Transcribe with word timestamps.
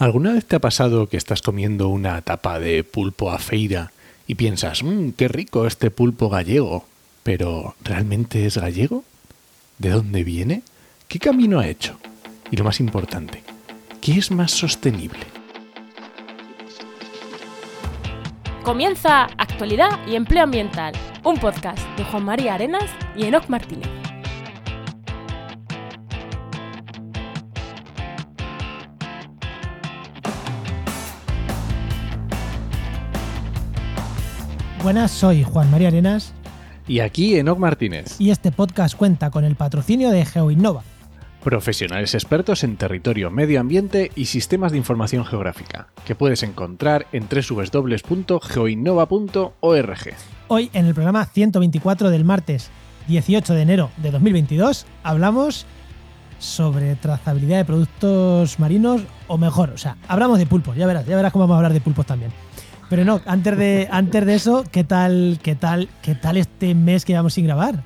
¿Alguna 0.00 0.32
vez 0.32 0.46
te 0.46 0.56
ha 0.56 0.60
pasado 0.60 1.10
que 1.10 1.18
estás 1.18 1.42
comiendo 1.42 1.88
una 1.88 2.22
tapa 2.22 2.58
de 2.58 2.84
pulpo 2.84 3.30
a 3.30 3.38
feira 3.38 3.92
y 4.26 4.34
piensas, 4.34 4.82
mmm, 4.82 5.10
qué 5.10 5.28
rico 5.28 5.66
este 5.66 5.90
pulpo 5.90 6.30
gallego, 6.30 6.86
pero 7.22 7.74
¿realmente 7.84 8.46
es 8.46 8.56
gallego? 8.56 9.04
¿De 9.76 9.90
dónde 9.90 10.24
viene? 10.24 10.62
¿Qué 11.06 11.18
camino 11.18 11.60
ha 11.60 11.68
hecho? 11.68 11.98
Y 12.50 12.56
lo 12.56 12.64
más 12.64 12.80
importante, 12.80 13.42
¿qué 14.00 14.12
es 14.12 14.30
más 14.30 14.52
sostenible? 14.52 15.20
Comienza 18.62 19.24
Actualidad 19.36 19.98
y 20.08 20.14
Empleo 20.14 20.44
Ambiental, 20.44 20.94
un 21.24 21.36
podcast 21.36 21.86
de 21.98 22.04
Juan 22.04 22.24
María 22.24 22.54
Arenas 22.54 22.90
y 23.14 23.24
Enoc 23.24 23.50
Martínez. 23.50 23.99
Buenas, 34.90 35.12
soy 35.12 35.44
Juan 35.44 35.70
María 35.70 35.86
Arenas. 35.86 36.32
Y 36.88 36.98
aquí 36.98 37.36
Enoc 37.36 37.60
Martínez. 37.60 38.16
Y 38.18 38.30
este 38.30 38.50
podcast 38.50 38.96
cuenta 38.96 39.30
con 39.30 39.44
el 39.44 39.54
patrocinio 39.54 40.10
de 40.10 40.26
GeoInnova. 40.26 40.82
Profesionales 41.44 42.12
expertos 42.14 42.64
en 42.64 42.76
territorio, 42.76 43.30
medio 43.30 43.60
ambiente 43.60 44.10
y 44.16 44.24
sistemas 44.24 44.72
de 44.72 44.78
información 44.78 45.24
geográfica, 45.24 45.86
que 46.04 46.16
puedes 46.16 46.42
encontrar 46.42 47.06
en 47.12 47.28
www.geoinnova.org. 47.28 50.14
Hoy, 50.48 50.70
en 50.72 50.86
el 50.86 50.94
programa 50.94 51.24
124 51.24 52.10
del 52.10 52.24
martes 52.24 52.70
18 53.06 53.54
de 53.54 53.62
enero 53.62 53.90
de 53.98 54.10
2022, 54.10 54.86
hablamos 55.04 55.66
sobre 56.40 56.96
trazabilidad 56.96 57.58
de 57.58 57.64
productos 57.64 58.58
marinos, 58.58 59.02
o 59.28 59.38
mejor, 59.38 59.70
o 59.70 59.78
sea, 59.78 59.98
hablamos 60.08 60.40
de 60.40 60.46
pulpos, 60.46 60.74
ya 60.74 60.88
verás, 60.88 61.06
ya 61.06 61.14
verás 61.14 61.32
cómo 61.32 61.44
vamos 61.44 61.54
a 61.54 61.58
hablar 61.58 61.74
de 61.74 61.80
pulpos 61.80 62.06
también. 62.06 62.32
Pero 62.90 63.04
no, 63.04 63.20
antes 63.24 63.56
de, 63.56 63.88
antes 63.92 64.26
de 64.26 64.34
eso, 64.34 64.64
¿qué 64.70 64.82
tal, 64.82 65.38
qué 65.44 65.54
tal, 65.54 65.88
qué 66.02 66.16
tal 66.16 66.36
este 66.36 66.74
mes 66.74 67.04
que 67.04 67.12
llevamos 67.12 67.34
sin 67.34 67.46
grabar? 67.46 67.84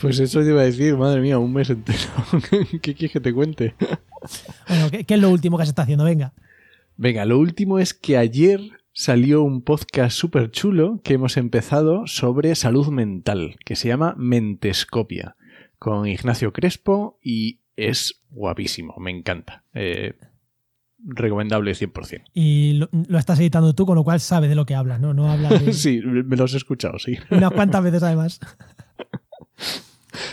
Pues 0.00 0.18
eso 0.18 0.40
te 0.40 0.48
iba 0.48 0.60
a 0.60 0.64
decir, 0.64 0.96
madre 0.96 1.20
mía, 1.20 1.38
un 1.38 1.52
mes 1.52 1.70
entero. 1.70 2.00
¿Qué 2.82 2.94
quieres 2.94 3.12
que 3.12 3.20
te 3.20 3.32
cuente? 3.32 3.76
Bueno, 4.68 4.90
¿qué, 4.90 5.04
¿qué, 5.04 5.14
es 5.14 5.20
lo 5.20 5.30
último 5.30 5.56
que 5.56 5.64
se 5.64 5.70
está 5.70 5.82
haciendo? 5.82 6.04
Venga. 6.04 6.32
Venga, 6.96 7.24
lo 7.24 7.38
último 7.38 7.78
es 7.78 7.94
que 7.94 8.16
ayer 8.18 8.60
salió 8.92 9.42
un 9.42 9.62
podcast 9.62 10.16
súper 10.16 10.50
chulo 10.50 11.00
que 11.04 11.14
hemos 11.14 11.36
empezado 11.36 12.08
sobre 12.08 12.56
salud 12.56 12.88
mental, 12.88 13.54
que 13.64 13.76
se 13.76 13.86
llama 13.86 14.16
Mentescopia, 14.18 15.36
con 15.78 16.08
Ignacio 16.08 16.52
Crespo 16.52 17.20
y 17.22 17.60
es 17.76 18.20
guapísimo, 18.30 18.96
me 18.98 19.12
encanta. 19.12 19.62
Eh, 19.74 20.14
recomendable 21.04 21.72
100%. 21.72 22.22
Y 22.34 22.74
lo, 22.74 22.88
lo, 23.08 23.18
estás 23.18 23.38
editando 23.40 23.74
tú, 23.74 23.86
con 23.86 23.96
lo 23.96 24.04
cual 24.04 24.20
sabes 24.20 24.48
de 24.48 24.56
lo 24.56 24.66
que 24.66 24.74
hablas, 24.74 25.00
¿no? 25.00 25.14
No 25.14 25.30
hablas 25.30 25.64
de... 25.64 25.72
sí, 25.74 26.00
me 26.02 26.36
los 26.36 26.54
he 26.54 26.56
escuchado, 26.56 26.98
sí. 26.98 27.16
Unas 27.30 27.52
cuantas 27.52 27.82
veces 27.82 28.02
además. 28.02 28.40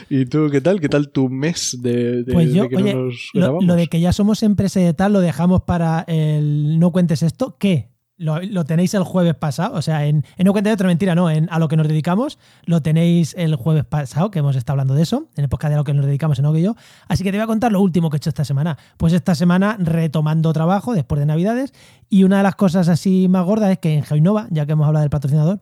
¿Y 0.10 0.26
tú 0.26 0.50
qué 0.52 0.62
tal? 0.62 0.80
¿Qué 0.80 0.90
tal 0.90 1.10
tu 1.10 1.30
mes 1.30 1.78
de, 1.82 2.24
de, 2.24 2.34
pues 2.34 2.54
yo, 2.54 2.64
de 2.64 2.70
que 2.70 2.76
oye, 2.76 2.94
no 2.94 3.06
nos 3.06 3.30
lo, 3.34 3.42
grabamos? 3.42 3.66
lo, 3.66 3.76
de 3.76 3.88
que 3.88 4.00
ya 4.00 4.14
somos 4.14 4.44
empresa 4.44 4.82
y 4.82 4.94
tal 4.94 5.14
lo 5.14 5.22
dejamos 5.22 5.64
para 5.64 6.02
el 6.08 6.80
no 6.80 6.92
cuentes 6.92 7.24
esto. 7.24 7.58
¿Qué? 7.58 7.90
Lo, 8.22 8.66
tenéis 8.66 8.94
el 8.94 9.04
jueves 9.04 9.34
pasado, 9.34 9.76
o 9.76 9.82
sea, 9.82 10.06
en, 10.06 10.24
No 10.38 10.52
Cuentes 10.52 10.74
otra 10.74 10.88
mentira, 10.88 11.16
no, 11.16 11.30
en 11.30 11.48
A 11.50 11.58
lo 11.58 11.68
que 11.68 11.76
nos 11.76 11.88
dedicamos, 11.88 12.38
lo 12.66 12.82
tenéis 12.82 13.34
el 13.38 13.56
jueves 13.56 13.84
pasado, 13.84 14.30
que 14.30 14.40
hemos 14.40 14.56
estado 14.56 14.74
hablando 14.74 14.94
de 14.94 15.02
eso, 15.02 15.28
en 15.36 15.44
el 15.44 15.50
podcast 15.50 15.70
de 15.70 15.76
A 15.76 15.78
lo 15.78 15.84
que 15.84 15.94
nos 15.94 16.06
dedicamos 16.06 16.38
en 16.38 16.54
que 16.54 16.62
yo. 16.62 16.76
Así 17.08 17.24
que 17.24 17.32
te 17.32 17.38
voy 17.38 17.44
a 17.44 17.48
contar 17.48 17.72
lo 17.72 17.82
último 17.82 18.10
que 18.10 18.18
he 18.18 18.20
hecho 18.20 18.30
esta 18.30 18.46
semana. 18.46 18.78
Pues 18.98 19.14
esta 19.14 19.34
semana 19.34 19.76
retomando 19.80 20.54
trabajo 20.54 20.94
después 20.94 21.20
de 21.20 21.26
Navidades, 21.26 21.74
y 22.10 22.24
una 22.24 22.38
de 22.38 22.44
las 22.44 22.56
cosas 22.56 22.90
así 22.90 23.28
más 23.28 23.46
gordas 23.46 23.72
es 23.72 23.80
que 23.80 23.94
en 23.94 24.04
GeoInnova, 24.04 24.48
ya 24.52 24.66
que 24.66 24.74
hemos 24.74 24.86
hablado 24.86 25.02
del 25.02 25.10
patrocinador, 25.10 25.60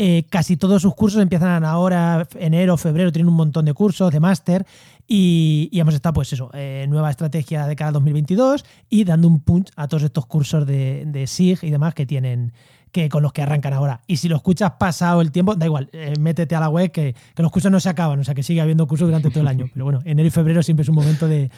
eh, 0.00 0.26
casi 0.30 0.56
todos 0.56 0.80
sus 0.80 0.94
cursos 0.94 1.20
empiezan 1.20 1.64
ahora, 1.64 2.26
enero, 2.38 2.76
febrero, 2.76 3.10
tienen 3.10 3.28
un 3.28 3.34
montón 3.34 3.64
de 3.64 3.74
cursos, 3.74 4.12
de 4.12 4.20
máster, 4.20 4.64
y, 5.10 5.70
y, 5.72 5.80
hemos 5.80 5.94
estado, 5.94 6.12
pues 6.12 6.30
eso, 6.34 6.50
eh, 6.52 6.84
nueva 6.86 7.08
estrategia 7.08 7.66
de 7.66 7.74
cara 7.74 7.88
al 7.88 7.94
2022 7.94 8.64
y 8.90 9.04
dando 9.04 9.26
un 9.26 9.40
punch 9.40 9.70
a 9.74 9.88
todos 9.88 10.02
estos 10.02 10.26
cursos 10.26 10.66
de, 10.66 11.04
de 11.06 11.26
SIG 11.26 11.64
y 11.64 11.70
demás 11.70 11.94
que 11.94 12.04
tienen, 12.04 12.52
que 12.92 13.08
con 13.08 13.22
los 13.22 13.32
que 13.32 13.40
arrancan 13.40 13.72
ahora. 13.72 14.02
Y 14.06 14.18
si 14.18 14.28
lo 14.28 14.36
escuchas 14.36 14.72
pasado 14.78 15.22
el 15.22 15.32
tiempo, 15.32 15.54
da 15.54 15.64
igual, 15.64 15.88
eh, 15.92 16.12
métete 16.20 16.54
a 16.54 16.60
la 16.60 16.68
web 16.68 16.90
que, 16.90 17.14
que, 17.34 17.42
los 17.42 17.50
cursos 17.50 17.72
no 17.72 17.80
se 17.80 17.88
acaban, 17.88 18.20
o 18.20 18.24
sea 18.24 18.34
que 18.34 18.42
sigue 18.42 18.60
habiendo 18.60 18.86
cursos 18.86 19.08
durante 19.08 19.30
todo 19.30 19.40
el 19.40 19.48
año. 19.48 19.70
Pero 19.72 19.86
bueno, 19.86 20.00
enero 20.04 20.26
y 20.26 20.30
febrero 20.30 20.62
siempre 20.62 20.82
es 20.82 20.90
un 20.90 20.96
momento 20.96 21.26
de 21.26 21.50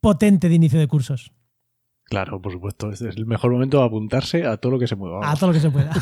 potente 0.00 0.48
de 0.48 0.54
inicio 0.56 0.80
de 0.80 0.88
cursos. 0.88 1.32
Claro, 2.06 2.42
por 2.42 2.50
supuesto, 2.50 2.90
este 2.90 3.08
es 3.08 3.16
el 3.16 3.26
mejor 3.26 3.52
momento 3.52 3.78
de 3.78 3.84
apuntarse 3.84 4.44
a 4.44 4.56
todo 4.56 4.72
lo 4.72 4.78
que 4.80 4.88
se 4.88 4.96
mueva. 4.96 5.30
A 5.30 5.36
todo 5.36 5.46
lo 5.46 5.54
que 5.54 5.60
se 5.60 5.70
pueda. 5.70 5.92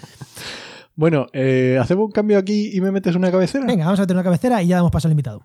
bueno, 0.96 1.26
eh, 1.34 1.78
hacemos 1.78 2.06
un 2.06 2.10
cambio 2.10 2.38
aquí 2.38 2.70
y 2.72 2.80
me 2.80 2.90
metes 2.90 3.14
una 3.14 3.30
cabecera. 3.30 3.66
Venga, 3.66 3.84
vamos 3.84 4.00
a 4.00 4.04
meter 4.04 4.16
una 4.16 4.24
cabecera 4.24 4.62
y 4.62 4.68
ya 4.68 4.76
damos 4.76 4.90
paso 4.90 5.06
al 5.06 5.12
invitado. 5.12 5.42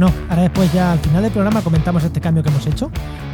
No, 0.00 0.10
ahora 0.30 0.42
después 0.42 0.72
ya 0.72 0.92
al 0.92 0.98
final 0.98 1.22
del 1.22 1.30
programa 1.30 1.60
comentamos 1.60 2.02
este 2.02 2.22
cambio 2.22 2.42
que 2.42 2.48
hemos 2.48 2.66
hecho, 2.66 2.90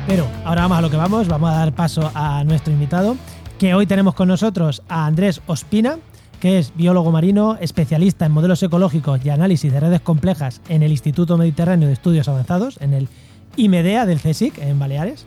pero 0.09 0.27
ahora 0.45 0.63
vamos 0.63 0.79
a 0.79 0.81
lo 0.81 0.91
que 0.91 0.97
vamos, 0.97 1.29
vamos 1.29 1.51
a 1.51 1.59
dar 1.59 1.73
paso 1.73 2.11
a 2.13 2.43
nuestro 2.43 2.73
invitado, 2.73 3.17
que 3.57 3.73
hoy 3.73 3.87
tenemos 3.87 4.15
con 4.15 4.27
nosotros 4.27 4.83
a 4.89 5.07
Andrés 5.07 5.41
Ospina, 5.47 5.99
que 6.41 6.59
es 6.59 6.73
biólogo 6.75 7.13
marino, 7.13 7.57
especialista 7.61 8.27
en 8.27 8.33
modelos 8.33 8.65
ecológicos 8.65 9.25
y 9.25 9.31
análisis 9.31 9.73
de 9.73 9.79
redes 9.79 10.01
complejas 10.01 10.61
en 10.69 10.83
el 10.83 10.91
Instituto 10.91 11.39
Mediterráneo 11.39 11.87
de 11.87 11.95
Estudios 11.95 12.27
Avanzados, 12.27 12.79
en 12.81 12.95
el 12.95 13.09
IMEDEA 13.55 14.05
del 14.05 14.21
CSIC, 14.21 14.59
en 14.59 14.81
Baleares. 14.81 15.25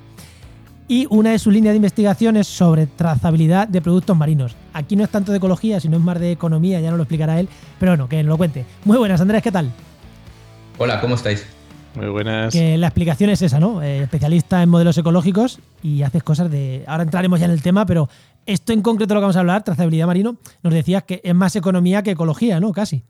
Y 0.89 1.07
una 1.09 1.31
de 1.31 1.39
sus 1.39 1.53
líneas 1.53 1.71
de 1.71 1.77
investigación 1.77 2.35
es 2.35 2.47
sobre 2.47 2.85
trazabilidad 2.85 3.69
de 3.69 3.81
productos 3.81 4.17
marinos. 4.17 4.57
Aquí 4.73 4.97
no 4.97 5.05
es 5.05 5.09
tanto 5.09 5.31
de 5.31 5.37
ecología, 5.37 5.79
sino 5.79 5.95
es 5.95 6.03
más 6.03 6.19
de 6.19 6.33
economía, 6.33 6.81
ya 6.81 6.89
nos 6.89 6.97
lo 6.97 7.03
explicará 7.03 7.39
él, 7.39 7.47
pero 7.79 7.93
bueno, 7.93 8.09
que 8.09 8.17
nos 8.23 8.29
lo 8.29 8.37
cuente. 8.37 8.65
Muy 8.83 8.97
buenas, 8.97 9.21
Andrés, 9.21 9.41
¿qué 9.41 9.53
tal? 9.53 9.71
Hola, 10.81 11.01
¿cómo 11.01 11.15
estáis? 11.15 11.45
Muy 11.93 12.07
buenas. 12.07 12.53
Que 12.53 12.77
la 12.77 12.87
explicación 12.87 13.29
es 13.29 13.41
esa, 13.41 13.59
¿no? 13.59 13.83
Eh, 13.83 14.03
especialista 14.03 14.63
en 14.63 14.69
modelos 14.69 14.97
ecológicos 14.97 15.59
y 15.83 16.03
haces 16.03 16.23
cosas 16.23 16.49
de. 16.49 16.85
Ahora 16.87 17.03
entraremos 17.03 17.37
ya 17.37 17.47
en 17.47 17.51
el 17.51 17.61
tema, 17.61 17.85
pero 17.85 18.07
esto 18.45 18.71
en 18.71 18.81
concreto 18.81 19.13
lo 19.13 19.19
que 19.19 19.23
vamos 19.23 19.35
a 19.35 19.41
hablar, 19.41 19.65
trazabilidad 19.65 20.07
marino, 20.07 20.37
nos 20.63 20.73
decías 20.73 21.03
que 21.03 21.19
es 21.21 21.35
más 21.35 21.57
economía 21.57 22.01
que 22.01 22.11
ecología, 22.11 22.61
¿no? 22.61 22.71
Casi. 22.71 23.03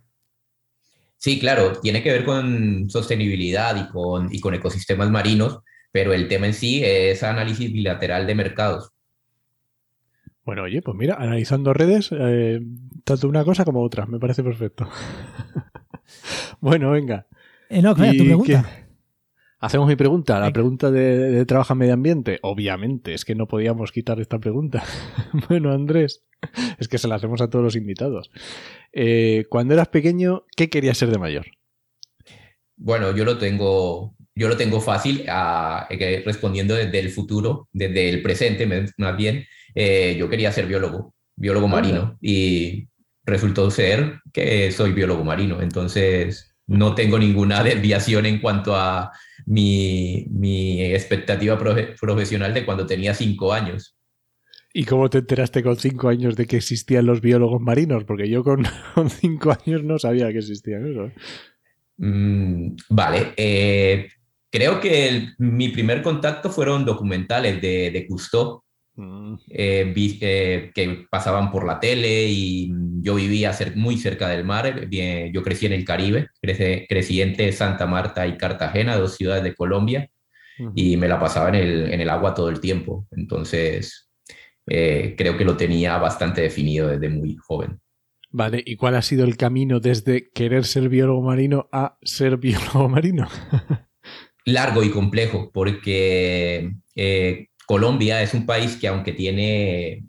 Sí, 1.17 1.39
claro, 1.39 1.73
tiene 1.79 2.01
que 2.01 2.11
ver 2.11 2.25
con 2.25 2.89
sostenibilidad 2.89 3.75
y 3.75 3.87
con, 3.91 4.33
y 4.33 4.39
con 4.39 4.55
ecosistemas 4.55 5.11
marinos, 5.11 5.59
pero 5.91 6.11
el 6.11 6.27
tema 6.27 6.47
en 6.47 6.55
sí 6.55 6.81
es 6.83 7.21
análisis 7.21 7.71
bilateral 7.71 8.25
de 8.25 8.33
mercados. 8.33 8.89
Bueno, 10.43 10.63
oye, 10.63 10.81
pues 10.81 10.97
mira, 10.97 11.17
analizando 11.19 11.71
redes, 11.75 12.09
eh, 12.13 12.61
tanto 13.03 13.29
una 13.29 13.43
cosa 13.43 13.63
como 13.63 13.83
otra, 13.83 14.07
me 14.07 14.17
parece 14.17 14.41
perfecto. 14.41 14.89
bueno, 16.61 16.89
venga. 16.89 17.27
Eh, 17.69 17.81
no, 17.81 17.95
claro, 17.95 18.17
tu 18.17 18.25
pregunta. 18.25 18.63
¿qué? 18.63 18.89
Hacemos 19.61 19.87
mi 19.87 19.97
pregunta, 19.97 20.39
la 20.39 20.53
pregunta 20.53 20.89
de, 20.89 21.17
de, 21.31 21.45
trabajo 21.45 21.73
en 21.73 21.79
medio 21.79 21.93
ambiente. 21.93 22.39
Obviamente, 22.43 23.13
es 23.13 23.25
que 23.25 23.35
no 23.35 23.45
podíamos 23.45 23.91
quitar 23.91 24.19
esta 24.21 24.39
pregunta. 24.39 24.83
bueno, 25.49 25.71
Andrés, 25.73 26.23
es 26.77 26.87
que 26.87 26.97
se 26.97 27.07
la 27.07 27.15
hacemos 27.15 27.41
a 27.41 27.49
todos 27.49 27.63
los 27.63 27.75
invitados. 27.75 28.31
Eh, 28.93 29.45
cuando 29.49 29.73
eras 29.73 29.89
pequeño, 29.89 30.45
¿qué 30.55 30.69
querías 30.69 30.97
ser 30.97 31.11
de 31.11 31.19
mayor? 31.19 31.47
Bueno, 32.77 33.13
yo 33.15 33.25
lo 33.25 33.37
tengo, 33.37 34.15
yo 34.33 34.47
lo 34.47 34.55
tengo 34.55 34.79
fácil, 34.79 35.25
a, 35.27 35.89
respondiendo 36.25 36.75
desde 36.75 36.99
el 36.99 37.09
futuro, 37.09 37.67
desde 37.73 38.09
el 38.09 38.21
presente 38.21 38.65
más 38.97 39.17
bien. 39.17 39.45
Eh, 39.75 40.15
yo 40.17 40.29
quería 40.29 40.53
ser 40.53 40.67
biólogo, 40.67 41.13
biólogo 41.35 41.67
marino, 41.67 42.17
y 42.21 42.87
resultó 43.25 43.69
ser 43.69 44.21
que 44.31 44.71
soy 44.71 44.93
biólogo 44.93 45.25
marino. 45.25 45.61
Entonces, 45.61 46.48
no 46.69 46.93
tengo 46.93 47.17
ninguna 47.17 47.63
desviación 47.63 48.25
en 48.27 48.39
cuanto 48.39 48.75
a 48.75 49.11
mi, 49.45 50.27
mi 50.29 50.83
expectativa 50.83 51.57
profe 51.57 51.95
profesional 51.99 52.53
de 52.53 52.63
cuando 52.63 52.85
tenía 52.85 53.13
cinco 53.13 53.51
años. 53.51 53.97
¿Y 54.71 54.85
cómo 54.85 55.09
te 55.09 55.17
enteraste 55.17 55.63
con 55.63 55.77
cinco 55.77 56.09
años 56.09 56.35
de 56.35 56.45
que 56.45 56.57
existían 56.57 57.07
los 57.07 57.21
biólogos 57.21 57.59
marinos? 57.59 58.03
Porque 58.03 58.29
yo 58.29 58.43
con, 58.43 58.63
con 58.95 59.09
cinco 59.09 59.51
años 59.51 59.83
no 59.83 59.97
sabía 59.97 60.31
que 60.31 60.37
existían 60.37 60.91
eso. 60.91 61.11
Mm, 61.97 62.75
vale. 62.89 63.33
Eh, 63.35 64.07
creo 64.51 64.79
que 64.79 65.07
el, 65.07 65.33
mi 65.39 65.69
primer 65.69 66.03
contacto 66.03 66.51
fueron 66.51 66.85
documentales 66.85 67.59
de, 67.61 67.89
de 67.89 68.07
Cousteau. 68.07 68.63
Mm. 68.99 69.35
Eh, 69.47 69.93
vi, 69.95 70.17
eh, 70.19 70.71
que 70.75 71.05
pasaban 71.09 71.51
por 71.51 71.65
la 71.65 71.79
tele 71.79 72.25
y 72.27 72.69
yo 72.99 73.15
vivía 73.15 73.53
cer 73.53 73.77
muy 73.77 73.97
cerca 73.97 74.27
del 74.27 74.43
mar, 74.43 74.87
bien, 74.87 75.31
yo 75.31 75.41
crecí 75.41 75.65
en 75.65 75.71
el 75.71 75.85
Caribe, 75.85 76.27
crecí, 76.41 76.85
crecí 76.85 77.21
entre 77.21 77.53
Santa 77.53 77.87
Marta 77.87 78.27
y 78.27 78.35
Cartagena, 78.35 78.97
dos 78.97 79.15
ciudades 79.15 79.43
de 79.43 79.55
Colombia, 79.55 80.09
y 80.75 80.97
me 80.97 81.07
la 81.07 81.17
pasaba 81.17 81.47
en 81.47 81.55
el, 81.55 81.93
en 81.93 82.01
el 82.01 82.09
agua 82.09 82.33
todo 82.33 82.49
el 82.49 82.59
tiempo. 82.59 83.07
Entonces, 83.11 84.09
eh, 84.67 85.15
creo 85.17 85.37
que 85.37 85.45
lo 85.45 85.55
tenía 85.55 85.97
bastante 85.97 86.41
definido 86.41 86.89
desde 86.89 87.07
muy 87.07 87.37
joven. 87.37 87.79
Vale, 88.31 88.61
¿y 88.65 88.75
cuál 88.75 88.95
ha 88.95 89.01
sido 89.01 89.23
el 89.23 89.37
camino 89.37 89.79
desde 89.79 90.29
querer 90.31 90.65
ser 90.65 90.89
biólogo 90.89 91.21
marino 91.21 91.69
a 91.71 91.97
ser 92.01 92.35
biólogo 92.35 92.89
marino? 92.89 93.29
Largo 94.45 94.83
y 94.83 94.89
complejo, 94.89 95.51
porque 95.53 96.73
eh, 96.95 97.48
Colombia 97.69 98.23
es 98.23 98.33
un 98.33 98.47
país 98.47 98.77
que 98.77 98.87
aunque 98.87 99.13
tiene 99.13 100.01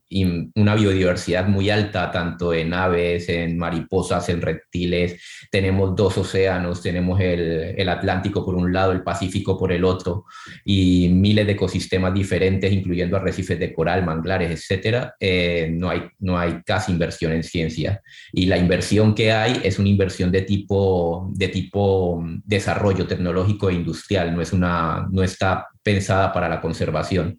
una 0.55 0.75
biodiversidad 0.75 1.47
muy 1.47 1.69
alta, 1.69 2.11
tanto 2.11 2.55
en 2.55 2.73
aves, 2.73 3.29
en 3.29 3.59
mariposas, 3.59 4.31
en 4.31 4.41
reptiles, 4.41 5.21
tenemos 5.51 5.95
dos 5.95 6.17
océanos, 6.17 6.81
tenemos 6.81 7.21
el, 7.21 7.87
Atlántico 7.87 8.47
por 8.47 8.55
un 8.55 8.73
lado, 8.73 8.93
el 8.93 9.03
Pacífico 9.03 9.59
por 9.59 9.73
el 9.73 9.85
otro, 9.85 10.25
y 10.65 11.11
miles 11.11 11.45
de 11.45 11.53
ecosistemas 11.53 12.15
diferentes, 12.15 12.73
incluyendo 12.73 13.19
arrecifes 13.19 13.59
de 13.59 13.75
coral, 13.75 14.07
manglares, 14.07 14.51
etcétera, 14.51 15.15
eh, 15.21 15.69
no, 15.71 15.91
hay, 15.91 16.05
no 16.19 16.39
hay 16.39 16.63
casi 16.65 16.93
inversión 16.93 17.33
en 17.33 17.43
ciencia. 17.43 18.01
Y 18.33 18.47
la 18.47 18.57
inversión 18.57 19.15
que 19.15 19.33
hay 19.33 19.61
es 19.63 19.79
una 19.79 19.91
inversión 19.91 20.33
de 20.33 20.43
tipo, 20.43 21.31
de 21.35 21.49
tipo 21.49 22.25
desarrollo 22.43 23.07
tecnológico 23.07 23.69
e 23.69 23.75
industrial, 23.75 24.35
no, 24.35 24.41
es 24.41 24.55
una, 24.55 25.07
no 25.13 25.23
está 25.23 25.67
pensada 25.83 26.33
para 26.33 26.49
la 26.49 26.63
conservación. 26.63 27.39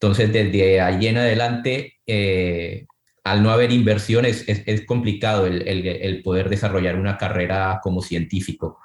Entonces, 0.00 0.32
desde 0.32 0.80
allí 0.80 1.08
en 1.08 1.16
adelante, 1.18 1.94
eh, 2.06 2.86
al 3.24 3.42
no 3.42 3.50
haber 3.50 3.72
inversiones, 3.72 4.44
es, 4.46 4.86
complicado 4.86 5.46
el, 5.46 6.22
poder 6.22 6.48
desarrollar 6.48 6.96
una 6.96 7.18
carrera 7.18 7.80
como 7.82 8.00
científico. 8.00 8.78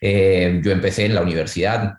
Eh, 0.00 0.60
yo 0.62 0.70
empecé 0.70 1.06
en 1.06 1.14
la 1.14 1.22
universidad, 1.22 1.94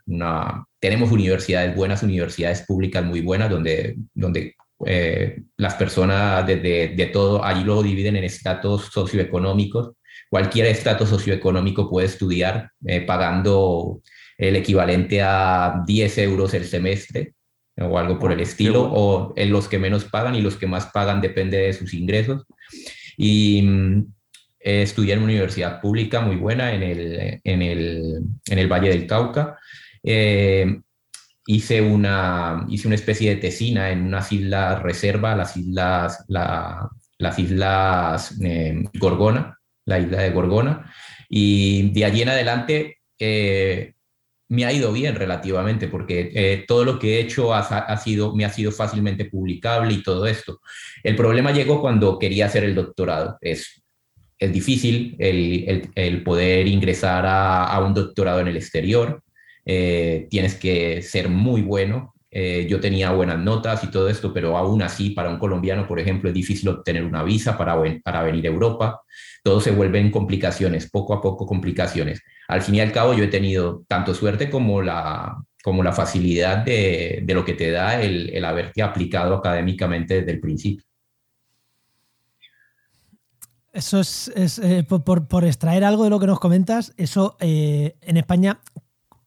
tenemos 0.79 1.11
universidades 1.11 1.75
buenas, 1.75 2.03
universidades 2.03 2.61
públicas 2.61 3.03
muy 3.03 3.21
buenas, 3.21 3.49
donde, 3.49 3.95
donde 4.13 4.55
eh, 4.85 5.41
las 5.57 5.73
personas 5.73 6.45
de, 6.45 6.57
de, 6.95 7.05
todo, 7.07 7.43
allí 7.43 7.63
lo 7.63 7.81
dividen 7.81 8.17
en 8.17 8.23
estratos 8.23 8.89
socioeconómicos. 8.93 9.93
Cualquier 10.29 10.67
estrato 10.67 11.07
socioeconómico 11.07 11.89
puede 11.89 12.05
estudiar 12.07 12.69
pagando 13.07 14.01
el 14.37 14.55
equivalente 14.55 15.21
a 15.23 15.81
10 15.85 16.17
euros 16.19 16.53
el 16.53 16.65
semestre 16.65 17.33
o 17.81 17.97
algo 17.97 18.19
por 18.19 18.31
el 18.31 18.39
estilo, 18.39 18.83
o 18.83 19.33
en 19.35 19.51
los 19.51 19.67
que 19.67 19.79
menos 19.79 20.05
pagan 20.05 20.35
y 20.35 20.41
los 20.41 20.55
que 20.55 20.67
más 20.67 20.87
pagan 20.87 21.21
depende 21.21 21.57
de 21.57 21.73
sus 21.73 21.93
ingresos. 21.93 22.45
Y 23.17 23.61
mm, 23.61 24.05
estudié 24.59 25.13
en 25.13 25.19
una 25.19 25.29
universidad 25.29 25.81
pública 25.81 26.21
muy 26.21 26.35
buena 26.35 26.73
en 26.73 26.83
el, 26.83 27.41
en 27.43 27.61
el, 27.61 28.21
en 28.45 28.59
el 28.59 28.67
Valle 28.67 28.89
del 28.89 29.07
Cauca. 29.07 29.57
Eh, 30.03 30.79
hice, 31.45 31.81
una, 31.81 32.65
hice 32.69 32.87
una 32.87 32.95
especie 32.95 33.31
de 33.31 33.41
tesina 33.41 33.91
en 33.91 34.03
unas 34.03 34.31
islas 34.31 34.81
reserva, 34.81 35.35
las 35.35 35.57
islas, 35.57 36.25
la, 36.27 36.89
las 37.17 37.39
islas 37.39 38.35
eh, 38.41 38.83
Gorgona, 38.99 39.59
la 39.85 39.99
isla 39.99 40.21
de 40.21 40.31
Gorgona. 40.31 40.93
Y 41.29 41.91
de 41.91 42.05
allí 42.05 42.21
en 42.21 42.29
adelante 42.29 42.99
eh, 43.17 43.93
me 44.49 44.65
ha 44.65 44.73
ido 44.73 44.91
bien 44.91 45.15
relativamente, 45.15 45.87
porque 45.87 46.31
eh, 46.33 46.65
todo 46.67 46.83
lo 46.83 46.99
que 46.99 47.15
he 47.15 47.21
hecho 47.21 47.53
ha, 47.53 47.97
sido, 47.97 48.35
me 48.35 48.45
ha 48.45 48.49
sido 48.49 48.71
fácilmente 48.71 49.25
publicable 49.25 49.93
y 49.93 50.03
todo 50.03 50.25
esto. 50.25 50.59
El 51.03 51.15
problema 51.15 51.51
llegó 51.51 51.81
cuando 51.81 52.17
quería 52.17 52.47
hacer 52.47 52.63
el 52.63 52.73
doctorado. 52.73 53.37
Es, 53.41 53.83
es 54.39 54.51
difícil 54.51 55.15
el, 55.19 55.89
el, 55.93 56.23
poder 56.23 56.67
ingresar 56.67 57.25
a, 57.27 57.65
a, 57.65 57.85
un 57.85 57.93
doctorado 57.93 58.39
en 58.39 58.47
el 58.47 58.57
exterior. 58.57 59.21
Eh, 59.65 60.27
tienes 60.31 60.55
que 60.55 61.03
ser 61.03 61.29
muy 61.29 61.61
bueno. 61.61 62.15
Eh, 62.31 62.65
yo 62.67 62.79
tenía 62.79 63.11
buenas 63.11 63.37
notas 63.37 63.83
y 63.83 63.87
todo 63.91 64.09
esto, 64.09 64.33
pero 64.33 64.57
aún 64.57 64.81
así, 64.81 65.11
para 65.11 65.29
un 65.29 65.37
colombiano, 65.37 65.87
por 65.87 65.99
ejemplo, 65.99 66.29
es 66.29 66.33
difícil 66.33 66.69
obtener 66.69 67.03
una 67.03 67.23
visa 67.23 67.55
para, 67.55 67.75
para 68.03 68.23
venir 68.23 68.45
a 68.45 68.49
Europa. 68.49 69.01
Todo 69.43 69.61
se 69.61 69.71
vuelve 69.71 69.99
en 69.99 70.11
complicaciones, 70.11 70.89
poco 70.89 71.13
a 71.13 71.21
poco 71.21 71.45
complicaciones 71.45 72.21
al 72.49 72.63
fin 72.63 72.75
y 72.75 72.81
al 72.81 72.91
cabo 72.91 73.13
yo 73.13 73.23
he 73.25 73.27
tenido 73.27 73.83
tanto 73.87 74.15
suerte 74.15 74.49
como 74.49 74.81
la, 74.81 75.37
como 75.63 75.83
la 75.83 75.93
facilidad 75.93 76.65
de, 76.65 77.23
lo 77.27 77.45
que 77.45 77.53
te 77.53 77.69
da 77.69 78.01
el, 78.01 78.31
el 78.31 78.43
haberte 78.43 78.81
aplicado 78.81 79.35
académicamente 79.35 80.15
desde 80.15 80.31
el 80.31 80.39
principio. 80.39 80.83
Eso 83.71 83.99
es, 83.99 84.31
eh, 84.35 84.83
por, 84.83 85.45
extraer 85.45 85.83
algo 85.83 86.05
de 86.05 86.09
lo 86.09 86.19
que 86.19 86.25
nos 86.25 86.39
comentas, 86.39 86.91
eso 86.97 87.37
eh, 87.39 87.95
en 88.01 88.17
España 88.17 88.61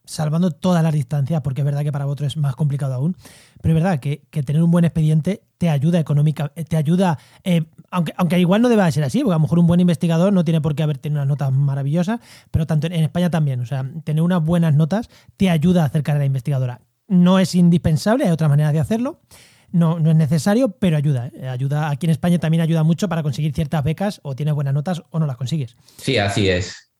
salvando 0.05 0.51
todas 0.51 0.83
las 0.83 0.93
distancias, 0.93 1.41
porque 1.43 1.61
es 1.61 1.65
verdad 1.65 1.85
que 1.85 1.93
para 1.93 2.07
vosotros 2.07 2.33
es 2.33 2.37
más 2.37 2.57
complicado 2.57 2.95
aún, 2.95 3.17
pero 3.63 3.77
es 3.77 3.83
verdad 3.83 4.01
que, 4.01 4.27
tener 4.45 4.65
un 4.65 4.71
buen 4.73 4.85
expediente 4.85 5.45
te 5.59 5.71
ayuda 5.71 6.01
económica, 6.01 6.49
te 6.49 6.77
ayuda, 6.77 7.21
eh, 7.45 7.63
aunque, 7.93 8.13
aunque 8.17 8.41
igual 8.41 8.63
no 8.63 8.69
deba 8.69 8.91
ser 8.91 9.05
así, 9.05 9.21
porque 9.21 9.35
a 9.35 9.37
lo 9.37 9.41
mejor 9.41 9.59
un 9.59 9.67
buen 9.67 9.79
investigador 9.79 10.33
no 10.33 10.45
tiene 10.45 10.61
por 10.61 10.75
qué 10.75 10.83
haber 10.83 10.99
tenido 10.99 11.21
unas 11.21 11.29
notas 11.29 11.53
maravillosas, 11.53 12.21
pero 12.51 12.67
tanto 12.67 12.89
en, 12.89 12.95
España 12.95 13.31
también, 13.31 13.61
o 13.61 13.67
sea, 13.67 13.89
tener 14.05 14.23
unas 14.23 14.45
buenas 14.45 14.75
notas 14.75 15.09
te 15.37 15.51
ayuda 15.51 15.83
a 15.83 15.87
acercar 15.87 16.17
a 16.17 16.19
la 16.19 16.25
investigadora. 16.25 16.81
No 17.07 17.39
es 17.39 17.55
indispensable, 17.55 18.25
hay 18.25 18.31
otras 18.31 18.51
maneras 18.51 18.73
de 18.73 18.81
hacerlo, 18.81 19.21
no, 19.71 20.01
no 20.01 20.11
es 20.11 20.17
necesario, 20.17 20.71
pero 20.71 20.97
ayuda. 20.97 21.31
Ayuda. 21.51 21.89
Aquí 21.89 22.07
en 22.07 22.11
España 22.11 22.39
también 22.39 22.61
ayuda 22.61 22.83
mucho 22.83 23.09
para 23.09 23.23
conseguir 23.23 23.55
ciertas 23.55 23.85
becas, 23.85 24.21
o 24.23 24.35
tienes 24.35 24.55
buenas 24.55 24.75
notas 24.75 25.03
o 25.11 25.19
no 25.19 25.27
las 25.27 25.37
consigues. 25.37 25.77
Sí, 25.97 26.19
así 26.19 26.49
es 26.49 26.93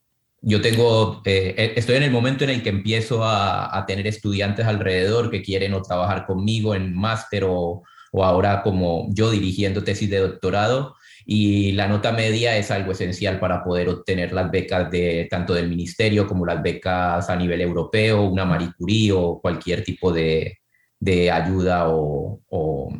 yo 0.45 0.61
tengo, 0.61 1.21
eh, 1.23 1.55
eh, 1.57 1.73
estoy 1.77 1.95
en 1.95 2.03
el 2.03 2.11
momento 2.11 2.43
en 2.43 2.49
el 2.49 2.61
que 2.61 2.69
empiezo 2.69 3.23
a, 3.23 3.85
tener 3.87 4.05
estudiantes 4.07 4.65
alrededor 4.65 5.31
que 5.31 5.41
quieren 5.41 5.73
o 5.73 5.81
trabajar 5.81 6.25
conmigo 6.25 6.75
en 6.75 6.93
máster 6.93 7.45
o, 7.47 7.83
o, 8.13 8.23
ahora 8.23 8.61
como 8.61 9.07
yo 9.11 9.31
dirigiendo 9.31 9.83
tesis 9.83 10.09
de 10.09 10.19
doctorado 10.19 10.95
y 11.25 11.71
la 11.71 11.87
nota 11.87 12.11
media 12.11 12.57
es 12.57 12.69
algo 12.69 12.91
esencial 12.91 13.39
para 13.39 13.63
poder 13.63 13.89
obtener 13.89 14.33
las 14.33 14.51
becas 14.51 14.91
de 14.91 15.27
tanto 15.29 15.53
del 15.53 15.69
ministerio 15.69 16.27
como 16.27 16.45
las 16.45 16.61
becas 16.61 17.29
a 17.29 17.35
nivel 17.35 17.61
europeo, 17.61 18.23
una 18.23 18.45
Marie 18.45 18.71
Curie 18.77 19.11
o 19.13 19.39
cualquier 19.41 19.83
tipo 19.83 20.11
de, 20.11 20.59
de 20.99 21.31
ayuda 21.31 21.85
o, 21.89 22.39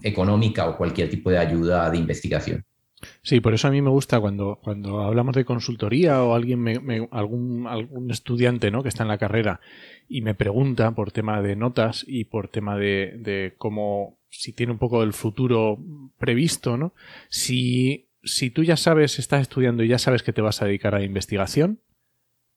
económica 0.01 0.67
o 0.67 0.77
cualquier 0.77 1.09
tipo 1.09 1.29
de 1.29 1.37
ayuda 1.37 1.89
de 1.89 1.97
investigación. 1.97 2.65
Sí, 3.21 3.41
por 3.41 3.53
eso 3.53 3.67
a 3.67 3.71
mí 3.71 3.81
me 3.81 3.89
gusta 3.89 4.19
cuando, 4.19 4.59
cuando 4.63 5.01
hablamos 5.01 5.35
de 5.35 5.45
consultoría 5.45 6.23
o 6.23 6.33
alguien 6.33 6.59
me, 6.59 7.07
algún, 7.11 7.67
algún 7.67 8.09
estudiante 8.09 8.71
¿no? 8.71 8.81
que 8.81 8.89
está 8.89 9.03
en 9.03 9.09
la 9.09 9.17
carrera 9.17 9.59
y 10.07 10.21
me 10.21 10.35
pregunta 10.35 10.91
por 10.91 11.11
tema 11.11 11.41
de 11.41 11.57
notas 11.57 12.05
y 12.07 12.25
por 12.25 12.47
tema 12.47 12.77
de, 12.77 13.13
de 13.17 13.55
cómo 13.57 14.17
si 14.33 14.51
tiene 14.51 14.71
un 14.71 14.79
poco 14.79 15.01
del 15.01 15.13
futuro 15.13 15.77
previsto, 16.17 16.75
¿no? 16.75 16.93
Si, 17.29 18.09
si 18.23 18.49
tú 18.49 18.63
ya 18.63 18.77
sabes, 18.77 19.19
estás 19.19 19.41
estudiando 19.41 19.83
y 19.83 19.87
ya 19.87 19.99
sabes 19.99 20.23
que 20.23 20.33
te 20.33 20.41
vas 20.41 20.61
a 20.61 20.65
dedicar 20.65 20.95
a 20.95 20.99
la 20.99 21.05
investigación, 21.05 21.79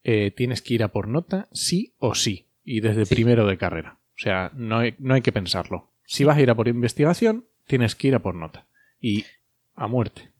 eh, 0.02 0.30
tienes 0.30 0.62
que 0.62 0.74
ir 0.74 0.82
a 0.82 0.88
por 0.88 1.06
nota, 1.06 1.48
sí 1.52 1.94
o 1.98 2.14
sí, 2.14 2.46
y 2.64 2.80
desde 2.80 3.06
primero 3.06 3.46
de 3.46 3.58
carrera. 3.58 3.98
O 4.14 4.18
sea, 4.18 4.50
no 4.54 4.78
hay, 4.78 4.94
no 4.98 5.14
hay 5.14 5.20
que 5.20 5.32
pensarlo. 5.32 5.92
Si 6.06 6.24
vas 6.24 6.38
a 6.38 6.40
ir 6.40 6.50
a 6.50 6.54
por 6.54 6.68
investigación, 6.68 7.46
tienes 7.66 7.94
que 7.94 8.08
ir 8.08 8.14
a 8.14 8.22
por 8.22 8.34
nota. 8.34 8.66
Y 9.00 9.24
a 9.74 9.86
muerte. 9.86 10.32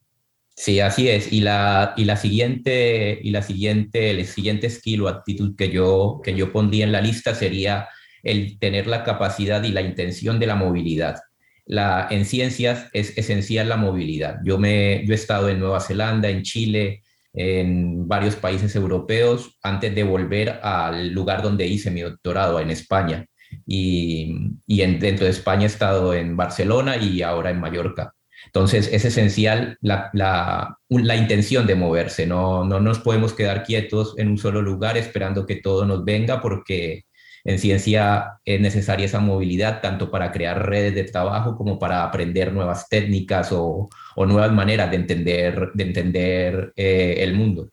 Sí, 0.55 0.81
así 0.81 1.09
es. 1.09 1.31
Y 1.31 1.41
la, 1.41 1.93
y 1.99 2.07
la 2.07 2.17
siguiente, 2.17 3.19
y 3.23 3.31
la 3.31 3.43
siguiente, 3.43 4.11
el 4.11 4.25
siguiente 4.25 4.71
skill 4.71 5.03
o 5.03 5.09
actitud 5.09 5.55
que 5.55 5.71
yo, 5.71 6.21
que 6.25 6.35
yo 6.35 6.51
pondría 6.51 6.87
en 6.87 6.93
la 6.93 7.03
lista 7.03 7.35
sería 7.35 7.89
el 8.27 8.59
tener 8.59 8.87
la 8.87 9.05
capacidad 9.05 9.63
y 9.63 9.73
la 9.73 9.83
intención 9.83 10.39
de 10.39 10.47
la 10.47 10.57
movilidad. 10.57 11.21
La, 11.65 12.07
en 12.11 12.25
ciencias 12.25 12.89
es 12.93 13.17
esencial 13.17 13.69
la 13.69 13.77
movilidad. 13.77 14.39
Yo, 14.45 14.59
me, 14.59 15.05
yo 15.07 15.13
he 15.13 15.17
estado 15.17 15.49
en 15.49 15.59
Nueva 15.61 15.81
Zelanda, 15.81 16.29
en 16.29 16.43
Chile, 16.43 17.03
en 17.33 18.07
varios 18.09 18.37
países 18.37 18.75
europeos 18.77 19.59
antes 19.63 19.95
de 19.95 20.05
volver 20.05 20.61
al 20.63 21.11
lugar 21.11 21.43
donde 21.43 21.67
hice 21.67 21.91
mi 21.91 22.01
doctorado, 22.01 22.61
en 22.61 22.71
España. 22.71 23.27
Y, 23.67 24.35
y 24.67 24.83
en, 24.83 24.99
dentro 24.99 25.25
de 25.25 25.31
España 25.31 25.65
he 25.65 25.67
estado 25.67 26.15
en 26.15 26.37
Barcelona 26.37 26.97
y 26.97 27.23
ahora 27.23 27.51
en 27.51 27.61
Mallorca. 27.61 28.13
Entonces 28.47 28.89
es 28.93 29.05
esencial 29.05 29.77
la, 29.81 30.11
la, 30.13 30.79
la, 30.89 31.17
intención 31.17 31.67
de 31.67 31.75
moverse, 31.75 32.27
no, 32.27 32.65
no 32.65 32.81
nos 32.81 33.01
podemos 33.01 33.33
quedar 33.33 33.65
quietos 33.65 34.15
en 34.19 34.29
un 34.29 34.39
solo 34.39 34.63
lugar 34.63 34.97
esperando 34.97 35.47
que 35.47 35.57
todo 35.57 35.85
nos 35.85 36.05
venga 36.05 36.41
porque 36.41 37.06
en 37.47 37.61
ciencia 37.61 38.41
es 38.45 38.61
necesaria 38.61 39.07
esa 39.07 39.21
movilidad 39.21 39.81
tanto 39.81 40.11
para 40.11 40.33
crear 40.33 40.67
redes 40.67 40.97
de 40.97 41.05
trabajo 41.05 41.57
como 41.57 41.79
para 41.79 42.03
aprender 42.03 42.53
nuevas 42.53 42.89
técnicas 42.89 43.53
o, 43.53 43.89
o 44.17 44.27
nuevas 44.27 44.53
maneras 44.53 44.91
de 44.91 44.97
entender, 44.97 45.71
de 45.73 45.85
entender 45.85 46.73
eh, 46.75 47.15
el 47.19 47.35
mundo. 47.35 47.69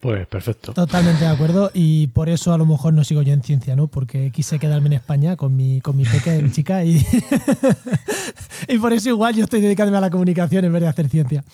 Pues 0.00 0.26
perfecto. 0.26 0.72
Totalmente 0.74 1.24
de 1.24 1.30
acuerdo 1.30 1.70
y 1.72 2.08
por 2.08 2.28
eso 2.28 2.52
a 2.52 2.58
lo 2.58 2.66
mejor 2.66 2.92
no 2.92 3.04
sigo 3.04 3.22
yo 3.22 3.32
en 3.32 3.44
ciencia, 3.44 3.76
¿no? 3.76 3.86
Porque 3.86 4.32
quise 4.32 4.58
quedarme 4.58 4.88
en 4.88 4.94
España 4.94 5.36
con 5.36 5.54
mi, 5.54 5.80
con 5.80 5.96
mi 5.96 6.04
pequeña 6.04 6.50
chica 6.50 6.84
y, 6.84 7.06
y 8.68 8.78
por 8.78 8.92
eso 8.92 9.08
igual 9.08 9.36
yo 9.36 9.44
estoy 9.44 9.60
dedicándome 9.60 9.98
a 9.98 10.02
la 10.02 10.10
comunicación 10.10 10.64
en 10.64 10.72
vez 10.72 10.82
de 10.82 10.88
hacer 10.88 11.08
ciencia. 11.08 11.44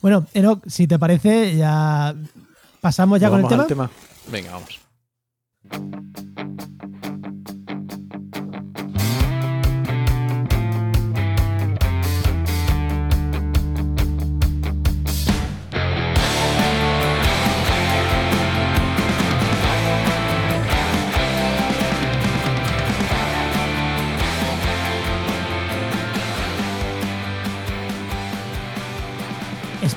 Bueno, 0.00 0.26
Enoch, 0.32 0.62
si 0.68 0.86
te 0.86 0.96
parece, 0.96 1.56
ya 1.56 2.14
pasamos 2.80 3.20
ya 3.20 3.30
con 3.30 3.40
el 3.40 3.48
tema? 3.48 3.66
tema. 3.66 3.90
Venga, 4.30 4.52
vamos. 4.52 4.87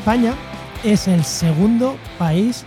España 0.01 0.33
es 0.83 1.07
el 1.07 1.23
segundo 1.23 1.95
país 2.17 2.65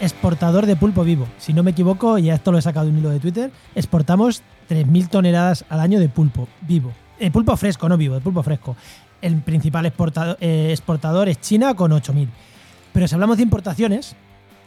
exportador 0.00 0.66
de 0.66 0.76
pulpo 0.76 1.04
vivo. 1.04 1.26
Si 1.38 1.52
no 1.52 1.62
me 1.62 1.72
equivoco, 1.72 2.18
y 2.18 2.30
esto 2.30 2.52
lo 2.52 2.58
he 2.58 2.62
sacado 2.62 2.86
de 2.86 2.92
un 2.92 2.98
hilo 2.98 3.10
de 3.10 3.20
Twitter, 3.20 3.50
exportamos 3.74 4.42
3.000 4.68 5.08
toneladas 5.08 5.64
al 5.68 5.80
año 5.80 6.00
de 6.00 6.08
pulpo 6.08 6.48
vivo. 6.62 6.92
De 7.18 7.30
pulpo 7.30 7.56
fresco, 7.56 7.88
no 7.88 7.96
vivo, 7.96 8.14
de 8.14 8.20
pulpo 8.20 8.42
fresco. 8.42 8.76
El 9.20 9.42
principal 9.42 9.86
exportador, 9.86 10.38
eh, 10.40 10.68
exportador 10.70 11.28
es 11.28 11.40
China 11.40 11.74
con 11.74 11.92
8.000. 11.92 12.28
Pero 12.92 13.06
si 13.06 13.14
hablamos 13.14 13.36
de 13.36 13.42
importaciones, 13.42 14.16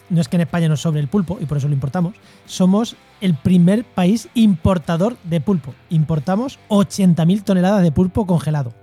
no 0.09 0.21
es 0.21 0.27
que 0.27 0.37
en 0.37 0.41
España 0.41 0.69
nos 0.69 0.81
sobre 0.81 0.99
el 0.99 1.07
pulpo 1.07 1.37
y 1.41 1.45
por 1.45 1.57
eso 1.57 1.67
lo 1.67 1.73
importamos, 1.73 2.13
somos 2.45 2.95
el 3.19 3.33
primer 3.33 3.83
país 3.83 4.29
importador 4.35 5.17
de 5.23 5.41
pulpo. 5.41 5.73
Importamos 5.89 6.59
80.000 6.69 7.43
toneladas 7.43 7.81
de 7.81 7.91
pulpo 7.91 8.27
congelado. 8.27 8.82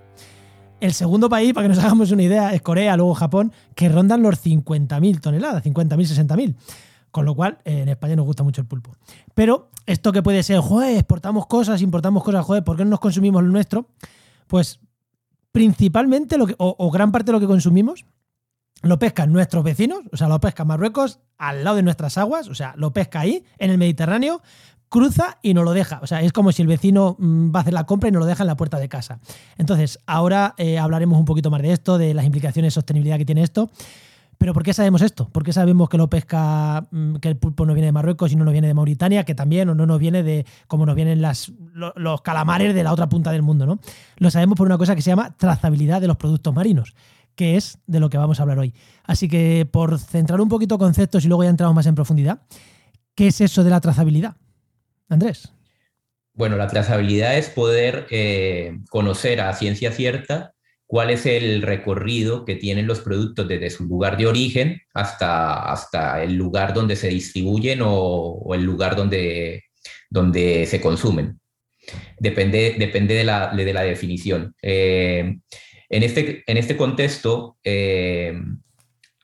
El 0.80 0.94
segundo 0.94 1.28
país, 1.28 1.52
para 1.52 1.64
que 1.64 1.74
nos 1.74 1.78
hagamos 1.84 2.10
una 2.10 2.22
idea, 2.22 2.54
es 2.54 2.62
Corea, 2.62 2.96
luego 2.96 3.14
Japón, 3.14 3.52
que 3.74 3.88
rondan 3.88 4.22
los 4.22 4.44
50.000 4.44 5.20
toneladas, 5.20 5.62
50.000, 5.64 6.26
60.000. 6.26 6.54
Con 7.10 7.24
lo 7.24 7.34
cual, 7.34 7.58
eh, 7.64 7.82
en 7.82 7.88
España 7.88 8.16
nos 8.16 8.24
gusta 8.24 8.42
mucho 8.42 8.60
el 8.60 8.66
pulpo. 8.66 8.96
Pero 9.34 9.70
esto 9.86 10.12
que 10.12 10.22
puede 10.22 10.42
ser, 10.42 10.60
joder, 10.60 10.96
exportamos 10.96 11.46
cosas, 11.46 11.82
importamos 11.82 12.22
cosas, 12.22 12.44
joder, 12.44 12.64
¿por 12.64 12.76
qué 12.76 12.84
no 12.84 12.90
nos 12.90 13.00
consumimos 13.00 13.42
lo 13.42 13.50
nuestro? 13.50 13.88
Pues 14.46 14.80
principalmente, 15.52 16.38
lo 16.38 16.46
que, 16.46 16.54
o, 16.58 16.76
o 16.78 16.90
gran 16.90 17.12
parte 17.12 17.26
de 17.26 17.32
lo 17.32 17.40
que 17.40 17.46
consumimos, 17.46 18.04
lo 18.82 18.98
pescan 18.98 19.32
nuestros 19.32 19.62
vecinos, 19.62 20.00
o 20.12 20.16
sea, 20.16 20.28
lo 20.28 20.40
pesca 20.40 20.64
Marruecos 20.64 21.20
al 21.36 21.64
lado 21.64 21.76
de 21.76 21.82
nuestras 21.82 22.16
aguas, 22.16 22.48
o 22.48 22.54
sea, 22.54 22.74
lo 22.76 22.92
pesca 22.92 23.20
ahí, 23.20 23.44
en 23.58 23.70
el 23.70 23.78
Mediterráneo, 23.78 24.40
cruza 24.90 25.38
y 25.40 25.54
no 25.54 25.62
lo 25.62 25.72
deja. 25.72 26.00
O 26.02 26.06
sea, 26.06 26.20
es 26.20 26.32
como 26.32 26.52
si 26.52 26.60
el 26.60 26.68
vecino 26.68 27.16
mm, 27.18 27.54
va 27.54 27.60
a 27.60 27.62
hacer 27.62 27.72
la 27.72 27.84
compra 27.84 28.10
y 28.10 28.12
no 28.12 28.18
lo 28.18 28.26
deja 28.26 28.42
en 28.42 28.48
la 28.48 28.56
puerta 28.56 28.78
de 28.78 28.90
casa. 28.90 29.20
Entonces, 29.56 29.98
ahora 30.04 30.54
eh, 30.58 30.78
hablaremos 30.78 31.18
un 31.18 31.24
poquito 31.24 31.50
más 31.50 31.62
de 31.62 31.72
esto, 31.72 31.96
de 31.96 32.12
las 32.12 32.26
implicaciones 32.26 32.74
de 32.74 32.74
sostenibilidad 32.74 33.16
que 33.16 33.24
tiene 33.24 33.42
esto. 33.42 33.70
Pero 34.36 34.54
¿por 34.54 34.62
qué 34.62 34.72
sabemos 34.72 35.02
esto? 35.02 35.28
¿Por 35.28 35.44
qué 35.44 35.52
sabemos 35.52 35.88
que 35.90 35.98
lo 35.98 36.08
pesca, 36.08 36.86
mm, 36.90 37.16
que 37.16 37.28
el 37.28 37.36
pulpo 37.36 37.66
no 37.66 37.74
viene 37.74 37.86
de 37.86 37.92
Marruecos 37.92 38.32
y 38.32 38.36
no 38.36 38.44
nos 38.44 38.52
viene 38.52 38.68
de 38.68 38.74
Mauritania, 38.74 39.24
que 39.24 39.34
también 39.34 39.68
o 39.68 39.74
no 39.74 39.86
nos 39.86 40.00
viene 40.00 40.22
de 40.22 40.44
como 40.66 40.86
nos 40.86 40.96
vienen 40.96 41.22
los 41.22 42.22
calamares 42.22 42.74
de 42.74 42.82
la 42.82 42.92
otra 42.92 43.08
punta 43.08 43.30
del 43.32 43.42
mundo, 43.42 43.66
¿no? 43.66 43.78
Lo 44.16 44.30
sabemos 44.30 44.56
por 44.56 44.66
una 44.66 44.78
cosa 44.78 44.96
que 44.96 45.02
se 45.02 45.10
llama 45.10 45.36
trazabilidad 45.36 46.00
de 46.00 46.06
los 46.06 46.16
productos 46.16 46.54
marinos, 46.54 46.94
que 47.36 47.56
es 47.56 47.78
de 47.86 48.00
lo 48.00 48.08
que 48.08 48.16
vamos 48.16 48.40
a 48.40 48.44
hablar 48.44 48.58
hoy. 48.58 48.72
Así 49.04 49.28
que 49.28 49.68
por 49.70 49.98
centrar 49.98 50.40
un 50.40 50.48
poquito 50.48 50.78
conceptos 50.78 51.22
y 51.26 51.28
luego 51.28 51.44
ya 51.44 51.50
entramos 51.50 51.76
más 51.76 51.86
en 51.86 51.94
profundidad, 51.94 52.40
¿qué 53.14 53.26
es 53.26 53.42
eso 53.42 53.62
de 53.62 53.68
la 53.68 53.80
trazabilidad? 53.80 54.36
Andrés. 55.10 55.52
Bueno, 56.32 56.56
la 56.56 56.68
trazabilidad 56.68 57.36
es 57.36 57.50
poder 57.50 58.06
eh, 58.10 58.78
conocer 58.88 59.42
a 59.42 59.52
ciencia 59.52 59.92
cierta 59.92 60.54
cuál 60.86 61.10
es 61.10 61.26
el 61.26 61.62
recorrido 61.62 62.44
que 62.44 62.56
tienen 62.56 62.86
los 62.86 63.00
productos 63.00 63.46
desde 63.46 63.70
su 63.70 63.84
lugar 63.84 64.16
de 64.16 64.26
origen 64.26 64.80
hasta, 64.94 65.70
hasta 65.70 66.22
el 66.22 66.34
lugar 66.36 66.72
donde 66.72 66.96
se 66.96 67.08
distribuyen 67.08 67.80
o, 67.82 68.54
el 68.54 68.62
lugar 68.62 68.96
donde, 68.96 69.64
donde 70.08 70.66
se 70.66 70.80
consumen. 70.80 71.38
Depende, 72.18 72.76
depende 72.78 73.14
de, 73.14 73.24
la, 73.24 73.54
de 73.54 73.72
la 73.72 73.82
definición. 73.82 74.54
Eh, 74.62 75.36
en, 75.88 76.02
este, 76.02 76.42
en 76.46 76.56
este 76.56 76.76
contexto, 76.76 77.58
eh, 77.64 78.32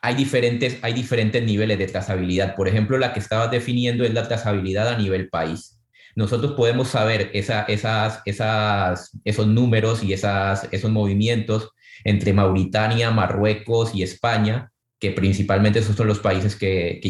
hay 0.03 0.15
diferentes, 0.15 0.79
hay 0.83 0.93
diferentes 0.93 1.43
niveles 1.43 1.79
de 1.79 1.87
trazabilidad. 1.87 2.55
Por 2.55 2.69
ejemplo, 2.69 2.99
la 2.99 3.13
que 3.13 3.21
estabas 3.21 3.51
definiendo 3.51 4.05
es 4.05 4.13
la 4.13 4.29
trazabilidad 4.29 4.89
a 4.89 4.99
nivel 4.99 5.29
país 5.29 5.76
nosotros 6.17 6.53
podemos 6.53 6.89
saber 6.89 7.31
esos 7.35 9.47
números 9.47 10.03
y 10.03 10.15
esos 10.15 10.91
movimientos 10.91 11.71
entre 12.05 12.33
Mauritania, 12.33 13.11
Marruecos 13.11 13.95
y 13.95 14.03
España, 14.03 14.73
que 14.99 15.11
principalmente 15.11 15.81
esos 15.81 15.95
son 15.95 16.07
los 16.07 16.21
países 16.21 16.57
que, 16.57 17.01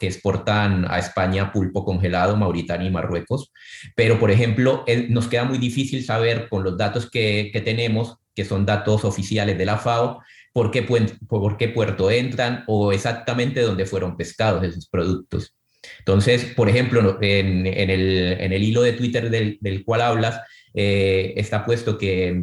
exportan 0.00 0.86
a 0.88 0.98
España 0.98 1.52
pulpo 1.52 1.84
congelado, 1.84 2.36
Mauritania 2.36 2.86
y 2.86 2.92
Marruecos. 2.92 3.52
Pero, 3.96 4.20
por 4.20 4.30
ejemplo, 4.30 4.84
nos 5.08 5.26
queda 5.26 5.44
muy 5.44 5.58
difícil 5.58 6.04
saber 6.04 6.48
con 6.48 6.62
los 6.62 6.78
datos 6.78 7.10
que, 7.10 7.50
que 7.52 7.60
tenemos, 7.60 8.16
que 8.34 8.44
son 8.44 8.64
datos 8.64 9.04
oficiales 9.04 9.58
de 9.58 9.66
la 9.66 9.78
FAO, 9.78 10.20
por 10.52 10.70
qué, 10.70 10.82
por 10.82 11.56
qué 11.56 11.68
puerto 11.68 12.10
entran 12.10 12.62
o 12.68 12.92
exactamente 12.92 13.60
dónde 13.60 13.86
fueron 13.86 14.16
pescados 14.16 14.62
esos 14.62 14.88
productos. 14.88 15.52
Entonces, 15.98 16.44
por 16.56 16.68
ejemplo, 16.68 17.18
en, 17.20 17.66
el, 17.66 18.62
hilo 18.62 18.82
de 18.82 18.92
Twitter 18.92 19.30
del, 19.30 19.84
cual 19.84 20.00
hablas, 20.02 20.40
eh, 20.74 21.34
está 21.36 21.64
puesto 21.64 21.98
que, 21.98 22.42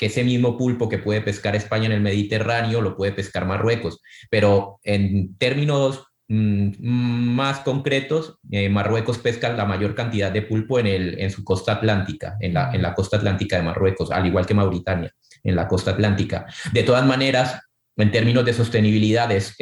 ese 0.00 0.24
mismo 0.24 0.58
pulpo 0.58 0.88
que 0.88 0.98
puede 0.98 1.20
pescar 1.20 1.56
España 1.56 1.86
en 1.86 1.92
el 1.92 2.00
Mediterráneo 2.00 2.80
lo 2.80 2.96
puede 2.96 3.12
pescar 3.12 3.46
Marruecos, 3.46 4.00
pero 4.30 4.80
en 4.82 5.36
términos 5.38 6.04
mm, 6.28 6.72
más 6.80 7.60
concretos, 7.60 8.38
eh, 8.50 8.68
Marruecos 8.68 9.18
pesca 9.18 9.52
la 9.52 9.64
mayor 9.64 9.94
cantidad 9.94 10.30
de 10.30 10.42
pulpo 10.42 10.78
en, 10.78 10.86
en 10.86 11.30
su 11.30 11.44
costa 11.44 11.72
atlántica, 11.72 12.36
en 12.40 12.54
la, 12.54 12.72
en 12.72 12.82
la 12.82 12.94
costa 12.94 13.16
atlántica 13.16 13.56
de 13.56 13.62
Marruecos, 13.62 14.10
al 14.10 14.26
igual 14.26 14.46
que 14.46 14.54
Mauritania, 14.54 15.12
en 15.44 15.56
la 15.56 15.68
costa 15.68 15.92
atlántica. 15.92 16.46
De 16.72 16.82
todas 16.82 17.06
maneras, 17.06 17.60
en 17.96 18.10
términos 18.10 18.44
de 18.44 18.54
sostenibilidad, 18.54 19.30
es 19.32 19.54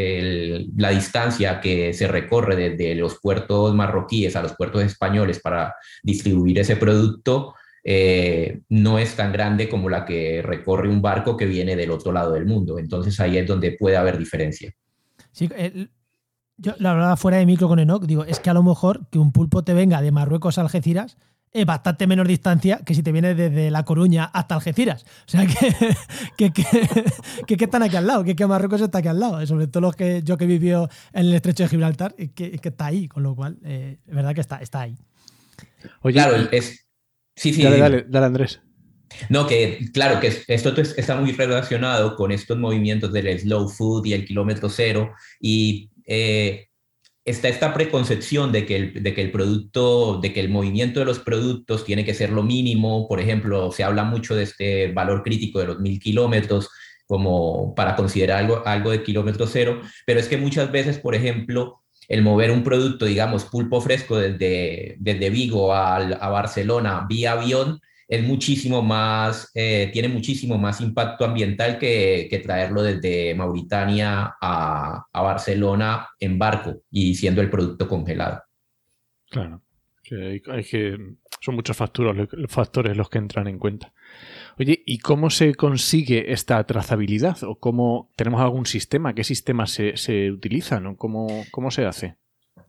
la 0.76 0.90
distancia 0.90 1.60
que 1.60 1.92
se 1.92 2.06
recorre 2.06 2.56
desde 2.56 2.94
los 2.94 3.18
puertos 3.20 3.74
marroquíes 3.74 4.36
a 4.36 4.42
los 4.42 4.54
puertos 4.54 4.82
españoles 4.82 5.40
para 5.40 5.74
distribuir 6.02 6.58
ese 6.58 6.76
producto 6.76 7.54
eh, 7.82 8.60
no 8.68 8.98
es 8.98 9.16
tan 9.16 9.32
grande 9.32 9.68
como 9.68 9.88
la 9.88 10.04
que 10.04 10.42
recorre 10.42 10.88
un 10.88 11.00
barco 11.00 11.36
que 11.36 11.46
viene 11.46 11.76
del 11.76 11.90
otro 11.90 12.12
lado 12.12 12.32
del 12.32 12.46
mundo. 12.46 12.78
Entonces 12.78 13.18
ahí 13.20 13.38
es 13.38 13.46
donde 13.46 13.72
puede 13.72 13.96
haber 13.96 14.18
diferencia. 14.18 14.72
Sí, 15.32 15.48
yo 16.56 16.74
la 16.78 16.90
hablaba 16.90 17.16
fuera 17.16 17.38
de 17.38 17.46
micro 17.46 17.68
con 17.68 17.78
Enoch, 17.78 18.04
digo, 18.04 18.24
es 18.24 18.38
que 18.38 18.50
a 18.50 18.54
lo 18.54 18.62
mejor 18.62 19.08
que 19.08 19.18
un 19.18 19.32
pulpo 19.32 19.64
te 19.64 19.72
venga 19.72 20.02
de 20.02 20.12
Marruecos 20.12 20.58
a 20.58 20.62
Algeciras 20.62 21.16
bastante 21.66 22.06
menor 22.06 22.28
distancia 22.28 22.80
que 22.84 22.94
si 22.94 23.02
te 23.02 23.12
viene 23.12 23.34
desde 23.34 23.70
La 23.70 23.84
Coruña 23.84 24.24
hasta 24.24 24.54
Algeciras. 24.54 25.04
O 25.26 25.30
sea 25.30 25.46
que, 26.36 26.52
que, 26.52 27.56
que, 27.56 27.64
están 27.64 27.82
aquí 27.82 27.96
al 27.96 28.06
lado, 28.06 28.24
que, 28.24 28.36
que 28.36 28.46
Marruecos 28.46 28.80
está 28.80 28.98
aquí 28.98 29.08
al 29.08 29.20
lado. 29.20 29.44
Sobre 29.46 29.66
todo 29.66 29.80
los 29.82 29.96
que 29.96 30.22
yo 30.22 30.36
que 30.36 30.46
vivió 30.46 30.88
en 31.12 31.26
el 31.26 31.34
estrecho 31.34 31.64
de 31.64 31.68
Gibraltar, 31.68 32.14
que, 32.14 32.58
que 32.58 32.68
está 32.68 32.86
ahí, 32.86 33.08
con 33.08 33.22
lo 33.22 33.34
cual 33.34 33.58
eh, 33.64 33.98
es 34.06 34.14
verdad 34.14 34.34
que 34.34 34.40
está, 34.40 34.58
está 34.58 34.82
ahí. 34.82 34.96
Oye, 36.02 36.14
claro, 36.14 36.48
es. 36.50 36.86
Sí, 37.34 37.52
sí. 37.52 37.62
Dale, 37.62 37.78
dale, 37.78 38.06
dale, 38.08 38.26
Andrés. 38.26 38.60
No, 39.28 39.46
que 39.46 39.88
claro, 39.92 40.20
que 40.20 40.32
esto 40.46 40.74
está 40.80 41.16
muy 41.16 41.32
relacionado 41.32 42.14
con 42.14 42.30
estos 42.30 42.56
movimientos 42.58 43.12
del 43.12 43.38
slow 43.38 43.68
food 43.68 44.06
y 44.06 44.12
el 44.12 44.24
kilómetro 44.24 44.68
cero. 44.68 45.14
Y 45.40 45.90
eh, 46.06 46.69
está 47.30 47.48
esta 47.48 47.72
preconcepción 47.72 48.52
de 48.52 48.66
que, 48.66 48.76
el, 48.76 49.02
de 49.02 49.14
que 49.14 49.22
el 49.22 49.30
producto, 49.30 50.20
de 50.20 50.32
que 50.32 50.40
el 50.40 50.48
movimiento 50.48 51.00
de 51.00 51.06
los 51.06 51.18
productos 51.18 51.84
tiene 51.84 52.04
que 52.04 52.14
ser 52.14 52.30
lo 52.30 52.42
mínimo. 52.42 53.08
Por 53.08 53.20
ejemplo, 53.20 53.72
se 53.72 53.84
habla 53.84 54.04
mucho 54.04 54.34
de 54.34 54.44
este 54.44 54.92
valor 54.92 55.22
crítico 55.22 55.58
de 55.58 55.66
los 55.66 55.80
mil 55.80 55.98
kilómetros 55.98 56.68
como 57.06 57.74
para 57.74 57.96
considerar 57.96 58.38
algo, 58.38 58.62
algo 58.66 58.92
de 58.92 59.02
kilómetro 59.02 59.46
cero, 59.48 59.80
pero 60.06 60.20
es 60.20 60.28
que 60.28 60.36
muchas 60.36 60.70
veces, 60.70 60.98
por 60.98 61.16
ejemplo, 61.16 61.80
el 62.06 62.22
mover 62.22 62.52
un 62.52 62.62
producto, 62.62 63.04
digamos, 63.04 63.44
pulpo 63.46 63.80
fresco 63.80 64.16
desde, 64.16 64.96
desde 65.00 65.30
Vigo 65.30 65.72
a, 65.72 65.96
a 65.96 66.28
Barcelona 66.28 67.06
vía 67.08 67.32
avión, 67.32 67.80
es 68.10 68.24
muchísimo 68.24 68.82
más, 68.82 69.52
eh, 69.54 69.88
tiene 69.92 70.08
muchísimo 70.08 70.58
más 70.58 70.80
impacto 70.80 71.24
ambiental 71.24 71.78
que, 71.78 72.26
que 72.28 72.40
traerlo 72.40 72.82
desde 72.82 73.36
Mauritania 73.36 74.34
a, 74.40 75.06
a, 75.12 75.22
Barcelona 75.22 76.08
en 76.18 76.36
barco 76.36 76.82
y 76.90 77.14
siendo 77.14 77.40
el 77.40 77.48
producto 77.48 77.86
congelado. 77.86 78.42
Claro, 79.30 79.62
hay, 80.10 80.40
que, 80.40 80.98
son 81.40 81.54
muchos 81.54 81.76
factores, 81.76 82.28
factores 82.48 82.96
los 82.96 83.08
que 83.08 83.18
entran 83.18 83.46
en 83.46 83.60
cuenta. 83.60 83.94
Oye, 84.58 84.82
¿y 84.84 84.98
cómo 84.98 85.30
se 85.30 85.54
consigue 85.54 86.32
esta 86.32 86.64
trazabilidad? 86.64 87.44
¿O 87.44 87.60
cómo 87.60 88.10
tenemos 88.16 88.40
algún 88.40 88.66
sistema? 88.66 89.14
¿Qué 89.14 89.22
sistema 89.22 89.68
se, 89.68 89.96
se 89.96 90.32
utiliza? 90.32 90.80
¿no? 90.80 90.96
¿Cómo, 90.96 91.28
¿Cómo 91.52 91.70
se 91.70 91.86
hace? 91.86 92.16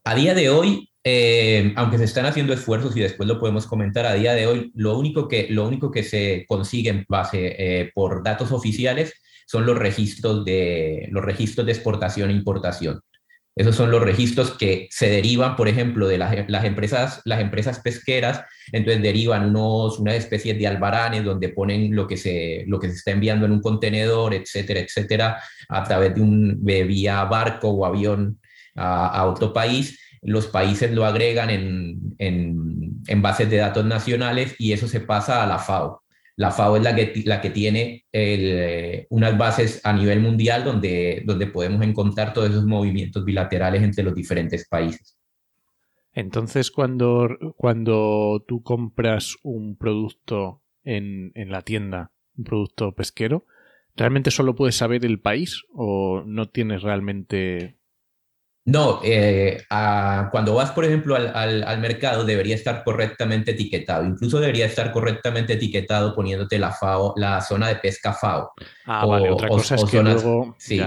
A 0.03 0.13
día 0.13 0.35
de 0.35 0.51
hoy 0.51 0.90
eh, 1.03 1.73
aunque 1.77 1.97
se 1.97 2.03
están 2.03 2.27
haciendo 2.27 2.53
esfuerzos 2.53 2.95
y 2.95 2.99
después 2.99 3.27
lo 3.27 3.39
podemos 3.39 3.65
comentar 3.65 4.05
a 4.05 4.13
día 4.13 4.33
de 4.33 4.45
hoy, 4.45 4.71
lo 4.75 4.97
único 4.97 5.27
que, 5.27 5.47
lo 5.49 5.67
único 5.67 5.89
que 5.89 6.03
se 6.03 6.45
consigue 6.47 6.91
en 6.91 7.05
base 7.09 7.55
eh, 7.57 7.91
por 7.95 8.23
datos 8.23 8.51
oficiales 8.51 9.13
son 9.47 9.65
los 9.65 9.77
registros 9.77 10.45
de, 10.45 11.07
los 11.11 11.25
registros 11.25 11.65
de 11.65 11.71
exportación 11.71 12.29
e 12.29 12.33
importación. 12.33 13.01
Esos 13.53 13.75
son 13.75 13.91
los 13.91 14.01
registros 14.01 14.51
que 14.51 14.87
se 14.91 15.09
derivan, 15.09 15.57
por 15.57 15.67
ejemplo, 15.67 16.07
de 16.07 16.17
las, 16.17 16.49
las, 16.49 16.63
empresas, 16.63 17.21
las 17.25 17.41
empresas 17.41 17.79
pesqueras, 17.79 18.43
entonces 18.71 19.01
derivan 19.01 19.49
unos, 19.49 19.99
una 19.99 20.15
especie 20.15 20.53
de 20.53 20.67
albaranes 20.67 21.25
donde 21.25 21.49
ponen 21.49 21.93
lo 21.93 22.07
que, 22.07 22.15
se, 22.15 22.63
lo 22.67 22.79
que 22.79 22.87
se 22.87 22.93
está 22.93 23.11
enviando 23.11 23.45
en 23.45 23.51
un 23.51 23.61
contenedor, 23.61 24.33
etcétera, 24.33 24.79
etcétera, 24.79 25.43
a 25.67 25.83
través 25.83 26.15
de 26.15 26.21
un 26.21 26.63
de 26.63 26.83
vía 26.83 27.25
barco 27.25 27.69
o 27.69 27.85
avión 27.85 28.39
a, 28.75 29.07
a 29.07 29.25
otro 29.25 29.51
país 29.51 30.00
los 30.21 30.47
países 30.47 30.91
lo 30.91 31.05
agregan 31.05 31.49
en, 31.49 33.21
bases 33.21 33.49
de 33.49 33.57
datos 33.57 33.85
nacionales 33.85 34.55
y 34.59 34.73
eso 34.73 34.87
se 34.87 35.01
pasa 35.01 35.43
a 35.43 35.47
la 35.47 35.57
FAO. 35.57 36.03
La 36.37 36.51
FAO 36.51 36.77
es 36.77 36.83
la 36.83 36.95
que, 36.95 37.23
la 37.25 37.41
que 37.41 37.49
tiene 37.49 38.05
eh, 38.11 39.05
unas 39.09 39.37
bases 39.37 39.81
a 39.83 39.93
nivel 39.93 40.19
mundial 40.19 40.63
donde, 40.63 41.23
donde 41.25 41.47
podemos 41.47 41.83
encontrar 41.83 42.33
todos 42.33 42.49
esos 42.49 42.65
movimientos 42.65 43.25
bilaterales 43.25 43.83
entre 43.83 44.03
los 44.03 44.15
diferentes 44.15 44.67
países. 44.67 45.17
Entonces, 46.13 46.71
cuando, 46.71 47.29
cuando 47.57 48.43
tú 48.47 48.63
compras 48.63 49.37
un 49.43 49.77
producto 49.77 50.61
en, 50.83 51.31
en 51.35 51.51
la 51.51 51.61
tienda, 51.61 52.11
un 52.37 52.43
producto 52.43 52.93
pesquero, 52.93 53.45
¿realmente 53.95 54.31
solo 54.31 54.55
puedes 54.55 54.75
saber 54.75 55.05
el 55.05 55.19
país 55.19 55.63
o 55.73 56.23
no 56.25 56.49
tienes 56.49 56.81
realmente 56.81 57.80
no, 58.71 59.01
eh, 59.03 59.65
cuando 60.31 60.53
vas, 60.53 60.71
por 60.71 60.85
ejemplo, 60.85 61.15
al, 61.15 61.79
mercado, 61.79 62.23
debería 62.23 62.55
estar 62.55 62.85
correctamente 62.85 63.51
etiquetado. 63.51 64.05
Incluso 64.05 64.39
debería 64.39 64.65
estar 64.65 64.93
correctamente 64.93 65.53
etiquetado 65.53 66.15
poniéndote 66.15 66.57
la 66.57 66.71
FAO, 66.71 67.13
la 67.17 67.41
zona 67.41 67.67
de 67.67 67.75
pesca 67.75 68.13
FAO. 68.13 68.53
Ah, 68.85 69.05
vale. 69.05 69.29
Otra 69.29 69.49
cosa 69.49 69.75
es 69.75 69.83
que 69.83 70.01
luego... 70.01 70.55
Sí. 70.57 70.81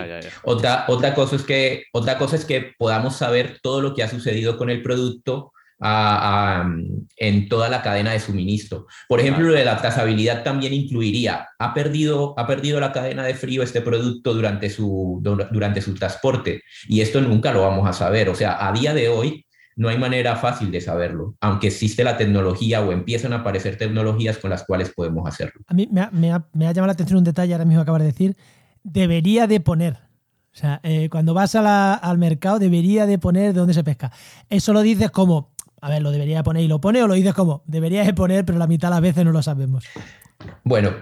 Otra, 0.44 0.86
otra, 0.88 1.14
cosa 1.14 1.36
es 1.36 1.42
que, 1.42 1.84
otra 1.92 2.16
cosa 2.16 2.36
es 2.36 2.46
que 2.46 2.72
podamos 2.78 3.16
saber 3.16 3.58
todo 3.62 3.82
lo 3.82 3.94
que 3.94 4.02
ha 4.02 4.08
sucedido 4.08 4.56
con 4.56 4.70
el 4.70 4.82
producto 4.82 5.52
en 5.80 7.48
toda 7.48 7.68
la 7.68 7.82
cadena 7.82 8.12
de 8.12 8.20
suministro. 8.20 8.86
Por 9.08 9.20
ejemplo, 9.20 9.46
lo 9.48 9.54
de 9.54 9.64
la 9.64 9.76
trazabilidad 9.76 10.42
también 10.42 10.72
incluiría, 10.72 11.48
¿ha 11.58 11.74
perdido, 11.74 12.34
ha 12.38 12.46
perdido 12.46 12.80
la 12.80 12.92
cadena 12.92 13.24
de 13.24 13.34
frío 13.34 13.62
este 13.62 13.80
producto 13.80 14.34
durante 14.34 14.70
su, 14.70 15.20
durante 15.22 15.80
su 15.80 15.94
transporte? 15.94 16.62
Y 16.88 17.00
esto 17.00 17.20
nunca 17.20 17.52
lo 17.52 17.62
vamos 17.62 17.88
a 17.88 17.92
saber. 17.92 18.28
O 18.28 18.34
sea, 18.34 18.66
a 18.66 18.72
día 18.72 18.94
de 18.94 19.08
hoy 19.08 19.44
no 19.76 19.88
hay 19.88 19.98
manera 19.98 20.36
fácil 20.36 20.70
de 20.70 20.80
saberlo, 20.80 21.34
aunque 21.40 21.66
existe 21.66 22.04
la 22.04 22.16
tecnología 22.16 22.80
o 22.80 22.92
empiezan 22.92 23.32
a 23.32 23.36
aparecer 23.36 23.76
tecnologías 23.76 24.38
con 24.38 24.50
las 24.50 24.64
cuales 24.64 24.92
podemos 24.94 25.26
hacerlo. 25.28 25.62
A 25.66 25.74
mí 25.74 25.88
me 25.90 26.00
ha, 26.00 26.10
me 26.12 26.30
ha, 26.30 26.72
llamado 26.72 26.86
la 26.86 26.92
atención 26.92 27.18
un 27.18 27.24
detalle, 27.24 27.52
ahora 27.52 27.64
mismo 27.64 27.82
acabas 27.82 28.02
de 28.02 28.06
decir, 28.06 28.36
debería 28.84 29.46
de 29.46 29.60
poner. 29.60 29.98
O 30.52 30.56
sea, 30.56 30.78
eh, 30.84 31.08
cuando 31.10 31.34
vas 31.34 31.56
al 31.56 32.18
mercado 32.18 32.60
debería 32.60 33.06
de 33.06 33.18
poner 33.18 33.52
de 33.52 33.58
dónde 33.58 33.74
se 33.74 33.82
pesca. 33.82 34.12
Eso 34.48 34.72
lo 34.72 34.82
dices 34.82 35.10
como, 35.10 35.53
a 35.84 35.90
ver, 35.90 36.00
lo 36.00 36.10
debería 36.10 36.42
poner 36.42 36.62
y 36.62 36.68
lo 36.68 36.80
pone 36.80 37.02
o 37.02 37.06
lo 37.06 37.12
dices 37.12 37.34
como, 37.34 37.62
debería 37.66 38.04
de 38.04 38.14
poner, 38.14 38.46
pero 38.46 38.58
la 38.58 38.66
mitad 38.66 38.88
de 38.88 38.94
las 38.94 39.02
veces 39.02 39.22
no 39.22 39.32
lo 39.32 39.42
sabemos. 39.42 39.84
Bueno, 40.62 40.94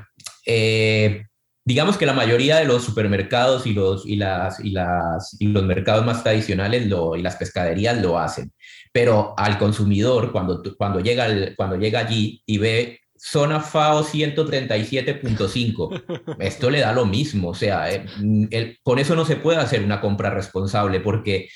eh, 0.45 1.23
digamos 1.65 1.97
que 1.97 2.05
la 2.05 2.15
mayoría 2.15 2.57
de 2.57 2.65
los 2.65 2.83
supermercados 2.83 3.65
y 3.69 3.75
los, 3.75 4.05
y 4.05 4.17
las, 4.17 4.59
y 4.59 4.71
las, 4.71 5.41
y 5.41 5.47
los 5.47 5.63
mercados 5.63 6.05
más 6.05 6.25
tradicionales 6.25 6.89
lo, 6.89 7.15
y 7.15 7.23
las 7.23 7.37
pescaderías 7.37 8.03
lo 8.03 8.19
hacen. 8.19 8.53
Pero 8.91 9.35
al 9.37 9.57
consumidor, 9.57 10.33
cuando, 10.33 10.61
cuando, 10.77 10.99
llega, 10.99 11.29
cuando 11.57 11.77
llega 11.77 12.01
allí 12.01 12.43
y 12.45 12.59
ve 12.59 12.99
zona 13.17 13.61
FAO 13.61 14.03
137.5. 14.03 16.37
Esto 16.41 16.71
le 16.71 16.81
da 16.81 16.93
lo 16.93 17.07
mismo, 17.07 17.51
o 17.51 17.55
sea, 17.55 17.89
eh, 17.89 18.05
con 18.83 18.99
eso 18.99 19.15
no 19.15 19.25
se 19.25 19.37
puede 19.37 19.59
hacer 19.59 19.85
una 19.85 20.01
compra 20.01 20.31
responsable 20.31 20.99
porque 20.99 21.47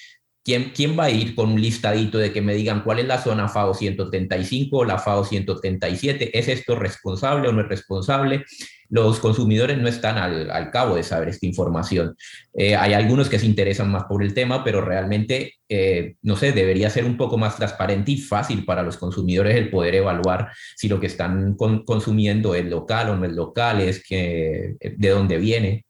¿Quién, 0.47 0.97
va 0.97 1.07
a 1.07 1.11
ir 1.11 1.35
con 1.35 1.51
un 1.51 1.61
listadito 1.61 2.19
de 2.19 2.33
que 2.33 2.41
me 2.41 2.55
digan 2.55 2.85
cuál 2.85 3.01
es 3.01 3.07
la 3.07 3.19
zona 3.19 3.49
FAO 3.49 3.75
135 3.75 4.79
o 4.79 4.85
la 4.85 4.97
FAO 4.97 5.25
137? 5.25 6.39
¿Es 6.39 6.47
esto 6.47 6.77
responsable 6.77 7.49
o 7.49 7.53
no 7.53 7.63
es 7.63 7.69
responsable? 7.69 8.45
Los 8.89 9.19
consumidores 9.19 9.77
no 9.77 9.89
están 9.89 10.19
al, 10.19 10.71
cabo 10.71 10.95
de 10.95 11.03
saber 11.03 11.31
esta 11.31 11.47
información. 11.47 12.17
Eh, 12.55 12.77
hay 12.77 12.93
algunos 12.93 13.29
que 13.29 13.41
se 13.41 13.47
interesan 13.47 13.91
más 13.91 14.05
por 14.05 14.23
el 14.23 14.35
tema, 14.35 14.63
pero 14.63 14.81
realmente, 14.81 15.55
eh, 15.69 16.15
no 16.23 16.37
sé, 16.37 16.53
debería 16.53 16.91
ser 16.91 17.07
un 17.07 17.17
poco 17.17 17.37
más 17.37 17.57
transparente 17.57 18.13
y 18.13 18.19
fácil 18.19 18.65
para 18.65 18.85
los 18.85 18.99
consumidores 18.99 19.57
el 19.57 19.69
poder 19.69 19.97
evaluar 19.97 20.53
si 20.77 20.89
lo 20.89 21.01
que 21.01 21.09
están 21.09 21.57
consumiendo 21.57 22.55
es 22.55 22.67
local 22.67 23.11
o 23.11 23.17
no 23.17 23.25
es 23.25 23.33
local, 23.33 23.81
es 23.81 24.05
que, 24.07 24.77
de 24.79 25.09
dónde 25.09 25.39
viene. 25.39 25.86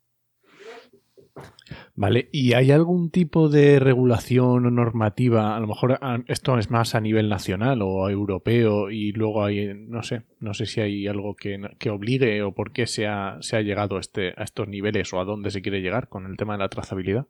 Vale, 1.99 2.29
¿y 2.31 2.53
hay 2.53 2.69
algún 2.69 3.09
tipo 3.09 3.49
de 3.49 3.79
regulación 3.79 4.67
o 4.67 4.69
normativa? 4.69 5.57
A 5.57 5.59
lo 5.59 5.65
mejor 5.65 5.99
esto 6.27 6.59
es 6.59 6.69
más 6.69 6.93
a 6.93 7.01
nivel 7.01 7.27
nacional 7.27 7.81
o 7.81 8.07
europeo 8.07 8.91
y 8.91 9.13
luego 9.13 9.43
hay, 9.43 9.73
no 9.73 10.03
sé, 10.03 10.21
no 10.39 10.53
sé 10.53 10.67
si 10.67 10.79
hay 10.79 11.07
algo 11.07 11.35
que, 11.35 11.59
obligue 11.89 12.43
o 12.43 12.51
por 12.51 12.71
qué 12.71 12.85
se 12.85 13.07
ha, 13.07 13.39
se 13.41 13.57
ha 13.57 13.61
llegado 13.61 13.97
a, 13.97 13.99
este, 13.99 14.35
a 14.37 14.43
estos 14.43 14.67
niveles 14.67 15.11
o 15.11 15.19
a 15.19 15.25
dónde 15.25 15.49
se 15.49 15.63
quiere 15.63 15.81
llegar 15.81 16.07
con 16.07 16.27
el 16.27 16.37
tema 16.37 16.53
de 16.53 16.59
la 16.59 16.69
trazabilidad. 16.69 17.25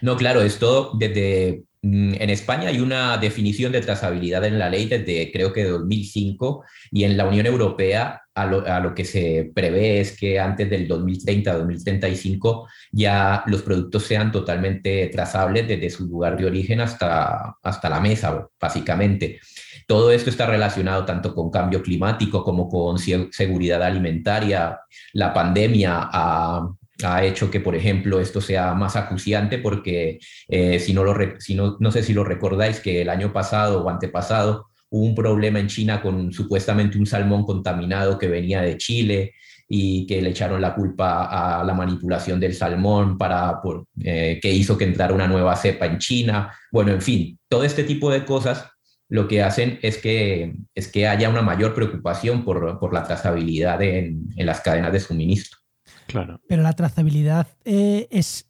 No, 0.00 0.16
claro, 0.16 0.42
esto 0.42 0.92
desde 0.98 1.64
mm, 1.82 2.14
en 2.14 2.30
España 2.30 2.68
hay 2.68 2.80
una 2.80 3.18
definición 3.18 3.72
de 3.72 3.80
trazabilidad 3.80 4.44
en 4.44 4.58
la 4.58 4.70
ley 4.70 4.86
desde 4.86 5.30
creo 5.32 5.52
que 5.52 5.64
2005 5.64 6.64
y 6.90 7.04
en 7.04 7.16
la 7.16 7.26
Unión 7.26 7.46
Europea 7.46 8.22
a 8.34 8.80
lo, 8.80 8.94
que 8.94 9.04
se 9.04 9.52
prevé 9.54 10.00
es 10.00 10.18
que 10.18 10.40
antes 10.40 10.68
del 10.68 10.88
2030-2035 10.88 12.66
ya 12.90 13.44
los 13.46 13.62
productos 13.62 14.02
sean 14.04 14.32
totalmente 14.32 15.06
trazables 15.06 15.68
desde 15.68 15.88
su 15.88 16.06
lugar 16.06 16.36
de 16.36 16.46
origen 16.46 16.80
hasta, 16.80 17.56
hasta 17.62 17.88
la 17.88 18.00
mesa, 18.00 18.48
básicamente. 18.60 19.38
Todo 19.86 20.10
esto 20.10 20.30
está 20.30 20.46
relacionado 20.46 21.04
tanto 21.04 21.32
con 21.32 21.50
cambio 21.50 21.80
climático 21.80 22.42
como 22.42 22.68
con 22.68 22.98
seguridad 22.98 23.82
alimentaria. 23.82 24.80
La 25.12 25.32
pandemia 25.32 26.08
ha, 26.12 26.68
ha 27.04 27.24
hecho 27.24 27.50
que, 27.50 27.60
por 27.60 27.74
ejemplo, 27.74 28.20
esto 28.20 28.40
sea 28.40 28.74
más 28.74 28.96
acuciante 28.96 29.58
porque 29.58 30.18
eh, 30.48 30.78
si, 30.80 30.92
no, 30.92 31.04
lo 31.04 31.14
si 31.38 31.54
no, 31.54 31.76
no 31.80 31.90
sé 31.90 32.02
si 32.02 32.12
lo 32.12 32.24
recordáis 32.24 32.80
que 32.80 33.02
el 33.02 33.08
año 33.08 33.32
pasado 33.32 33.82
o 33.82 33.90
antepasado 33.90 34.68
hubo 34.90 35.04
un 35.04 35.14
problema 35.14 35.58
en 35.58 35.66
China 35.68 36.00
con 36.00 36.32
supuestamente 36.32 36.98
un 36.98 37.06
salmón 37.06 37.44
contaminado 37.44 38.18
que 38.18 38.28
venía 38.28 38.62
de 38.62 38.76
Chile 38.78 39.32
y 39.68 40.06
que 40.06 40.20
le 40.22 40.30
echaron 40.30 40.60
la 40.60 40.74
culpa 40.74 41.60
a 41.60 41.64
la 41.64 41.74
manipulación 41.74 42.38
del 42.38 42.54
salmón 42.54 43.18
para 43.18 43.60
eh, 44.02 44.38
que 44.40 44.52
hizo 44.52 44.76
que 44.76 44.84
entrara 44.84 45.14
una 45.14 45.26
nueva 45.26 45.56
cepa 45.56 45.86
en 45.86 45.98
China. 45.98 46.54
Bueno, 46.70 46.92
en 46.92 47.00
fin, 47.00 47.38
todo 47.48 47.64
este 47.64 47.84
tipo 47.84 48.10
de 48.10 48.24
cosas 48.24 48.70
lo 49.08 49.28
que 49.28 49.42
hacen 49.42 49.78
es 49.82 49.98
que, 49.98 50.54
es 50.74 50.88
que 50.88 51.06
haya 51.06 51.28
una 51.28 51.42
mayor 51.42 51.74
preocupación 51.74 52.44
por, 52.44 52.78
por 52.78 52.92
la 52.92 53.04
trazabilidad 53.04 53.80
en, 53.82 54.28
en 54.36 54.46
las 54.46 54.60
cadenas 54.60 54.92
de 54.92 55.00
suministro. 55.00 55.63
Claro. 56.06 56.40
Pero 56.48 56.62
la 56.62 56.72
trazabilidad 56.72 57.48
eh, 57.64 58.08
es, 58.10 58.46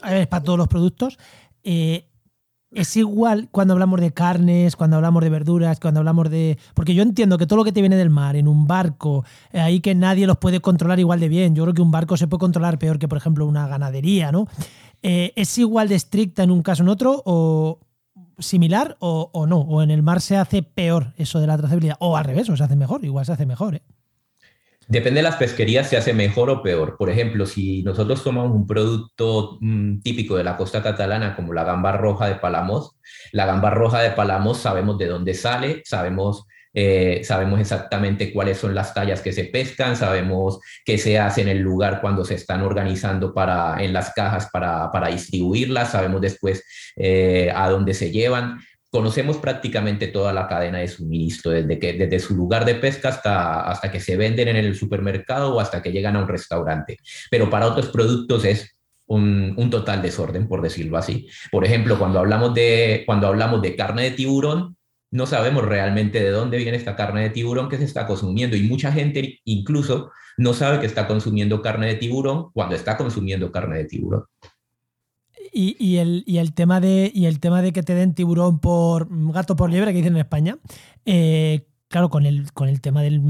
para 0.00 0.42
todos 0.42 0.58
los 0.58 0.68
productos. 0.68 1.18
Eh, 1.62 2.04
es 2.70 2.96
igual 2.96 3.48
cuando 3.50 3.72
hablamos 3.72 4.00
de 4.00 4.12
carnes, 4.12 4.76
cuando 4.76 4.96
hablamos 4.96 5.22
de 5.22 5.30
verduras, 5.30 5.80
cuando 5.80 6.00
hablamos 6.00 6.28
de... 6.30 6.58
Porque 6.74 6.94
yo 6.94 7.02
entiendo 7.02 7.38
que 7.38 7.46
todo 7.46 7.56
lo 7.56 7.64
que 7.64 7.72
te 7.72 7.80
viene 7.80 7.96
del 7.96 8.10
mar, 8.10 8.36
en 8.36 8.46
un 8.46 8.66
barco, 8.66 9.24
eh, 9.52 9.60
ahí 9.60 9.80
que 9.80 9.94
nadie 9.94 10.26
los 10.26 10.36
puede 10.36 10.60
controlar 10.60 10.98
igual 10.98 11.20
de 11.20 11.28
bien. 11.28 11.54
Yo 11.54 11.64
creo 11.64 11.74
que 11.74 11.82
un 11.82 11.90
barco 11.90 12.16
se 12.16 12.26
puede 12.26 12.40
controlar 12.40 12.78
peor 12.78 12.98
que, 12.98 13.08
por 13.08 13.18
ejemplo, 13.18 13.46
una 13.46 13.66
ganadería, 13.68 14.32
¿no? 14.32 14.46
¿Es 15.00 15.56
igual 15.58 15.88
de 15.88 15.94
estricta 15.94 16.42
en 16.42 16.50
un 16.50 16.62
caso 16.62 16.82
en 16.82 16.88
otro 16.88 17.22
o 17.24 17.78
similar 18.38 18.96
o, 18.98 19.30
o, 19.32 19.46
no? 19.46 19.58
¿O 19.60 19.80
en 19.80 19.92
el 19.92 20.02
mar 20.02 20.20
se 20.20 20.36
hace 20.36 20.64
peor 20.64 21.14
eso 21.16 21.38
de 21.40 21.46
la 21.46 21.56
trazabilidad? 21.56 21.96
O 22.00 22.16
al 22.16 22.24
revés, 22.24 22.48
o 22.50 22.56
se 22.56 22.64
hace 22.64 22.74
mejor, 22.74 23.04
igual 23.04 23.24
se 23.24 23.32
hace 23.32 23.46
mejor, 23.46 23.76
¿eh? 23.76 23.82
Depende 24.88 25.18
de 25.18 25.24
las 25.24 25.36
pesquerías, 25.36 25.86
se 25.86 25.98
hace 25.98 26.14
mejor 26.14 26.48
o 26.48 26.62
peor. 26.62 26.96
Por 26.96 27.10
ejemplo, 27.10 27.44
si 27.44 27.82
nosotros 27.82 28.24
tomamos 28.24 28.52
un 28.52 28.66
producto 28.66 29.58
mm, 29.60 30.00
típico 30.00 30.34
de 30.34 30.44
la 30.44 30.56
costa 30.56 30.82
catalana 30.82 31.36
como 31.36 31.52
la 31.52 31.62
gamba 31.62 31.92
roja 31.92 32.26
de 32.26 32.36
Palamos, 32.36 32.96
la 33.32 33.44
gamba 33.44 33.68
roja 33.68 34.00
de 34.00 34.12
Palamos 34.12 34.56
sabemos 34.56 34.96
de 34.96 35.06
dónde 35.08 35.34
sale, 35.34 35.82
sabemos, 35.84 36.46
eh, 36.72 37.20
sabemos 37.22 37.60
exactamente 37.60 38.32
cuáles 38.32 38.56
son 38.56 38.74
las 38.74 38.94
tallas 38.94 39.20
que 39.20 39.34
se 39.34 39.44
pescan, 39.44 39.94
sabemos 39.94 40.58
qué 40.86 40.96
se 40.96 41.18
hace 41.18 41.42
en 41.42 41.48
el 41.48 41.58
lugar 41.58 42.00
cuando 42.00 42.24
se 42.24 42.36
están 42.36 42.62
organizando 42.62 43.34
para, 43.34 43.84
en 43.84 43.92
las 43.92 44.14
cajas 44.14 44.48
para, 44.50 44.90
para 44.90 45.08
distribuirlas, 45.08 45.92
sabemos 45.92 46.22
después 46.22 46.64
eh, 46.96 47.52
a 47.54 47.68
dónde 47.68 47.92
se 47.92 48.10
llevan 48.10 48.58
conocemos 48.90 49.36
prácticamente 49.36 50.08
toda 50.08 50.32
la 50.32 50.48
cadena 50.48 50.78
de 50.78 50.88
suministro, 50.88 51.52
desde, 51.52 51.78
que, 51.78 51.92
desde 51.92 52.18
su 52.20 52.34
lugar 52.34 52.64
de 52.64 52.74
pesca 52.74 53.10
hasta, 53.10 53.62
hasta 53.62 53.90
que 53.90 54.00
se 54.00 54.16
venden 54.16 54.48
en 54.48 54.56
el 54.56 54.74
supermercado 54.74 55.54
o 55.54 55.60
hasta 55.60 55.82
que 55.82 55.92
llegan 55.92 56.16
a 56.16 56.22
un 56.22 56.28
restaurante. 56.28 56.98
Pero 57.30 57.50
para 57.50 57.66
otros 57.66 57.88
productos 57.88 58.44
es 58.44 58.76
un, 59.06 59.54
un, 59.56 59.70
total 59.70 60.02
desorden, 60.02 60.48
por 60.48 60.62
decirlo 60.62 60.96
así. 60.98 61.28
Por 61.50 61.64
ejemplo, 61.64 61.98
cuando 61.98 62.18
hablamos, 62.18 62.54
de, 62.54 63.02
cuando 63.06 63.26
hablamos 63.26 63.62
de 63.62 63.76
carne 63.76 64.04
de 64.04 64.10
tiburón, 64.12 64.76
no 65.10 65.26
sabemos 65.26 65.64
realmente 65.64 66.22
de 66.22 66.30
dónde 66.30 66.58
viene 66.58 66.76
esta 66.76 66.96
carne 66.96 67.22
de 67.22 67.30
tiburón 67.30 67.68
que 67.68 67.78
se 67.78 67.84
está 67.84 68.06
consumiendo 68.06 68.56
y 68.56 68.62
mucha 68.62 68.92
gente 68.92 69.40
incluso 69.44 70.10
no 70.36 70.52
sabe 70.52 70.80
que 70.80 70.86
está 70.86 71.06
consumiendo 71.06 71.62
carne 71.62 71.86
de 71.86 71.94
tiburón 71.94 72.50
cuando 72.52 72.74
está 72.74 72.96
consumiendo 72.96 73.50
carne 73.50 73.78
de 73.78 73.84
tiburón. 73.86 74.24
Y, 75.52 75.96
el, 75.96 76.52
tema 76.54 76.80
de, 76.80 77.10
y 77.14 77.26
el 77.26 77.40
tema 77.40 77.62
de 77.62 77.72
que 77.72 77.82
te 77.82 77.94
den 77.94 78.14
tiburón 78.14 78.58
por 78.58 79.08
gato 79.32 79.56
por 79.56 79.70
liebre, 79.70 79.92
que 79.92 79.98
dicen 79.98 80.14
en 80.14 80.20
España, 80.20 80.58
eh, 81.04 81.66
claro, 81.88 82.10
con 82.10 82.26
el, 82.26 82.52
con 82.52 82.68
el 82.68 82.80
tema 82.80 83.02
del, 83.02 83.20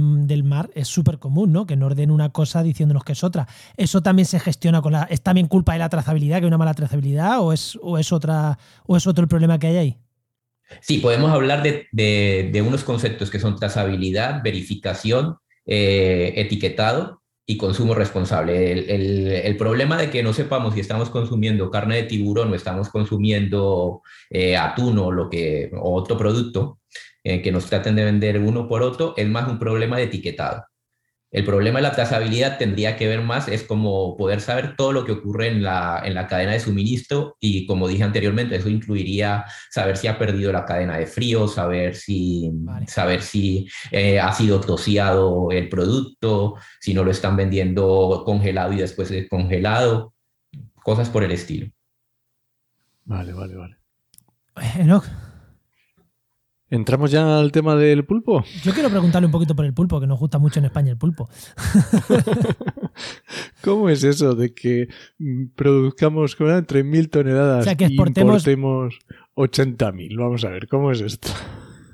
mar 0.45 0.71
es 0.75 0.89
súper 0.89 1.19
común, 1.19 1.53
¿no? 1.53 1.67
Que 1.67 1.77
nos 1.77 1.95
den 1.97 2.11
una 2.11 2.31
cosa 2.31 2.63
diciéndonos 2.63 3.05
que 3.05 3.13
es 3.13 3.25
otra. 3.25 3.47
¿Eso 3.77 4.03
también 4.03 4.27
se 4.27 4.41
gestiona 4.41 4.83
con 4.83 4.93
la. 4.93 5.05
¿Es 5.05 5.23
también 5.23 5.47
culpa 5.47 5.73
de 5.73 5.79
la 5.79 5.89
trazabilidad, 5.89 6.39
que 6.39 6.45
hay 6.45 6.49
una 6.49 6.59
mala 6.59 6.75
trazabilidad? 6.75 7.41
¿O 7.41 7.53
es, 7.53 7.79
o 7.83 7.99
es, 7.99 8.13
otra, 8.13 8.59
o 8.87 8.97
es 8.97 9.07
otro 9.07 9.23
el 9.23 9.29
problema 9.29 9.59
que 9.59 9.69
hay 9.69 9.77
ahí? 9.77 9.99
Sí, 10.81 10.99
podemos 10.99 11.31
hablar 11.31 11.63
de, 11.63 12.65
unos 12.67 12.85
conceptos 12.85 13.31
que 13.31 13.41
son 13.41 13.57
trazabilidad, 13.57 14.43
verificación 14.43 15.37
eh, 15.65 16.35
etiquetado 16.37 17.23
y 17.51 17.57
consumo 17.57 17.95
responsable. 17.95 18.73
El, 18.73 19.57
problema 19.57 19.97
de 19.97 20.11
que 20.11 20.23
no 20.23 20.35
sepamos 20.35 20.75
si 20.75 20.81
estamos 20.81 21.09
consumiendo 21.09 21.71
carne 21.71 21.97
de 21.97 22.03
tiburón 22.03 22.53
o 22.53 22.55
estamos 22.55 22.91
consumiendo 22.91 24.03
eh, 24.29 24.55
atún 24.55 24.99
o, 24.99 25.11
lo 25.11 25.31
que, 25.31 25.71
otro 25.81 26.19
producto 26.19 26.81
eh, 27.25 27.41
que 27.41 27.51
nos 27.51 27.65
traten 27.65 27.97
de 27.97 28.05
vender 28.05 28.39
uno 28.39 28.69
por 28.69 28.83
otro 28.83 29.15
es 29.17 29.27
más 29.29 29.49
un 29.49 29.59
problema 29.59 29.97
de 29.97 30.05
etiquetado. 30.05 30.68
El 31.31 31.45
problema 31.45 31.79
de 31.79 31.83
la 31.83 31.93
trazabilidad 31.93 32.57
tendría 32.57 32.97
que 32.97 33.07
ver 33.07 33.21
más, 33.21 33.49
es 33.49 33.63
como 33.63 34.17
poder 34.17 34.41
saber 34.41 34.77
todo 34.77 34.93
lo 34.93 35.05
que 35.05 35.13
ocurre 35.13 35.49
en 35.49 35.63
la, 35.63 36.01
en 36.03 36.15
la 36.15 36.27
cadena 36.27 36.53
de 36.53 36.61
suministro 36.61 37.37
y 37.39 37.67
como 37.67 37.87
dije 37.87 38.03
anteriormente, 38.03 38.57
eso 38.57 38.71
incluiría 38.71 39.45
saber 39.71 39.99
si 39.99 40.07
ha 40.07 40.19
perdido 40.19 40.53
la 40.53 40.65
cadena 40.65 40.97
de 40.97 41.07
frío, 41.07 41.47
saber 41.47 41.97
si, 41.97 42.51
saber 42.87 43.21
si 43.21 43.69
eh, 43.91 44.19
ha 44.19 44.33
sido 44.33 44.59
toseado 44.61 45.51
el 45.51 45.69
producto, 45.69 46.55
si 46.81 46.95
no 46.95 47.05
lo 47.05 47.11
están 47.11 47.37
vendiendo 47.37 48.23
congelado 48.25 48.73
y 48.73 48.77
después 48.77 49.11
descongelado, 49.11 50.15
cosas 50.83 51.11
por 51.11 51.25
el 51.25 51.33
estilo. 51.33 51.71
Vale, 53.05 53.35
vale, 53.35 53.55
vale. 53.55 53.77
Enoch, 54.79 55.05
¿Entramos 56.71 57.11
ya 57.11 57.39
al 57.39 57.51
tema 57.51 57.77
del 57.77 58.05
pulpo? 58.05 58.45
Yo 58.63 58.75
quiero 58.75 58.91
preguntarle 58.91 59.27
un 59.27 59.33
poquito 59.33 59.57
por 59.57 59.65
el 59.65 59.73
pulpo, 59.73 60.01
que 60.01 60.07
nos 60.07 60.19
gusta 60.19 60.39
mucho 60.39 60.59
en 60.59 60.67
España 60.67 60.93
el 60.93 60.99
pulpo. 60.99 61.31
¿Cómo 63.63 63.89
es 63.89 64.05
eso 64.05 64.35
de 64.35 64.53
que 64.53 64.89
mm, 65.19 65.47
produzcamos 65.55 66.37
3.000 66.37 67.11
toneladas 67.11 67.61
o 67.61 67.65
sea, 67.65 67.75
que 67.75 67.87
exportemos... 67.87 68.47
y 68.47 68.51
importemos 68.51 68.99
80.000? 69.35 70.19
Vamos 70.19 70.45
a 70.45 70.51
ver, 70.51 70.69
¿cómo 70.69 70.93
es 70.93 71.01
esto? 71.01 71.29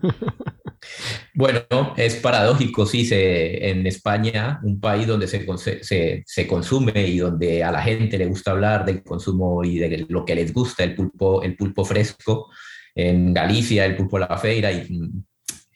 Bueno, 1.33 1.63
es 1.97 2.17
paradójico, 2.17 2.85
sí, 2.87 3.05
se, 3.07 3.71
en 3.71 3.87
España, 3.87 4.61
un 4.63 4.81
país 4.81 5.07
donde 5.07 5.27
se, 5.27 5.47
se, 5.83 6.23
se, 6.27 6.47
consume 6.47 7.09
y 7.09 7.19
donde 7.19 7.65
a 7.65 7.73
la 7.73 7.83
gente 7.83 8.19
le 8.19 8.27
gusta 8.27 8.51
hablar 8.51 8.85
del 8.85 9.03
consumo 9.03 9.65
y 9.65 9.79
de 9.79 10.07
lo 10.09 10.25
que 10.25 10.35
les 10.35 10.53
gusta, 10.53 10.85
el 10.85 10.95
pulpo, 10.95 11.43
el 11.43 11.57
pulpo 11.57 11.85
fresco, 11.85 12.51
en 12.95 13.35
Galicia, 13.35 13.85
el 13.85 13.97
pulpo 13.97 14.19
la 14.19 14.39
feira, 14.39 14.71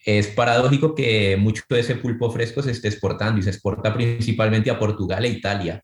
es 0.04 0.28
paradójico 0.28 0.94
que 0.94 1.36
mucho 1.36 1.62
de 1.68 1.80
ese 1.80 1.96
pulpo 1.96 2.30
fresco 2.30 2.62
se 2.62 2.70
esté 2.70 2.88
exportando 2.88 3.38
y 3.38 3.42
se 3.42 3.50
exporta 3.50 3.92
principalmente 3.92 4.70
a 4.70 4.78
Portugal 4.78 5.24
e 5.24 5.28
Italia. 5.28 5.82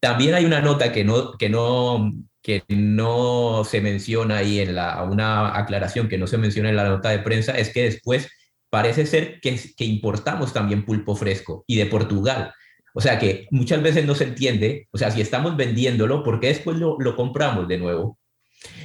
También 0.00 0.34
hay 0.34 0.44
una 0.44 0.62
nota 0.62 0.92
que 0.92 1.04
no, 1.04 1.32
que 1.32 1.48
no, 1.50 2.12
que 2.42 2.62
no 2.68 3.64
se 3.64 3.80
menciona 3.80 4.38
ahí 4.38 4.60
en 4.60 4.76
la, 4.76 5.02
una 5.02 5.58
aclaración 5.58 6.08
que 6.08 6.16
no 6.16 6.26
se 6.26 6.38
menciona 6.38 6.70
en 6.70 6.76
la 6.76 6.88
nota 6.88 7.10
de 7.10 7.18
prensa, 7.18 7.58
es 7.58 7.70
que 7.70 7.82
después 7.82 8.30
parece 8.70 9.04
ser 9.04 9.40
que, 9.40 9.60
que 9.76 9.84
importamos 9.84 10.52
también 10.52 10.84
pulpo 10.84 11.14
fresco 11.14 11.64
y 11.66 11.76
de 11.76 11.86
Portugal. 11.86 12.52
O 12.94 13.02
sea 13.02 13.18
que 13.18 13.46
muchas 13.50 13.82
veces 13.82 14.06
no 14.06 14.14
se 14.14 14.24
entiende, 14.24 14.88
o 14.90 14.96
sea, 14.96 15.10
si 15.10 15.20
estamos 15.20 15.54
vendiéndolo, 15.54 16.22
¿por 16.22 16.40
qué 16.40 16.46
después 16.48 16.78
lo, 16.78 16.96
lo 16.98 17.14
compramos 17.14 17.68
de 17.68 17.76
nuevo? 17.76 18.18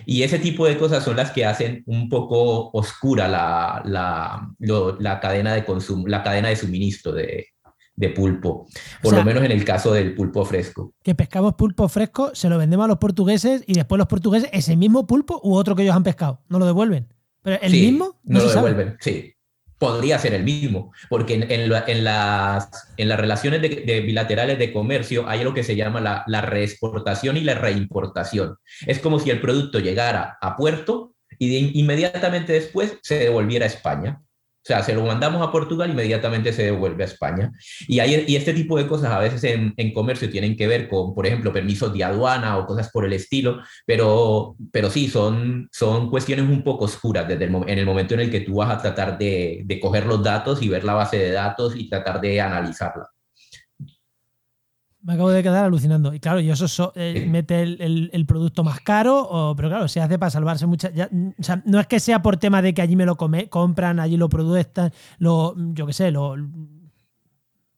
Y 0.05 0.23
ese 0.23 0.39
tipo 0.39 0.65
de 0.65 0.77
cosas 0.77 1.03
son 1.03 1.15
las 1.15 1.31
que 1.31 1.45
hacen 1.45 1.83
un 1.85 2.09
poco 2.09 2.69
oscura 2.71 3.27
la, 3.27 3.81
la, 3.85 4.49
la 4.99 5.19
cadena 5.19 5.53
de 5.53 5.65
consumo, 5.65 6.07
la 6.07 6.23
cadena 6.23 6.49
de 6.49 6.55
suministro 6.55 7.11
de, 7.11 7.47
de 7.95 8.09
pulpo, 8.09 8.67
por 9.01 9.13
lo 9.13 9.23
menos 9.23 9.43
en 9.43 9.51
el 9.51 9.63
caso 9.63 9.93
del 9.93 10.15
pulpo 10.15 10.45
fresco. 10.45 10.93
Que 11.03 11.15
pescamos 11.15 11.55
pulpo 11.55 11.87
fresco, 11.87 12.31
se 12.33 12.49
lo 12.49 12.57
vendemos 12.57 12.85
a 12.85 12.87
los 12.87 12.97
portugueses 12.97 13.63
y 13.67 13.73
después 13.73 13.97
los 13.97 14.07
portugueses 14.07 14.49
ese 14.53 14.75
mismo 14.75 15.07
pulpo 15.07 15.39
u 15.43 15.55
otro 15.55 15.75
que 15.75 15.83
ellos 15.83 15.95
han 15.95 16.03
pescado, 16.03 16.41
no 16.49 16.59
lo 16.59 16.65
devuelven. 16.65 17.13
Pero 17.41 17.59
el 17.61 17.71
mismo 17.71 18.19
no, 18.23 18.39
lo 18.39 18.49
devuelven, 18.49 18.97
sí 18.99 19.33
podría 19.81 20.19
ser 20.19 20.35
el 20.35 20.43
mismo, 20.43 20.93
porque 21.09 21.33
en, 21.33 22.03
las, 22.03 22.69
relaciones 22.97 23.63
de, 23.63 24.01
bilaterales 24.05 24.59
de 24.59 24.71
comercio 24.71 25.27
hay 25.27 25.43
lo 25.43 25.55
que 25.55 25.63
se 25.63 25.75
llama 25.75 25.99
la, 25.99 26.23
la, 26.27 26.41
reexportación 26.41 27.35
y 27.35 27.41
la 27.41 27.55
reimportación. 27.55 28.57
Es 28.85 28.99
como 28.99 29.17
si 29.17 29.31
el 29.31 29.41
producto 29.41 29.79
llegara 29.79 30.37
a 30.39 30.55
puerto 30.55 31.15
y 31.39 31.79
inmediatamente 31.79 32.53
después 32.53 32.99
se 33.01 33.17
devolviera 33.17 33.65
a 33.65 33.69
España. 33.69 34.21
O 34.63 34.67
sea, 34.67 34.83
se 34.83 34.93
lo 34.93 35.03
mandamos 35.03 35.41
a 35.41 35.51
Portugal, 35.51 35.89
inmediatamente 35.89 36.53
se 36.53 36.63
devuelve 36.65 37.03
a 37.03 37.07
España. 37.07 37.51
Y, 37.87 37.99
hay, 37.99 38.25
y 38.27 38.35
este 38.35 38.53
tipo 38.53 38.77
de 38.77 38.87
cosas 38.87 39.11
a 39.11 39.17
veces 39.17 39.43
en, 39.43 39.73
en, 39.75 39.91
comercio 39.91 40.29
tienen 40.29 40.55
que 40.55 40.67
ver 40.67 40.87
con, 40.87 41.15
por 41.15 41.25
ejemplo, 41.25 41.51
permisos 41.51 41.91
de 41.91 42.03
aduana 42.03 42.57
o 42.59 42.67
cosas 42.67 42.91
por 42.91 43.03
el 43.03 43.13
estilo, 43.13 43.59
pero, 43.87 44.55
pero 44.71 44.91
sí, 44.91 45.07
son, 45.07 45.67
son 45.71 46.11
cuestiones 46.11 46.47
un 46.47 46.63
poco 46.63 46.85
oscuras 46.85 47.27
desde 47.27 47.45
el, 47.45 47.55
en 47.55 47.79
el 47.79 47.85
momento 47.87 48.13
en 48.13 48.19
el 48.19 48.31
que 48.31 48.41
tú 48.41 48.55
vas 48.57 48.69
a 48.69 48.77
tratar 48.81 49.17
de, 49.17 49.63
de 49.65 49.79
coger 49.79 50.05
los 50.05 50.23
datos 50.23 50.61
y 50.61 50.69
ver 50.69 50.83
la 50.83 50.93
base 50.93 51.17
de 51.17 51.31
datos 51.31 51.75
y 51.75 51.89
tratar 51.89 52.21
de 52.21 52.39
analizarla. 52.39 53.07
Me 55.03 55.13
acabo 55.13 55.31
de 55.31 55.41
quedar 55.41 55.65
alucinando. 55.65 56.13
Y 56.13 56.19
claro, 56.19 56.39
y 56.39 56.51
eso 56.51 56.93
eh, 56.95 57.25
mete 57.27 57.61
el, 57.61 58.25
producto 58.27 58.63
más 58.63 58.81
caro, 58.81 59.19
o, 59.19 59.55
pero 59.55 59.69
claro, 59.69 59.87
se 59.87 59.99
hace 59.99 60.19
para 60.19 60.29
salvarse 60.29 60.67
muchas. 60.67 60.91
O 60.93 61.43
sea, 61.43 61.61
no 61.65 61.79
es 61.79 61.87
que 61.87 61.99
sea 61.99 62.21
por 62.21 62.37
tema 62.37 62.61
de 62.61 62.73
que 62.73 62.81
allí 62.81 62.95
me 62.95 63.05
lo 63.05 63.17
come, 63.17 63.49
compran, 63.49 63.99
allí 63.99 64.15
lo 64.15 64.29
producen, 64.29 64.91
lo, 65.17 65.55
yo 65.73 65.87
qué 65.87 65.93
sé, 65.93 66.11
lo 66.11 66.35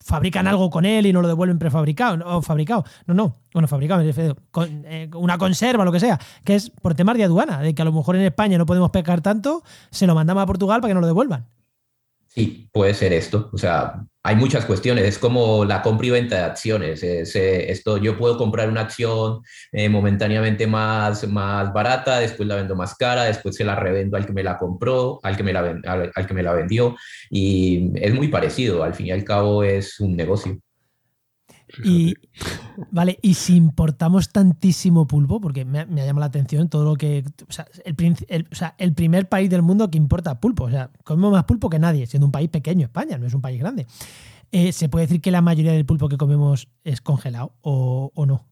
fabrican 0.04 0.48
algo 0.48 0.70
con 0.70 0.86
él 0.86 1.06
y 1.06 1.14
no 1.14 1.22
lo 1.22 1.28
devuelven 1.30 1.58
prefabricado 1.58 2.26
o 2.26 2.42
fabricado. 2.42 2.84
No, 3.08 3.14
no, 3.14 3.38
bueno, 3.54 3.68
fabricado, 3.68 4.04
con, 4.52 4.84
eh, 4.86 5.10
una 5.16 5.38
conserva, 5.38 5.86
lo 5.86 5.92
que 5.92 6.00
sea, 6.00 6.20
que 6.44 6.56
es 6.56 6.70
por 6.70 6.94
temas 6.94 7.16
de 7.18 7.24
aduana, 7.24 7.62
de 7.62 7.74
que 7.74 7.82
a 7.82 7.86
lo 7.86 7.94
mejor 7.94 8.18
en 8.18 8.24
España 8.24 8.58
no 8.58 8.66
podemos 8.66 8.92
pescar 8.92 9.22
tanto, 9.22 9.64
se 9.92 10.06
lo 10.06 10.14
mandamos 10.14 10.44
a 10.44 10.46
Portugal 10.46 10.82
para 10.82 10.90
que 10.90 10.96
nos 10.96 11.02
lo 11.02 11.08
devuelvan. 11.08 11.48
Sí, 12.28 12.70
puede 12.74 12.94
ser 12.94 13.14
esto. 13.14 13.50
O 13.54 13.58
sea, 13.58 14.06
hay 14.24 14.36
muchas 14.38 14.66
cuestiones. 14.66 15.06
Es 15.06 15.20
como 15.20 15.66
la 15.66 15.82
compra 15.82 16.08
y 16.08 16.10
venta 16.12 16.38
de 16.38 16.44
acciones. 16.44 17.04
esto, 17.04 17.98
yo 17.98 18.18
puedo 18.18 18.38
comprar 18.38 18.70
una 18.70 18.82
acción 18.82 19.42
eh, 19.72 19.90
momentáneamente 19.90 20.66
más, 20.66 21.28
más 21.28 21.74
barata, 21.74 22.20
después 22.20 22.48
la 22.48 22.56
vendo 22.56 22.76
más 22.76 22.96
cara, 22.96 23.26
después 23.26 23.56
se 23.56 23.66
la 23.66 23.76
revendo 23.76 24.18
al 24.18 24.26
que 24.26 24.34
me 24.34 24.44
la 24.44 24.58
compró, 24.58 25.20
al 25.24 25.36
que 25.36 25.44
me 25.44 25.54
la, 25.54 25.82
al 26.16 26.28
que 26.28 26.34
me 26.34 26.44
la 26.44 26.54
vendió. 26.54 26.96
Y 27.30 27.92
es 27.96 28.14
muy 28.14 28.30
parecido. 28.30 28.84
Al 28.84 28.94
fin 28.94 29.08
y 29.08 29.12
al 29.12 29.24
cabo 29.26 29.64
es 29.64 30.00
un 30.00 30.16
negocio. 30.16 30.60
Y, 31.84 32.16
vale, 32.92 33.18
y 33.22 33.34
si 33.34 33.56
importamos 33.56 34.30
tantísimo 34.30 35.08
pulpo, 35.08 35.42
porque 35.42 35.66
me, 35.66 35.86
me 35.86 36.02
ha 36.02 36.06
llamado 36.06 36.22
la 36.22 36.28
atención 36.28 36.70
todo 36.70 36.86
lo 36.86 36.96
que. 36.96 37.24
O 37.48 37.52
sea 37.52 37.66
el, 38.78 38.94
primer 38.94 39.30
país 39.30 39.50
del 39.50 39.62
mundo 39.62 39.90
que 39.90 39.98
importa 39.98 40.40
pulpo. 40.40 40.66
O 40.66 40.70
sea, 40.70 40.92
comemos 41.04 41.32
más 41.32 41.46
pulpo 41.46 41.70
que 41.70 41.80
nadie, 41.80 42.06
siendo 42.06 42.28
un 42.28 42.32
país 42.32 42.50
pequeño, 42.50 42.86
España, 42.86 43.18
no 43.18 43.26
es 43.26 43.34
un 43.34 43.42
país 43.42 43.60
grande. 43.60 43.88
Eh, 44.52 44.72
¿Se 44.72 44.90
puede 44.90 45.08
decir 45.08 45.22
que 45.22 45.32
la 45.32 45.42
mayoría 45.42 45.72
del 45.72 45.86
pulpo 45.86 46.10
que 46.10 46.18
comemos 46.18 46.70
es 46.84 47.02
congelado 47.02 47.56
o, 47.62 48.12
no? 48.28 48.46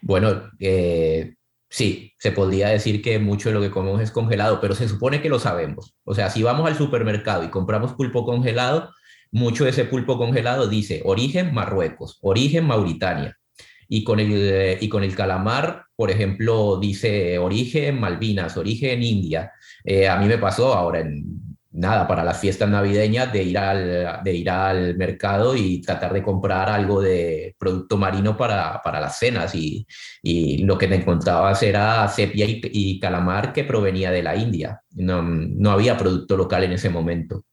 Bueno, 0.00 0.44
eh, 0.58 1.34
sí, 1.68 2.14
se 2.18 2.32
podría 2.32 2.68
decir 2.68 3.02
que 3.02 3.18
mucho 3.18 3.50
de 3.50 3.54
lo 3.54 3.60
que 3.60 3.70
comemos 3.70 4.00
es 4.00 4.10
congelado, 4.10 4.58
pero 4.60 4.74
se 4.74 4.88
supone 4.88 5.20
que 5.20 5.28
lo 5.28 5.38
sabemos. 5.38 5.94
O 6.04 6.14
sea, 6.14 6.30
si 6.30 6.42
vamos 6.42 6.66
al 6.66 6.76
supermercado 6.76 7.44
y 7.44 7.50
compramos 7.50 7.92
pulpo 7.92 8.24
congelado, 8.24 8.90
mucho 9.30 9.64
de 9.64 9.70
ese 9.70 9.84
pulpo 9.84 10.18
congelado 10.18 10.68
dice 10.68 11.02
origen 11.04 11.52
Marruecos, 11.52 12.18
origen 12.22 12.64
Mauritania. 12.66 13.36
Y 13.88 14.02
con, 14.02 14.18
el, 14.18 14.32
eh, 14.32 14.78
y 14.80 14.88
con 14.88 15.04
el 15.04 15.14
calamar, 15.14 15.84
por 15.94 16.10
ejemplo, 16.10 16.78
dice 16.80 17.38
origen 17.38 18.00
Malvinas, 18.00 18.56
origen 18.56 19.02
India. 19.02 19.52
Eh, 19.84 20.08
a 20.08 20.16
mí 20.16 20.26
me 20.26 20.38
pasó 20.38 20.74
ahora 20.74 21.00
en 21.00 21.56
nada, 21.76 22.08
para 22.08 22.24
las 22.24 22.40
fiestas 22.40 22.68
navideñas, 22.68 23.32
de 23.32 23.42
ir 23.42 23.58
al, 23.58 24.20
de 24.24 24.34
ir 24.34 24.50
al 24.50 24.96
mercado 24.96 25.54
y 25.54 25.80
tratar 25.82 26.12
de 26.12 26.22
comprar 26.22 26.68
algo 26.68 27.00
de 27.00 27.54
producto 27.58 27.96
marino 27.96 28.36
para, 28.36 28.80
para 28.82 28.98
las 28.98 29.18
cenas. 29.18 29.54
Y, 29.54 29.86
y, 30.22 30.64
lo 30.64 30.78
que 30.78 30.88
me 30.88 30.96
encontrabas 30.96 31.62
era 31.62 32.08
sepia 32.08 32.46
y, 32.48 32.98
calamar 32.98 33.52
que 33.52 33.64
provenía 33.64 34.10
de 34.10 34.22
la 34.22 34.36
India. 34.36 34.80
No, 34.92 35.22
no 35.22 35.70
había 35.70 35.96
producto 35.96 36.36
local 36.36 36.64
en 36.64 36.72
ese 36.72 36.88
momento 36.90 37.44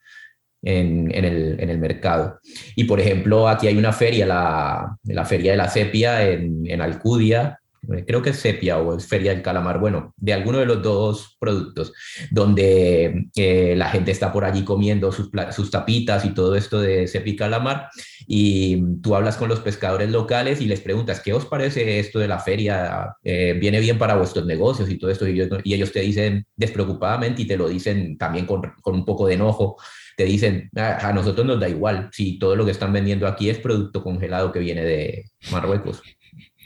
en, 0.63 1.11
el, 1.13 1.59
en, 1.59 1.69
el, 1.69 1.77
mercado. 1.77 2.39
Y 2.75 2.85
por 2.85 2.99
ejemplo, 2.99 3.47
aquí 3.47 3.67
hay 3.67 3.77
una 3.77 3.91
feria, 3.91 4.25
la, 4.25 4.97
la 5.03 5.25
feria 5.25 5.51
de 5.51 5.57
la 5.57 5.69
sepia 5.69 6.27
en, 6.27 6.63
en 6.65 6.81
Alcudia, 6.81 7.59
creo 8.05 8.21
que 8.21 8.31
es 8.31 8.37
sepia 8.37 8.77
o 8.77 8.97
es 8.97 9.07
feria 9.07 9.31
del 9.31 9.41
calamar, 9.41 9.79
bueno, 9.79 10.13
de 10.17 10.33
alguno 10.33 10.59
de 10.59 10.65
los 10.65 10.81
dos 10.81 11.37
productos, 11.39 11.93
donde 12.31 13.27
eh, 13.35 13.75
la 13.77 13.89
gente 13.89 14.11
está 14.11 14.31
por 14.31 14.45
allí 14.45 14.63
comiendo 14.63 15.11
sus, 15.11 15.29
sus, 15.51 15.71
tapitas 15.71 16.25
y 16.25 16.33
todo 16.33 16.55
esto 16.55 16.79
de 16.79 17.07
sepia 17.07 17.33
y 17.33 17.35
calamar, 17.35 17.89
y 18.27 18.83
tú 19.01 19.15
hablas 19.15 19.37
con 19.37 19.49
los 19.49 19.59
pescadores 19.59 20.09
locales 20.09 20.61
y 20.61 20.65
les 20.65 20.81
preguntas, 20.81 21.19
¿qué 21.19 21.33
os 21.33 21.45
parece 21.45 21.99
esto 21.99 22.19
de 22.19 22.27
la 22.27 22.39
feria? 22.39 23.15
Eh, 23.23 23.57
¿Viene 23.59 23.79
bien 23.79 23.97
para 23.97 24.15
vuestros 24.15 24.45
negocios 24.45 24.89
y 24.89 24.97
todo 24.97 25.11
esto? 25.11 25.27
Y, 25.27 25.41
y, 25.63 25.73
ellos 25.73 25.91
te 25.91 26.01
dicen 26.01 26.45
despreocupadamente 26.55 27.41
y 27.41 27.47
te 27.47 27.57
lo 27.57 27.67
dicen 27.67 28.17
también 28.17 28.45
con, 28.45 28.61
con 28.81 28.95
un 28.95 29.05
poco 29.05 29.27
de 29.27 29.35
enojo 29.35 29.77
te 30.15 30.25
dicen, 30.25 30.69
ah, 30.75 30.99
a 31.01 31.13
nosotros 31.13 31.45
nos 31.45 31.59
da 31.59 31.67
igual 31.67 32.09
si 32.11 32.37
todo 32.37 32.55
lo 32.55 32.65
que 32.65 32.71
están 32.71 32.93
vendiendo 32.93 33.27
aquí 33.27 33.49
es 33.49 33.57
producto 33.57 34.03
congelado 34.03 34.51
que 34.51 34.59
viene 34.59 34.83
de 34.83 35.31
Marruecos. 35.51 36.01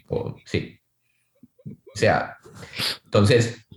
O, 0.10 0.36
sí. 0.46 0.80
O 1.98 2.00
sea, 2.00 2.38
entonces, 3.06 3.68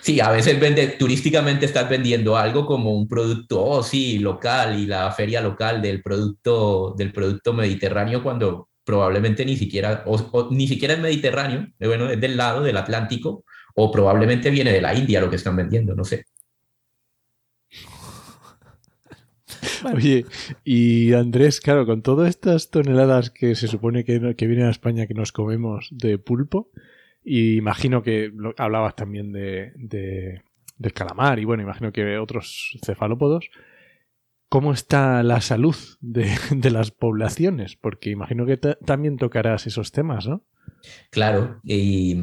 Sí, 0.00 0.20
a 0.20 0.30
veces 0.30 0.58
vende, 0.58 0.86
turísticamente 0.98 1.66
estás 1.66 1.88
vendiendo 1.88 2.36
algo 2.36 2.64
como 2.64 2.92
un 2.96 3.06
producto, 3.06 3.62
oh 3.62 3.82
sí, 3.82 4.18
local 4.18 4.78
y 4.78 4.86
la 4.86 5.12
feria 5.12 5.42
local 5.42 5.82
del 5.82 6.02
producto, 6.02 6.94
del 6.96 7.12
producto 7.12 7.52
mediterráneo 7.52 8.22
cuando 8.22 8.70
probablemente 8.84 9.44
ni 9.44 9.56
siquiera, 9.56 10.02
o, 10.06 10.48
ni 10.50 10.66
siquiera 10.66 10.94
es 10.94 11.00
mediterráneo, 11.00 11.66
eh, 11.78 11.86
bueno, 11.86 12.08
es 12.08 12.18
del 12.18 12.38
lado 12.38 12.62
del 12.62 12.78
Atlántico, 12.78 13.44
o 13.74 13.92
probablemente 13.92 14.48
viene 14.48 14.72
de 14.72 14.80
la 14.80 14.94
India 14.94 15.20
lo 15.20 15.28
que 15.28 15.36
están 15.36 15.56
vendiendo, 15.56 15.94
no 15.94 16.04
sé. 16.04 16.24
Oye, 19.94 20.24
y 20.64 21.12
Andrés, 21.12 21.60
claro, 21.60 21.84
con 21.84 22.00
todas 22.00 22.30
estas 22.30 22.70
toneladas 22.70 23.30
que 23.30 23.54
se 23.54 23.68
supone 23.68 24.04
que, 24.04 24.34
que 24.36 24.46
vienen 24.46 24.68
a 24.68 24.70
España 24.70 25.06
que 25.06 25.14
nos 25.14 25.32
comemos 25.32 25.88
de 25.90 26.16
pulpo, 26.18 26.70
y 27.28 27.56
imagino 27.56 28.04
que 28.04 28.32
hablabas 28.56 28.94
también 28.94 29.32
de, 29.32 29.72
del 30.78 30.92
calamar 30.92 31.40
y 31.40 31.44
bueno, 31.44 31.64
imagino 31.64 31.90
que 31.90 32.18
otros 32.18 32.78
cefalópodos. 32.86 33.50
¿Cómo 34.48 34.72
está 34.72 35.24
la 35.24 35.40
salud 35.40 35.74
de, 36.00 36.30
las 36.70 36.92
poblaciones? 36.92 37.74
Porque 37.74 38.10
imagino 38.10 38.46
que 38.46 38.56
también 38.58 39.16
tocarás 39.16 39.66
esos 39.66 39.90
temas, 39.90 40.28
¿no? 40.28 40.44
Claro, 41.10 41.58
y, 41.64 42.16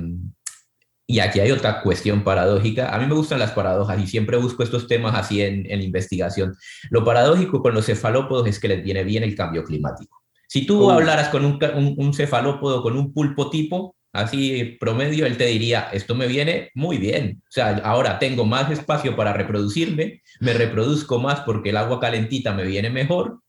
y, 1.06 1.20
aquí 1.20 1.42
hay 1.42 1.52
otra 1.52 1.82
cuestión 1.82 2.24
paradójica. 2.24 2.96
A 2.96 2.98
mí 2.98 3.06
me 3.06 3.16
gustan 3.16 3.39
las 3.39 3.52
paradojas 3.52 4.02
y 4.02 4.08
siempre 4.08 4.38
busco 4.38 4.63
estos 4.63 4.88
temas 4.88 5.16
así 5.16 5.42
en, 5.42 5.70
en 5.70 5.82
investigación. 5.82 6.56
Lo 6.92 7.04
paradójico 7.04 7.62
con 7.62 7.74
los 7.74 7.88
cefalópodos 7.88 8.48
es 8.48 8.58
que 8.58 8.70
les 8.70 8.82
viene 8.82 9.04
bien 9.04 9.24
el 9.24 9.36
cambio 9.36 9.66
climático. 9.66 10.24
Si 10.48 10.66
tú 10.66 10.89
hablaras 10.89 11.28
con 11.28 11.44
un, 11.44 11.60
un, 11.76 11.96
un 11.98 12.13
cefalópodo, 12.13 12.82
con 12.82 12.96
un 12.96 13.12
pulpo 13.12 13.50
tipo, 13.50 13.98
así 14.13 14.78
promedio, 14.80 15.26
él 15.26 15.38
te 15.38 15.47
diría, 15.47 15.89
esto 15.91 16.15
me 16.15 16.28
viene 16.28 16.69
muy 16.76 16.97
bien. 16.97 17.41
O 17.41 17.52
sea, 17.52 17.82
ahora 17.84 18.19
tengo 18.19 18.45
más 18.45 18.71
espacio 18.71 19.15
para 19.15 19.34
reproducirme, 19.34 20.21
me 20.39 20.54
reproduzco 20.54 21.19
más 21.19 21.41
porque 21.41 21.71
el 21.71 21.78
agua 21.78 21.99
calentita 21.99 22.54
me 22.54 22.63
viene 22.63 22.91
mejor 22.91 23.39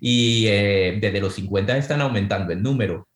y 0.00 0.46
eh, 0.46 0.98
desde 1.00 1.20
los 1.20 1.34
50 1.34 1.76
están 1.76 2.00
aumentando 2.00 2.52
el 2.52 2.62
número. 2.62 3.08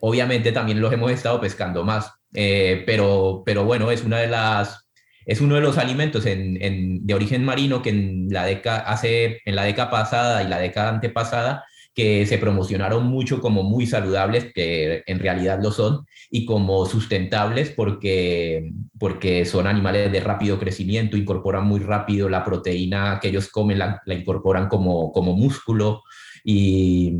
Obviamente 0.00 0.52
también 0.52 0.80
los 0.80 0.92
hemos 0.92 1.12
estado 1.12 1.40
pescando 1.40 1.84
más, 1.84 2.10
eh, 2.32 2.82
pero, 2.86 3.42
pero 3.44 3.64
bueno, 3.64 3.90
es 3.90 4.02
una 4.02 4.18
de 4.18 4.28
las... 4.28 4.80
Es 5.26 5.40
uno 5.40 5.54
de 5.54 5.62
los 5.62 5.78
alimentos 5.78 6.26
en, 6.26 7.06
de 7.06 7.14
origen 7.14 7.44
marino 7.46 7.80
que 7.80 7.88
en 7.88 8.26
la, 8.28 8.44
década, 8.44 8.80
hace, 8.80 9.40
en 9.46 9.56
la 9.56 9.64
década 9.64 9.90
pasada 9.90 10.42
y 10.42 10.48
la 10.48 10.58
década 10.58 10.90
antepasada 10.90 11.64
que 11.94 12.26
se 12.26 12.38
promocionaron 12.38 13.06
mucho 13.06 13.40
como 13.40 13.62
muy 13.62 13.86
saludables, 13.86 14.52
que 14.52 15.04
en 15.06 15.18
realidad 15.20 15.60
lo 15.62 15.70
son, 15.70 16.06
y 16.30 16.44
como 16.44 16.86
sustentables 16.86 17.70
porque, 17.70 18.72
porque 18.98 19.44
son 19.44 19.66
animales 19.66 20.10
de 20.10 20.20
rápido 20.20 20.58
crecimiento, 20.58 21.16
incorporan 21.16 21.64
muy 21.66 21.80
rápido 21.80 22.28
la 22.28 22.44
proteína 22.44 23.20
que 23.22 23.28
ellos 23.28 23.48
comen, 23.48 23.78
la, 23.78 24.02
incorporan 24.06 24.68
como, 24.68 25.12
como 25.12 25.34
músculo 25.36 26.02
y, 26.42 27.12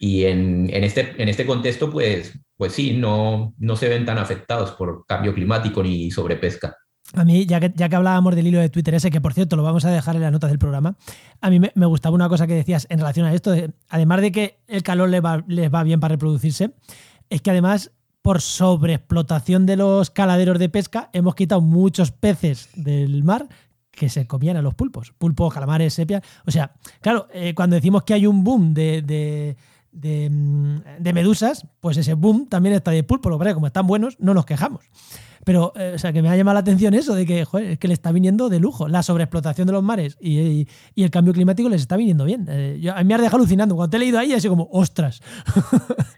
y 0.00 0.24
en, 0.24 0.68
en, 0.72 0.84
este, 0.84 1.14
en 1.16 1.28
este 1.28 1.46
contexto, 1.46 1.90
pues, 1.90 2.38
pues 2.56 2.72
sí, 2.72 2.92
no, 2.92 3.54
no 3.58 3.76
se 3.76 3.88
ven 3.88 4.04
tan 4.04 4.18
afectados 4.18 4.72
por 4.72 5.06
cambio 5.06 5.32
climático 5.32 5.82
ni 5.82 6.10
sobrepesca. 6.10 6.76
A 7.14 7.24
mí, 7.24 7.44
ya 7.44 7.58
que, 7.58 7.72
ya 7.74 7.88
que 7.88 7.96
hablábamos 7.96 8.36
del 8.36 8.46
hilo 8.46 8.60
de 8.60 8.68
Twitter 8.68 8.94
ese, 8.94 9.10
que 9.10 9.20
por 9.20 9.34
cierto 9.34 9.56
lo 9.56 9.64
vamos 9.64 9.84
a 9.84 9.90
dejar 9.90 10.14
en 10.14 10.22
las 10.22 10.30
notas 10.30 10.50
del 10.50 10.60
programa, 10.60 10.96
a 11.40 11.50
mí 11.50 11.58
me, 11.58 11.86
gustaba 11.86 12.14
una 12.14 12.28
cosa 12.28 12.46
que 12.46 12.54
decías 12.54 12.86
en 12.88 13.00
relación 13.00 13.26
a 13.26 13.34
esto, 13.34 13.52
además 13.88 14.20
de 14.20 14.30
que 14.30 14.60
el 14.68 14.82
calor 14.84 15.08
les 15.08 15.22
va, 15.22 15.82
bien 15.82 15.98
para 15.98 16.12
reproducirse, 16.12 16.72
es 17.28 17.42
que 17.42 17.50
además 17.50 17.90
por 18.22 18.40
sobreexplotación 18.40 19.66
de 19.66 19.76
los 19.76 20.10
caladeros 20.10 20.58
de 20.58 20.68
pesca 20.68 21.10
hemos 21.12 21.34
quitado 21.34 21.60
muchos 21.60 22.12
peces 22.12 22.68
del 22.74 23.24
mar 23.24 23.48
que 23.90 24.08
se 24.08 24.26
comían 24.26 24.56
a 24.56 24.62
los 24.62 24.74
pulpos, 24.74 25.12
pulpos, 25.18 25.52
calamares, 25.52 25.94
sepia. 25.94 26.22
O 26.46 26.50
sea, 26.50 26.74
claro, 27.00 27.26
eh, 27.32 27.54
cuando 27.54 27.74
decimos 27.74 28.04
que 28.04 28.14
hay 28.14 28.26
un 28.26 28.44
boom 28.44 28.70
mm, 28.70 28.74
de, 28.74 29.56
medusas, 31.12 31.66
pues 31.80 31.96
ese 31.96 32.14
boom 32.14 32.46
también 32.46 32.76
está 32.76 32.92
de 32.92 33.02
pulpo, 33.02 33.30
lo 33.30 33.38
como 33.38 33.66
están 33.66 33.86
buenos, 33.86 34.16
no 34.20 34.32
nos 34.32 34.46
quejamos. 34.46 34.84
Pero, 35.44 35.72
eh, 35.76 35.92
o 35.94 35.98
sea, 35.98 36.12
que 36.12 36.22
me 36.22 36.28
ha 36.28 36.36
llamado 36.36 36.54
la 36.54 36.60
atención 36.60 36.94
eso 36.94 37.14
de 37.14 37.24
que, 37.26 37.40
es 37.40 37.78
que 37.78 37.88
le 37.88 37.94
está 37.94 38.12
viniendo 38.12 38.48
de 38.48 38.60
lujo. 38.60 38.88
La 38.88 39.02
sobreexplotación 39.02 39.66
de 39.66 39.72
los 39.72 39.82
mares 39.82 40.16
y, 40.20 40.66
el 40.96 41.10
cambio 41.10 41.32
climático 41.32 41.68
les 41.68 41.80
está 41.80 41.96
viniendo 41.96 42.24
bien. 42.24 42.46
Eh, 42.48 42.78
yo, 42.80 42.94
a 42.94 42.98
mí 42.98 43.04
me 43.04 43.14
ha 43.14 43.18
dejado 43.18 43.38
alucinando. 43.38 43.74
Cuando 43.74 43.90
te 43.90 43.96
he 43.96 44.00
leído 44.00 44.18
ahí, 44.18 44.32
así 44.32 44.48
como, 44.48 44.68
ostras. 44.70 45.20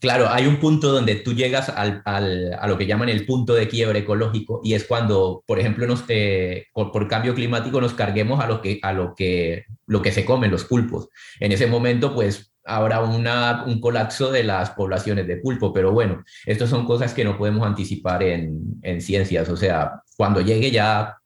Claro, 0.00 0.30
hay 0.30 0.46
un 0.46 0.56
punto 0.56 0.92
donde 0.92 1.16
tú 1.16 1.34
llegas 1.34 1.68
al, 1.68 2.00
al, 2.06 2.54
a 2.54 2.66
lo 2.66 2.78
que 2.78 2.86
llaman 2.86 3.10
el 3.10 3.26
punto 3.26 3.52
de 3.52 3.68
quiebre 3.68 3.98
ecológico 3.98 4.62
y 4.64 4.72
es 4.72 4.84
cuando, 4.84 5.44
por 5.46 5.58
ejemplo, 5.58 5.86
nos, 5.86 6.04
eh, 6.08 6.68
por, 6.72 6.90
por, 6.90 7.06
cambio 7.06 7.34
climático 7.34 7.82
nos 7.82 7.92
carguemos 7.92 8.42
a 8.42 8.46
lo 8.46 8.62
que, 8.62 8.80
a 8.82 8.94
lo 8.94 9.14
que, 9.14 9.66
lo 9.86 10.00
que 10.00 10.10
se 10.10 10.24
comen 10.24 10.50
los 10.50 10.64
pulpos. 10.64 11.10
En 11.38 11.52
ese 11.52 11.66
momento, 11.66 12.14
pues 12.14 12.49
habrá 12.64 13.00
un 13.02 13.80
colapso 13.80 14.30
de 14.30 14.44
las 14.44 14.70
poblaciones 14.70 15.26
de 15.26 15.38
pulpo, 15.38 15.72
pero 15.72 15.92
bueno, 15.92 16.22
estas 16.46 16.70
son 16.70 16.86
cosas 16.86 17.14
que 17.14 17.24
no 17.24 17.36
podemos 17.38 17.66
anticipar 17.66 18.22
en, 18.22 18.80
en 18.82 19.00
ciencias, 19.00 19.48
o 19.48 19.56
sea, 19.56 20.02
cuando 20.16 20.40
llegue 20.40 20.70
ya 20.70 21.16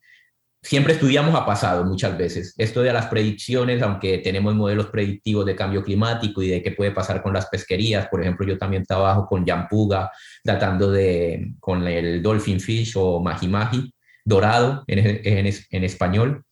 siempre 0.65 0.95
estudiamos 0.95 1.35
a 1.35 1.45
pasado 1.45 1.85
muchas 1.85 2.17
veces. 2.17 2.55
Esto 2.57 2.83
de 2.83 2.93
las 2.93 3.07
predicciones, 3.07 3.83
aunque 3.83 4.19
tenemos 4.19 4.55
modelos 4.55 4.87
predictivos 4.87 5.45
de 5.45 5.55
cambio 5.55 5.85
climático 5.85 6.43
y 6.43 6.49
de 6.49 6.63
qué 6.63 6.73
puede 6.73 6.91
pasar 6.91 7.23
con 7.23 7.35
las 7.35 7.47
pesquerías, 7.47 8.09
por 8.09 8.23
ejemplo, 8.23 8.47
yo 8.47 8.57
también 8.57 8.85
trabajo 8.85 9.27
con 9.27 9.45
Yampuga, 9.45 10.11
tratando 10.43 10.91
de, 10.91 11.53
con 11.61 11.87
el 11.87 12.23
Dolphin 12.23 12.61
Fish 12.61 12.95
o 12.97 13.21
Maji 13.21 13.47
Maji, 13.47 13.95
dorado 14.25 14.85
en 14.87 15.85
español. 15.85 16.43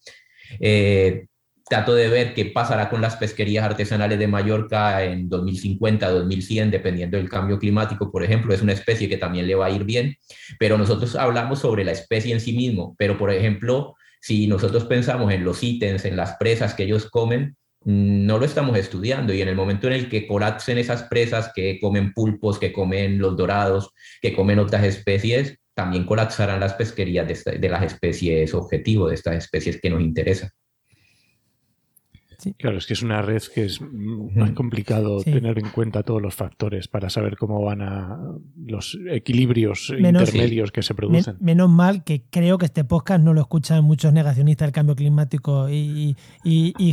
Eh, 0.61 1.27
trato 1.73 1.95
de 1.95 2.07
ver 2.09 2.35
qué 2.35 2.45
pasará 2.45 2.91
con 2.91 3.01
las 3.01 3.17
pesquerías 3.17 3.65
artesanales 3.65 4.19
de 4.19 4.27
Mallorca 4.27 5.03
en 5.05 5.31
2050, 5.31 6.07
2100, 6.11 6.71
dependiendo 6.71 7.17
del 7.17 7.31
cambio 7.31 7.59
climático, 7.59 8.13
por 8.13 8.23
ejemplo, 8.23 8.53
es 8.53 8.61
una 8.61 8.75
especie 8.75 9.09
que 9.09 9.17
también 9.17 9.47
le 9.47 9.55
va 9.55 9.65
a 9.65 9.71
ir 9.71 9.85
bien, 9.85 10.15
pero 10.59 10.77
nosotros 10.77 11.17
hablamos 11.17 11.61
sobre 11.61 11.83
la 11.83 11.93
especie 11.93 12.35
en 12.35 12.43
sí 12.43 12.53
mismo, 12.53 12.95
pero 12.99 13.17
por 13.17 13.31
ejemplo, 13.31 13.95
si 14.21 14.47
nosotros 14.49 14.85
pensamos 14.85 15.33
en 15.33 15.45
los 15.45 15.63
ítems, 15.63 16.05
en 16.05 16.15
las 16.15 16.37
presas 16.37 16.75
que 16.75 16.83
ellos 16.83 17.09
comen, 17.09 17.57
mm, 17.87 18.27
no 18.27 18.37
lo 18.37 18.45
estamos 18.45 18.77
estudiando. 18.77 19.33
Y 19.33 19.41
en 19.41 19.49
el 19.49 19.57
momento 19.57 19.87
en 19.87 19.95
el 19.95 20.11
que 20.11 20.27
colapsen 20.27 20.77
esas 20.77 21.05
presas 21.05 21.53
que 21.55 21.79
comen 21.81 22.13
pulpos, 22.13 22.59
que 22.59 22.71
comen 22.71 23.19
los 23.19 23.35
dorados, 23.35 23.95
que 24.21 24.35
comen 24.35 24.59
otras 24.59 24.85
especies, 24.85 25.57
también 25.75 26.05
colapsarán 26.05 26.61
las 26.61 26.75
pesquerías 26.75 27.27
de, 27.27 27.59
de 27.59 27.69
las 27.71 27.83
especies 27.83 28.53
objetivo, 28.53 29.09
de 29.09 29.15
estas 29.15 29.37
especies 29.37 29.81
que 29.81 29.89
nos 29.89 30.03
interesan. 30.03 30.51
Claro, 32.59 32.79
es 32.79 32.87
que 32.87 32.93
es 32.95 33.03
una 33.03 33.23
red 33.23 33.43
que 33.55 33.65
es 33.65 33.81
más 33.81 34.53
complicado 34.53 35.23
tener 35.23 35.59
en 35.59 35.69
cuenta 35.71 36.03
todos 36.03 36.21
los 36.21 36.35
factores 36.35 36.89
para 36.89 37.11
saber 37.11 37.37
cómo 37.37 37.63
van 37.63 37.83
a 37.83 38.19
los 38.65 38.99
equilibrios 39.11 39.93
intermedios 39.97 40.73
que 40.73 40.83
se 40.83 40.95
producen. 40.95 41.37
menos 41.41 41.71
mal 41.71 42.05
que 42.05 42.25
creo 42.31 42.59
que 42.59 42.67
este 42.67 42.85
podcast 42.85 43.23
no 43.23 43.35
lo 43.35 43.41
escuchan 43.41 43.85
muchos 43.85 44.13
negacionistas 44.13 44.67
del 44.67 44.73
cambio 44.73 44.95
climático 44.97 45.69
y, 45.71 46.17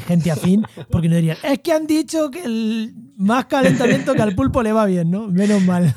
gente 0.05 0.31
afín, 0.31 0.63
porque 0.89 1.09
no 1.09 1.15
dirían, 1.15 1.38
es 1.43 1.59
que 1.59 1.71
han 1.71 1.88
dicho 1.88 2.29
que 2.31 2.43
el 2.43 2.93
más 3.17 3.45
calentamiento 3.45 4.13
que 4.13 4.21
al 4.21 4.35
pulpo 4.35 4.63
le 4.63 4.71
va 4.71 4.85
bien, 4.85 5.12
¿no? 5.12 5.27
Menos 5.27 5.62
mal. 5.63 5.93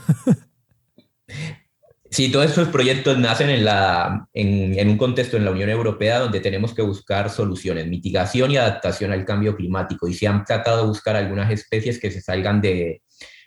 Sí, 2.13 2.31
todos 2.31 2.45
estos 2.45 2.69
proyectos 2.69 3.17
nacen 3.17 3.49
en, 3.49 3.65
la, 3.65 4.29
en, 4.35 4.87
un 4.87 4.99
contexto 4.99 5.39
en 5.39 5.47
la 5.47 5.51
Unión 5.51 5.71
Europea 5.71 6.19
donde 6.19 6.41
tenemos 6.41 6.75
que 6.75 6.83
buscar 6.83 7.31
soluciones, 7.31 7.87
mitigación 7.87 8.51
y 8.51 8.59
adaptación 8.59 9.13
al 9.13 9.25
cambio 9.25 9.57
climático. 9.57 10.07
Y 10.07 10.13
se 10.13 10.27
han 10.27 10.45
tratado 10.45 10.83
de 10.83 10.89
buscar 10.89 11.17
algunas 11.17 11.51
especies 11.51 11.99
que 11.99 12.11
se 12.11 12.21
salgan 12.21 12.61
de, 12.61 13.01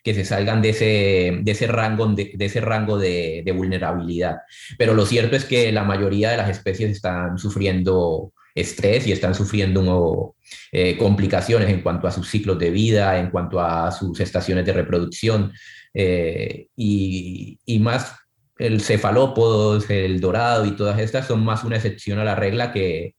que 0.03 0.15
se 0.15 0.25
salgan 0.25 0.63
de 0.63 0.69
ese, 0.69 1.39
de 1.43 1.51
ese 1.51 1.67
rango, 1.67 2.07
de, 2.07 2.35
ese 2.39 2.59
rango 2.59 2.97
de, 2.97 3.53
vulnerabilidad. 3.55 4.37
Pero 4.79 4.95
lo 4.95 5.05
cierto 5.05 5.35
es 5.35 5.45
que 5.45 5.71
la 5.71 5.83
mayoría 5.83 6.31
de 6.31 6.37
las 6.37 6.49
especies 6.49 6.89
están 6.89 7.37
sufriendo 7.37 8.33
estrés 8.55 9.05
y 9.05 9.11
están 9.11 9.35
sufriendo 9.35 10.37
eh, 10.71 10.97
complicaciones 10.97 11.69
en 11.69 11.81
cuanto 11.81 12.07
a 12.07 12.11
sus 12.11 12.27
ciclos 12.27 12.57
de 12.57 12.71
vida, 12.71 13.19
en 13.19 13.29
cuanto 13.29 13.59
a 13.59 13.91
sus 13.91 14.19
estaciones 14.19 14.65
de 14.65 14.73
reproducción. 14.73 15.53
Eh, 15.93 16.67
y, 16.75 17.79
más 17.79 18.24
el 18.57 18.81
cefalópodos, 18.81 19.89
el 19.89 20.19
dorado 20.19 20.65
y 20.65 20.71
todas 20.71 20.99
estas 20.99 21.27
son 21.27 21.43
más 21.43 21.63
una 21.63 21.75
excepción 21.75 22.19
a 22.19 22.23
la 22.23 22.35
regla 22.35 22.71
que, 22.71 23.15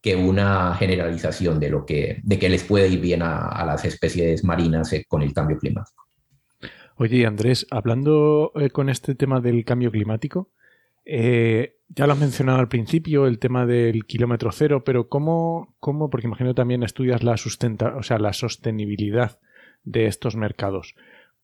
que 0.00 0.16
una 0.16 0.74
generalización 0.74 1.58
de 1.58 1.70
lo 1.70 1.86
que, 1.86 2.20
de 2.22 2.38
que 2.38 2.48
les 2.48 2.64
puede 2.64 2.88
ir 2.88 3.00
bien 3.00 3.22
a, 3.22 3.64
las 3.64 3.84
especies 3.84 4.44
marinas 4.44 4.92
eh, 4.92 5.04
con 5.08 5.22
el 5.22 5.32
cambio 5.32 5.58
climático. 5.58 6.04
Oye, 6.96 7.26
Andrés, 7.26 7.66
hablando 7.70 8.52
eh, 8.54 8.70
con 8.70 8.88
este 8.88 9.14
tema 9.14 9.40
del 9.40 9.64
cambio 9.64 9.90
climático, 9.90 10.50
eh, 11.04 11.76
ya 11.88 12.06
lo 12.06 12.14
has 12.14 12.18
mencionado 12.18 12.58
al 12.58 12.68
principio, 12.68 13.26
el 13.26 13.38
tema 13.38 13.66
del 13.66 14.06
kilómetro 14.06 14.50
cero, 14.52 14.82
pero 14.84 15.08
¿cómo, 15.08 15.74
cómo 15.78 16.10
porque 16.10 16.26
imagino 16.26 16.54
también 16.54 16.82
estudias 16.82 17.22
la, 17.22 17.36
sustenta, 17.36 17.96
o 17.96 18.02
sea, 18.02 18.18
la 18.18 18.32
sostenibilidad 18.32 19.38
de 19.84 20.06
estos 20.06 20.36
mercados. 20.36 20.94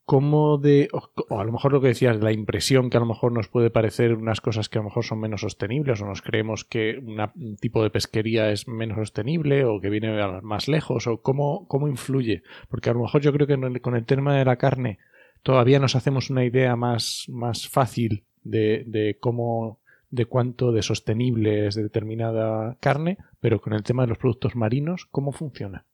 Cómo 0.05 0.59
de, 0.59 0.89
o 0.93 1.41
a 1.41 1.45
lo 1.45 1.53
mejor 1.53 1.73
lo 1.73 1.81
que 1.81 1.89
decías, 1.89 2.21
la 2.21 2.33
impresión 2.33 2.91
que 2.91 2.97
a 2.97 3.01
lo 3.01 3.07
mejor 3.07 3.33
nos 3.33 3.49
puede 3.49 3.71
parecer 3.71 4.15
unas 4.15 4.41
cosas 4.41 4.69
que 4.69 4.79
a 4.79 4.83
lo 4.83 4.89
mejor 4.89 5.05
son 5.05 5.21
menos 5.21 5.43
sostenibles 5.43 6.01
o 6.01 6.07
nos 6.07 6.23
creemos 6.23 6.65
que 6.65 6.99
un 6.99 7.57
tipo 7.57 7.83
de 7.83 7.91
pesquería 7.91 8.51
es 8.51 8.69
menos 8.69 8.99
sostenible 8.99 9.65
o 9.65 9.81
que 9.81 9.91
viene 9.91 10.13
más 10.43 10.69
lejos 10.69 11.07
o 11.07 11.23
cómo, 11.23 11.67
cómo 11.69 11.89
influye. 11.89 12.43
Porque 12.69 12.91
a 12.91 12.95
lo 12.95 13.03
mejor 13.03 13.21
yo 13.23 13.33
creo 13.33 13.47
que 13.47 13.81
con 13.81 13.97
el 13.97 14.05
tema 14.05 14.37
de 14.37 14.45
la 14.45 14.57
carne 14.57 14.99
todavía 15.43 15.79
nos 15.79 15.97
hacemos 15.97 16.31
una 16.31 16.45
idea 16.45 16.77
más, 16.77 17.27
más 17.29 17.69
fácil 17.69 18.25
de, 18.43 18.85
de 18.87 19.19
cómo 19.21 19.79
de 20.11 20.27
cuánto 20.27 20.73
de 20.73 20.83
sostenible 20.83 21.67
es 21.67 21.75
determinada 21.75 22.77
carne, 22.81 23.17
pero 23.41 23.63
con 23.63 23.73
el 23.73 23.83
tema 23.83 24.03
de 24.03 24.09
los 24.09 24.19
productos 24.19 24.55
marinos, 24.55 25.07
¿cómo 25.11 25.33
funciona? 25.33 25.87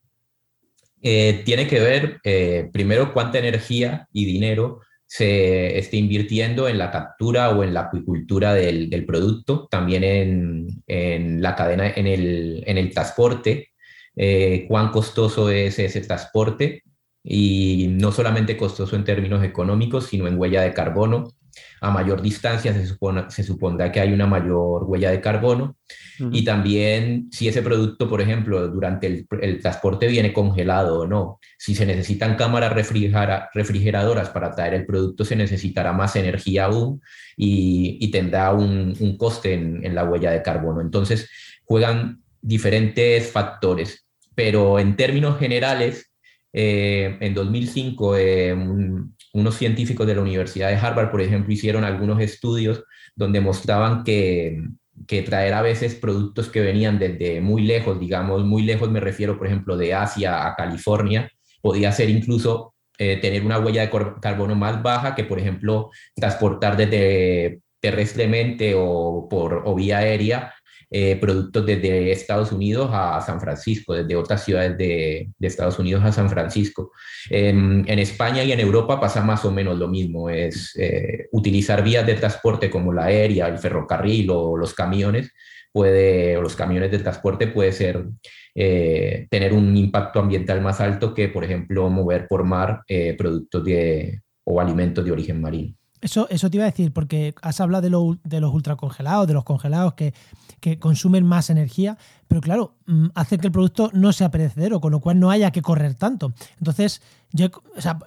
Eh, 1.03 1.43
tiene 1.45 1.67
que 1.69 1.81
ver, 1.81 2.21
eh, 2.25 2.69
primero, 2.73 3.13
cuánta 3.13 3.39
energía 3.39 4.09
y 4.13 4.25
dinero 4.25 4.81
se 5.07 5.79
esté 5.79 5.97
invirtiendo 5.97 6.69
en 6.69 6.77
la 6.77 6.91
captura 6.91 7.51
o 7.51 7.63
en 7.63 7.73
la 7.73 7.83
acuicultura 7.83 8.53
del, 8.55 9.05
producto, 9.07 9.67
también 9.71 10.05
en, 10.05 11.43
la 11.43 11.55
cadena, 11.57 11.89
en 11.89 12.07
el, 12.07 12.91
transporte, 12.93 13.71
eh, 14.17 14.67
cuán 14.69 14.91
costoso 14.91 15.51
es 15.51 15.79
ese 15.79 16.01
transporte 16.03 16.83
y 17.23 17.89
no 17.91 18.13
solamente 18.13 18.57
costoso 18.57 18.97
en 18.97 19.05
términos 19.05 19.43
económicos, 19.45 20.07
sino 20.07 20.27
en 20.27 20.39
huella 20.39 20.63
de 20.63 20.75
carbono, 20.75 21.33
a 21.81 21.91
mayor 21.91 22.23
distancia 22.23 22.73
se, 22.73 22.87
se 23.29 23.43
supondrá 23.43 23.93
que 23.93 24.01
hay 24.01 24.13
una 24.13 24.27
mayor 24.27 24.85
huella 24.85 25.11
de 25.11 25.21
carbono. 25.21 25.77
Y 26.33 26.45
también 26.45 27.29
si 27.31 27.47
ese 27.47 27.63
producto, 27.63 28.09
por 28.09 28.21
ejemplo, 28.21 28.67
durante 28.69 29.07
el, 29.07 29.61
transporte 29.61 30.09
viene 30.09 30.33
congelado 30.33 31.01
o 31.01 31.07
no, 31.07 31.39
si 31.57 31.77
se 31.77 31.87
necesitan 31.87 32.35
cámaras 32.35 32.73
refrigeradoras 32.73 34.31
para 34.31 34.51
traer 34.51 34.75
el 34.75 34.87
producto, 34.87 35.25
se 35.25 35.37
necesitará 35.37 35.93
más 35.93 36.17
energía 36.17 36.65
aún 36.65 37.01
y, 37.37 38.11
tendrá 38.11 38.53
un, 38.53 39.17
coste 39.17 39.55
en, 39.55 39.95
la 39.95 40.05
huella 40.05 40.33
de 40.33 40.43
carbono. 40.43 40.81
Entonces, 40.81 41.31
juegan 41.65 42.23
diferentes 42.43 43.31
factores, 43.31 44.07
pero 44.35 44.81
en 44.81 44.97
términos 44.97 45.39
generales, 45.39 46.11
eh, 46.53 47.17
en 47.21 47.35
2005, 47.35 48.17
eh, 48.17 48.57
unos 49.33 49.57
científicos 49.57 50.07
de 50.07 50.15
la 50.15 50.23
Universidad 50.23 50.69
de 50.69 50.77
Harvard, 50.77 51.11
por 51.11 51.21
ejemplo, 51.21 51.53
hicieron 51.53 51.85
algunos 51.85 52.21
estudios 52.21 52.85
donde 53.15 53.41
mostraban 53.41 54.05
que, 54.05 54.63
que 55.07 55.23
traer 55.23 55.55
a 55.55 55.63
veces 55.63 55.95
productos 55.95 56.49
que 56.49 56.61
venían 56.61 56.99
desde 56.99 57.41
muy 57.41 57.63
lejos, 57.63 58.01
digamos, 58.01 58.45
muy 58.45 58.63
lejos 58.63 58.91
me 58.91 59.01
refiero, 59.01 59.39
por 59.39 59.47
ejemplo, 59.47 59.77
de 59.77 59.95
Asia 59.95 60.47
a 60.47 60.57
California, 60.57 61.31
podía 61.61 61.93
ser 61.93 62.11
incluso 62.11 62.75
eh, 62.99 63.19
tener 63.21 63.45
una 63.45 63.59
huella 63.59 63.83
de 63.83 63.91
carbono 64.21 64.55
más 64.55 64.83
baja 64.83 65.15
que, 65.15 65.25
por 65.25 65.39
ejemplo, 65.39 65.91
transportar 66.15 66.77
desde 66.77 67.61
terrestremente 67.81 68.75
o 68.77 69.29
por 69.31 69.63
o 69.65 69.75
vía 69.75 69.99
aérea 69.99 70.53
eh, 70.91 71.17
productos 71.17 71.67
desde 71.67 72.13
Estados 72.13 72.51
Unidos 72.51 72.89
a 72.91 73.21
San 73.21 73.41
Francisco, 73.43 73.93
desde 73.93 74.17
otras 74.17 74.43
ciudades 74.43 74.79
de, 74.79 75.29
Estados 75.39 75.79
Unidos 75.79 76.03
a 76.03 76.13
San 76.13 76.31
Francisco. 76.31 76.93
En, 77.29 77.87
España 77.99 78.43
y 78.43 78.53
en 78.53 78.61
Europa 78.61 78.99
pasa 78.99 79.23
más 79.23 79.45
o 79.45 79.53
menos 79.53 79.79
lo 79.79 79.87
mismo, 79.87 80.31
es 80.31 80.75
eh, 80.79 81.29
utilizar 81.33 81.85
vías 81.85 82.07
de 82.07 82.15
transporte 82.15 82.71
como 82.71 82.95
la 82.95 83.05
aérea, 83.05 83.49
el 83.49 83.59
ferrocarril 83.59 84.31
o 84.31 84.57
los 84.57 84.73
camiones, 84.73 85.31
puede, 85.73 86.39
o 86.39 86.41
los 86.41 86.57
camiones 86.57 86.91
de 86.91 87.01
transporte 87.01 87.49
puede 87.49 87.73
ser 87.73 88.07
eh, 88.55 89.27
tener 89.29 89.53
un 89.53 89.77
impacto 89.77 90.21
ambiental 90.21 90.63
más 90.63 90.81
alto 90.81 91.13
que, 91.13 91.29
por 91.29 91.45
ejemplo, 91.45 91.91
mover 91.91 92.27
por 92.27 92.45
mar 92.45 92.81
productos 93.19 93.63
de, 93.63 94.23
o 94.45 94.59
alimentos 94.59 95.05
de 95.05 95.13
origen 95.13 95.39
marino. 95.43 95.75
Eso, 96.01 96.29
eso 96.31 96.49
te 96.49 96.57
iba 96.57 96.65
a 96.65 96.71
decir, 96.71 96.93
porque 96.93 97.35
has 97.43 97.61
hablado 97.61 97.83
de, 97.83 98.19
de 98.25 98.41
los 98.41 98.55
ultracongelados, 98.55 99.27
de 99.27 99.35
los 99.35 99.45
congelados 99.45 99.95
que, 99.95 100.15
consumen 100.79 101.25
más 101.25 101.51
energía, 101.51 101.99
pero 102.27 102.41
claro, 102.41 102.77
mm, 102.87 103.07
hace 103.15 103.39
que 103.39 103.47
el 103.47 103.53
producto 103.53 103.91
no 103.93 104.13
sea 104.13 104.31
perecedero, 104.31 104.81
con 104.81 104.93
lo 104.93 105.01
cual 105.01 105.19
no 105.19 105.31
haya 105.31 105.51
que 105.51 105.63
correr 105.63 105.95
tanto. 105.95 106.33
Entonces, 106.59 107.03
yo, 107.33 107.49
o 107.77 107.81
sea, 107.81 107.99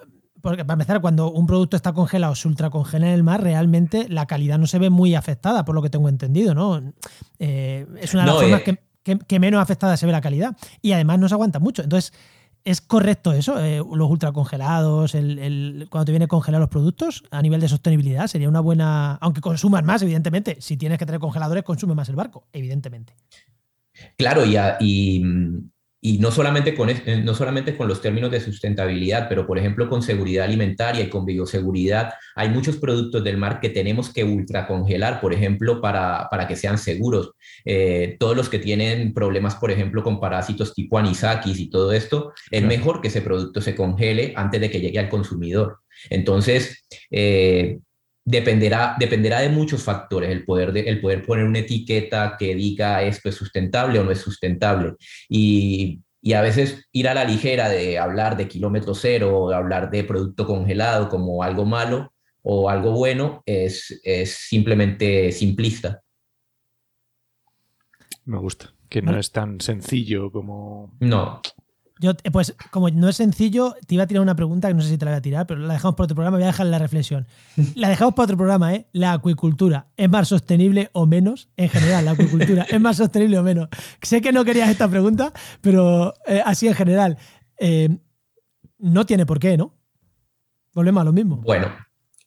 porque 0.42 0.66
para 0.66 0.74
empezar, 0.74 1.02
cuando 1.02 1.32
un 1.32 1.46
producto 1.46 1.76
está 1.76 1.94
congelado, 1.94 2.36
se 2.36 2.48
ultracongela 2.48 3.08
en 3.08 3.14
el 3.14 3.24
mar, 3.24 3.42
realmente 3.44 4.08
la 4.10 4.26
calidad 4.26 4.58
no 4.58 4.68
se 4.68 4.80
ve 4.80 4.90
muy 4.90 5.16
afectada, 5.16 5.64
por 5.66 5.76
lo 5.76 5.82
que 5.82 5.90
tengo 5.90 6.10
entendido, 6.10 6.56
¿no? 6.56 6.82
Eh, 7.40 7.86
es 8.00 8.14
una 8.14 8.24
de 8.24 8.28
las 8.28 8.42
formas 8.42 8.62
eh. 8.68 8.80
que, 9.04 9.20
que, 9.20 9.40
menos 9.40 9.62
afectada 9.62 9.96
se 9.98 10.06
ve 10.06 10.12
la 10.12 10.22
calidad. 10.22 10.56
Y 10.82 10.94
además 10.94 11.20
no 11.20 11.30
se 11.30 11.36
aguanta 11.36 11.60
mucho. 11.60 11.84
Entonces, 11.84 12.14
¿Es 12.64 12.80
correcto 12.82 13.34
eso? 13.34 13.60
Eh, 13.64 13.78
los 13.78 14.10
ultracongelados, 14.10 15.16
el, 15.16 15.40
el, 15.40 15.88
cuando 15.90 16.06
te 16.06 16.12
viene 16.12 16.26
a 16.26 16.28
congelar 16.28 16.62
los 16.62 16.70
productos, 16.70 17.24
a 17.32 17.42
nivel 17.42 17.60
de 17.60 17.68
sostenibilidad, 17.68 18.28
sería 18.28 18.50
una 18.50 18.60
buena. 18.60 19.16
Aunque 19.16 19.42
consumas 19.42 19.84
más, 19.84 20.02
evidentemente. 20.04 20.58
Si 20.62 20.78
tienes 20.78 21.00
que 21.00 21.06
tener 21.06 21.20
congeladores, 21.20 21.64
consume 21.64 21.96
más 21.96 22.10
el 22.10 22.16
barco, 22.16 22.48
evidentemente. 22.54 23.16
Claro, 24.18 24.46
y, 24.46 24.58
y, 24.80 25.24
y 26.04 26.18
no 26.18 26.32
solamente, 26.32 26.74
con, 26.74 26.90
eh, 26.90 27.22
no 27.24 27.36
solamente 27.36 27.78
con 27.78 27.88
los 27.88 28.02
términos 28.02 28.32
de 28.32 28.40
sustentabilidad, 28.40 29.30
pero 29.30 29.46
por 29.46 29.60
ejemplo 29.60 29.88
con 29.88 30.02
seguridad 30.02 30.46
alimentaria 30.46 31.04
y 31.04 31.10
con 31.10 31.26
bioseguridad, 31.26 32.14
hay 32.36 32.50
muchos 32.50 32.78
productos 32.78 33.24
del 33.24 33.38
mar 33.38 33.60
que 33.60 33.70
tenemos 33.70 34.12
que 34.12 34.24
ultracongelar, 34.24 35.22
por 35.22 35.32
ejemplo, 35.32 35.80
para, 35.80 36.28
para 36.32 36.48
que 36.48 36.56
sean 36.56 36.80
seguros. 36.80 37.34
Eh, 37.66 38.18
todos 38.20 38.36
los 38.36 38.50
que 38.50 38.58
tienen 38.58 39.14
problemas, 39.14 39.56
por 39.56 39.70
ejemplo, 39.70 40.04
con 40.04 40.20
parásitos 40.20 40.74
tipo 40.74 40.98
anisakis 40.98 41.60
y 41.60 41.70
todo 41.70 41.92
esto, 41.92 42.34
es 42.50 42.64
mejor 42.64 43.00
que 43.00 43.10
ese 43.10 43.22
producto 43.22 43.62
se 43.62 43.76
congele 43.76 44.34
antes 44.36 44.60
de 44.60 44.72
que 44.72 44.82
llegue 44.82 44.98
al 44.98 45.10
consumidor. 45.10 45.78
Entonces, 46.10 46.84
eh, 47.12 47.78
dependerá, 48.24 48.96
dependerá 49.00 49.40
de 49.40 49.50
muchos 49.50 49.84
factores 49.84 50.30
el 50.30 50.46
poder, 50.46 50.72
de, 50.72 50.82
el 50.82 51.02
poder 51.02 51.26
poner 51.26 51.46
una 51.46 51.60
etiqueta 51.60 52.36
que 52.38 52.56
diga 52.56 53.04
esto 53.04 53.30
es 53.30 53.36
sustentable 53.36 54.00
o 54.00 54.04
no 54.04 54.12
es 54.12 54.20
sustentable. 54.20 54.94
Y, 55.30 56.02
y, 56.22 56.34
a 56.34 56.42
veces 56.42 56.88
ir 56.92 57.08
a 57.08 57.14
la 57.14 57.26
ligera 57.26 57.70
de 57.70 57.98
hablar 57.98 58.38
de 58.38 58.48
kilómetro 58.48 58.94
cero 58.94 59.40
o 59.40 59.50
de 59.50 59.56
hablar 59.56 59.90
de 59.90 60.04
producto 60.04 60.46
congelado 60.46 61.10
como 61.10 61.44
algo 61.44 61.66
malo 61.66 62.14
o 62.44 62.70
algo 62.70 62.92
bueno 62.92 63.42
es, 63.46 64.00
es 64.04 64.32
simplemente 64.32 65.32
simplista. 65.32 66.02
Me 68.26 68.38
gusta, 68.38 68.74
que 68.88 69.02
no 69.02 69.18
es 69.18 69.32
tan 69.32 69.60
sencillo 69.62 70.32
como... 70.32 70.96
No, 71.00 71.42
yo, 72.02 72.14
eh, 72.24 72.32
pues, 72.32 72.56
como 72.72 72.90
no 72.90 73.08
es 73.08 73.18
sencillo, 73.18 73.76
te 73.86 73.94
iba 73.94 74.06
a 74.06 74.08
tirar 74.08 74.24
una 74.24 74.36
pregunta 74.36 74.68
que 74.68 74.74
no 74.74 74.82
sé 74.82 74.90
si 74.90 74.98
te 74.98 75.06
la 75.06 75.12
voy 75.12 75.20
a 75.20 75.22
tirar, 75.22 75.46
pero 75.46 75.60
la 75.60 75.76
dejamos 75.76 75.96
para 75.96 76.06
otro 76.06 76.16
programa. 76.16 76.38
Voy 76.38 76.44
a 76.44 76.48
dejar 76.48 76.66
la 76.66 76.80
reflexión. 76.80 77.28
La 77.76 77.90
dejamos 77.90 78.16
para 78.16 78.24
otro 78.24 78.38
programa, 78.38 78.74
¿eh? 78.74 78.88
La 78.92 79.14
acuicultura, 79.14 79.88
¿es 79.96 80.10
más 80.10 80.28
sostenible 80.28 80.90
o 80.94 81.06
menos? 81.06 81.50
En 81.58 81.70
general, 81.70 82.06
la 82.06 82.12
acuicultura, 82.12 82.64
¿es 82.70 82.82
más 82.82 82.98
sostenible 82.98 83.38
o 83.38 83.44
menos? 83.44 83.70
Sé 84.02 84.20
que 84.20 84.32
no 84.32 84.44
querías 84.44 84.70
esta 84.70 84.88
pregunta, 84.88 85.32
pero 85.62 86.16
eh, 86.26 86.42
así 86.44 86.68
en 86.68 86.74
general. 86.74 87.18
Eh, 87.60 87.90
no 88.80 89.06
tiene 89.06 89.28
por 89.28 89.38
qué, 89.38 89.56
¿no? 89.58 89.76
Volvemos 90.74 91.02
a 91.02 91.06
lo 91.06 91.14
mismo. 91.14 91.38
Bueno, 91.38 91.68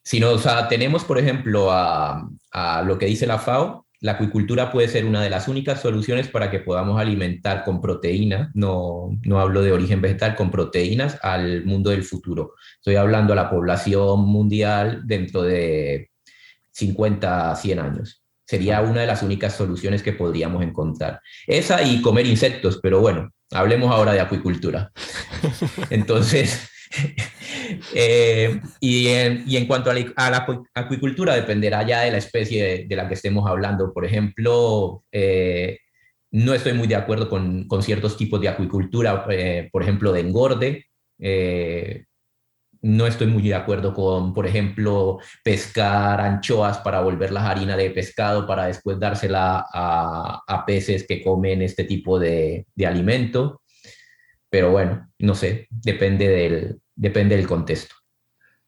si 0.01 0.21
nos 0.21 0.47
tenemos, 0.69 1.03
por 1.03 1.17
ejemplo, 1.17 1.69
a, 1.69 2.29
a 2.51 2.81
lo 2.83 2.97
que 2.97 3.07
dice 3.07 3.27
la 3.27 3.39
FAO, 3.39 3.84
la 4.01 4.13
acuicultura 4.13 4.71
puede 4.71 4.87
ser 4.87 5.05
una 5.05 5.21
de 5.21 5.29
las 5.29 5.47
únicas 5.47 5.81
soluciones 5.81 6.27
para 6.27 6.51
que 6.51 6.59
podamos 6.59 6.99
alimentar 6.99 7.63
con 7.63 7.81
proteína, 7.81 8.51
no, 8.53 9.17
no 9.23 9.39
hablo 9.39 9.61
de 9.61 9.71
origen 9.71 10.01
vegetal, 10.01 10.35
con 10.35 10.51
proteínas 10.51 11.17
al 11.21 11.65
mundo 11.65 11.89
del 11.89 12.03
futuro. 12.03 12.53
Estoy 12.75 12.95
hablando 12.95 13.33
a 13.33 13.35
la 13.35 13.49
población 13.49 14.21
mundial 14.21 15.01
dentro 15.05 15.41
de 15.43 16.11
50, 16.71 17.55
100 17.55 17.79
años. 17.79 18.21
Sería 18.45 18.81
una 18.81 19.01
de 19.01 19.07
las 19.07 19.23
únicas 19.23 19.55
soluciones 19.55 20.03
que 20.03 20.13
podríamos 20.13 20.61
encontrar. 20.61 21.21
Esa 21.47 21.81
y 21.81 22.01
comer 22.01 22.27
insectos, 22.27 22.79
pero 22.81 22.99
bueno, 22.99 23.31
hablemos 23.51 23.91
ahora 23.91 24.13
de 24.13 24.19
acuicultura. 24.19 24.91
Entonces, 25.89 26.69
Eh, 27.93 28.61
y, 28.79 29.07
en, 29.07 29.67
cuanto 29.67 29.89
a 29.89 29.93
la, 30.29 30.45
acuicultura, 30.75 31.35
dependerá 31.35 31.83
ya 31.83 32.01
de 32.01 32.11
la 32.11 32.17
especie 32.17 32.85
de, 32.87 32.95
la 32.95 33.07
que 33.07 33.15
estemos 33.15 33.49
hablando. 33.49 33.93
Por 33.93 34.05
ejemplo, 34.05 35.03
eh, 35.11 35.79
no 36.31 36.53
estoy 36.53 36.73
muy 36.73 36.87
de 36.87 36.95
acuerdo 36.95 37.29
con, 37.29 37.67
ciertos 37.81 38.17
tipos 38.17 38.39
de 38.41 38.49
acuicultura, 38.49 39.25
eh, 39.29 39.69
por 39.71 39.81
ejemplo, 39.81 40.11
de 40.11 40.19
engorde. 40.21 40.85
no 42.81 43.07
estoy 43.07 43.27
muy 43.27 43.43
de 43.43 43.55
acuerdo 43.55 43.93
con, 43.93 44.33
por 44.33 44.45
ejemplo, 44.45 45.17
pescar 45.43 46.21
anchoas 46.21 46.77
para 46.79 47.01
volverlas 47.01 47.45
harina 47.45 47.75
de 47.75 47.89
pescado 47.89 48.45
para 48.45 48.67
después 48.67 48.99
dársela 48.99 49.65
a, 49.73 50.63
peces 50.67 51.05
que 51.07 51.23
comen 51.23 51.61
este 51.61 51.85
tipo 51.85 52.19
de 52.19 52.65
alimento. 52.85 53.61
Pero 54.49 54.71
bueno, 54.71 55.09
no 55.19 55.35
sé, 55.35 55.67
depende 55.69 56.27
del, 56.29 56.79
depende 56.95 57.35
del 57.35 57.47
contexto. 57.47 57.95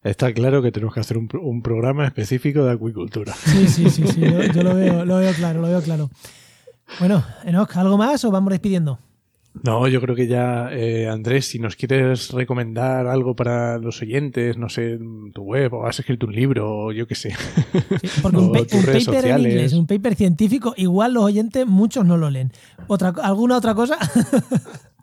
Está 0.03 0.31
claro 0.33 0.61
que 0.61 0.71
tenemos 0.71 0.93
que 0.93 0.99
hacer 0.99 1.17
un, 1.17 1.61
programa 1.61 2.05
específico 2.05 2.63
de 2.63 2.71
acuicultura. 2.71 3.33
Sí, 3.33 3.67
sí, 3.67 3.89
sí, 3.89 4.07
sí 4.07 4.21
yo, 4.21 4.63
lo, 4.63 4.75
veo, 4.75 5.05
lo 5.05 5.17
veo 5.17 5.33
claro, 5.33 5.61
lo 5.61 5.67
veo 5.67 5.81
claro. 5.81 6.09
Bueno, 6.99 7.25
Enoch, 7.43 7.75
¿algo 7.75 7.97
más 7.97 8.23
o 8.23 8.31
vamos 8.31 8.51
despidiendo? 8.51 8.99
No, 9.63 9.87
yo 9.87 9.99
creo 10.01 10.15
que 10.15 10.27
ya, 10.27 10.69
eh, 10.71 11.07
Andrés, 11.07 11.47
si 11.47 11.59
nos 11.59 11.75
quieres 11.75 12.31
recomendar 12.31 13.07
algo 13.07 13.35
para 13.35 13.77
los 13.79 14.01
oyentes, 14.01 14.57
no 14.57 14.69
sé, 14.69 14.99
tu 15.33 15.41
web, 15.41 15.73
o 15.73 15.85
has 15.85 15.99
escrito 15.99 16.27
un 16.27 16.35
libro, 16.35 16.85
o 16.85 16.91
yo 16.91 17.07
qué 17.07 17.15
sé. 17.15 17.35
porque 18.21 18.37
un, 18.37 18.51
paper 18.51 19.25
en 19.25 19.39
inglés, 19.39 19.73
un 19.73 19.87
paper 19.87 20.15
científico, 20.15 20.73
igual 20.77 21.13
los 21.13 21.23
oyentes 21.23 21.65
muchos 21.65 22.05
no 22.05 22.17
lo 22.17 22.29
leen. 22.29 22.51
¿Otra, 22.87 23.13
¿Alguna 23.21 23.57
otra 23.57 23.73
cosa? 23.73 23.97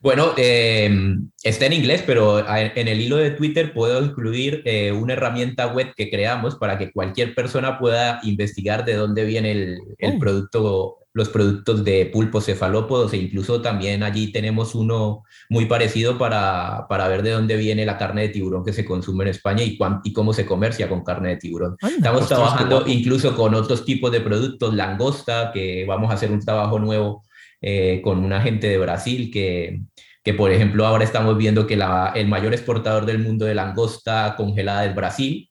Bueno, 0.00 0.32
eh, 0.36 1.16
está 1.42 1.66
en 1.66 1.72
inglés, 1.72 2.02
pero 2.06 2.44
en 2.48 2.88
el 2.88 3.00
hilo 3.00 3.16
de 3.16 3.32
Twitter 3.32 3.72
puedo 3.72 4.02
incluir 4.02 4.62
eh, 4.64 4.92
una 4.92 5.14
herramienta 5.14 5.66
web 5.68 5.92
que 5.96 6.10
creamos 6.10 6.56
para 6.56 6.78
que 6.78 6.92
cualquier 6.92 7.34
persona 7.34 7.78
pueda 7.78 8.20
investigar 8.22 8.84
de 8.84 8.94
dónde 8.94 9.24
viene 9.24 9.52
el, 9.52 9.78
oh. 10.02 10.18
producto, 10.18 10.98
los 11.12 11.28
productos 11.28 11.84
de 11.84 12.06
pulpos 12.06 12.46
cefalópodos 12.46 13.12
e 13.12 13.16
incluso 13.16 13.60
también 13.60 14.02
allí 14.02 14.30
tenemos 14.30 14.74
uno 14.74 15.24
muy 15.48 15.66
parecido 15.66 16.16
para, 16.16 16.86
ver 17.08 17.22
de 17.22 17.30
dónde 17.30 17.56
viene 17.56 17.84
la 17.84 17.98
carne 17.98 18.22
de 18.22 18.28
tiburón 18.28 18.64
que 18.64 18.72
se 18.72 18.84
consume 18.84 19.24
en 19.24 19.30
España 19.30 19.64
y, 19.64 19.78
y 20.04 20.12
cómo 20.12 20.32
se 20.32 20.46
comercia 20.46 20.88
con 20.88 21.02
carne 21.02 21.30
de 21.30 21.36
tiburón. 21.36 21.76
Estamos 21.82 22.28
trabajando 22.28 22.84
incluso 22.86 23.34
con 23.34 23.54
otros 23.54 23.84
tipos 23.84 24.12
de 24.12 24.20
productos, 24.20 24.74
langosta, 24.74 25.50
que 25.52 25.84
vamos 25.86 26.10
a 26.10 26.14
hacer 26.14 26.30
un 26.30 26.40
trabajo 26.40 26.78
nuevo 26.78 27.24
eh, 27.60 28.00
con 28.02 28.24
una 28.24 28.40
gente 28.40 28.68
de 28.68 28.78
Brasil 28.78 29.30
que, 29.32 29.80
que, 30.22 30.34
por 30.34 30.52
ejemplo, 30.52 30.86
ahora 30.86 31.04
estamos 31.04 31.36
viendo 31.36 31.66
que 31.66 31.74
el 32.14 32.28
mayor 32.28 32.52
exportador 32.52 33.06
del 33.06 33.18
mundo 33.18 33.44
de 33.46 33.54
langosta 33.54 34.34
congelada 34.36 34.84
es 34.86 34.94
Brasil. 34.94 35.50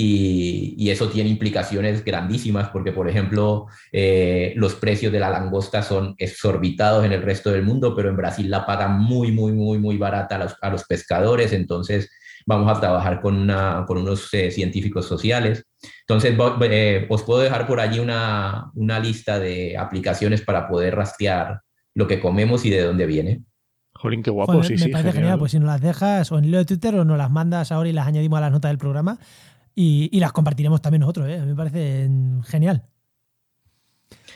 Y, 0.00 0.76
y 0.78 0.90
eso 0.90 1.08
tiene 1.08 1.28
implicaciones 1.28 2.04
grandísimas 2.04 2.68
porque, 2.68 2.92
por 2.92 3.08
ejemplo, 3.08 3.66
eh, 3.90 4.52
los 4.54 4.76
precios 4.76 5.12
de 5.12 5.18
la 5.18 5.28
langosta 5.28 5.82
son 5.82 6.14
exorbitados 6.18 7.04
en 7.04 7.10
el 7.10 7.20
resto 7.20 7.50
del 7.50 7.64
mundo, 7.64 7.96
pero 7.96 8.08
en 8.08 8.16
Brasil 8.16 8.48
la 8.48 8.64
pagan 8.64 9.00
muy, 9.00 9.32
muy, 9.32 9.50
muy, 9.50 9.78
muy 9.78 9.96
barata 9.96 10.36
a 10.36 10.38
los, 10.38 10.56
a 10.62 10.70
los 10.70 10.84
pescadores. 10.84 11.52
Entonces, 11.52 12.10
vamos 12.46 12.76
a 12.76 12.80
trabajar 12.80 13.20
con, 13.20 13.34
una, 13.36 13.84
con 13.86 13.98
unos 13.98 14.32
eh, 14.34 14.50
científicos 14.52 15.06
sociales. 15.06 15.64
Entonces, 16.00 16.36
eh, 16.62 17.06
os 17.08 17.22
puedo 17.22 17.40
dejar 17.40 17.66
por 17.66 17.80
allí 17.80 17.98
una, 17.98 18.70
una, 18.74 18.98
lista 18.98 19.38
de 19.38 19.76
aplicaciones 19.76 20.42
para 20.42 20.68
poder 20.68 20.96
rastrear 20.96 21.60
lo 21.94 22.06
que 22.06 22.20
comemos 22.20 22.64
y 22.64 22.70
de 22.70 22.82
dónde 22.82 23.06
viene. 23.06 23.42
Jolín, 23.94 24.22
qué 24.22 24.30
guapo, 24.30 24.62
sí, 24.62 24.72
me 24.72 24.78
sí. 24.78 24.86
Me 24.86 24.92
parece 24.92 25.12
genial. 25.12 25.38
pues 25.38 25.52
si 25.52 25.58
nos 25.58 25.66
las 25.66 25.80
dejas 25.80 26.30
o 26.32 26.38
en 26.38 26.44
el 26.44 26.52
de 26.52 26.64
Twitter 26.64 26.94
o 26.94 27.04
nos 27.04 27.18
las 27.18 27.30
mandas 27.30 27.72
ahora 27.72 27.88
y 27.88 27.92
las 27.92 28.06
añadimos 28.06 28.38
a 28.38 28.42
las 28.42 28.52
notas 28.52 28.70
del 28.70 28.78
programa 28.78 29.18
y, 29.74 30.08
y 30.12 30.20
las 30.20 30.32
compartiremos 30.32 30.80
también 30.80 31.00
nosotros, 31.00 31.28
¿eh? 31.28 31.40
me 31.44 31.54
parece 31.54 32.08
genial. 32.46 32.84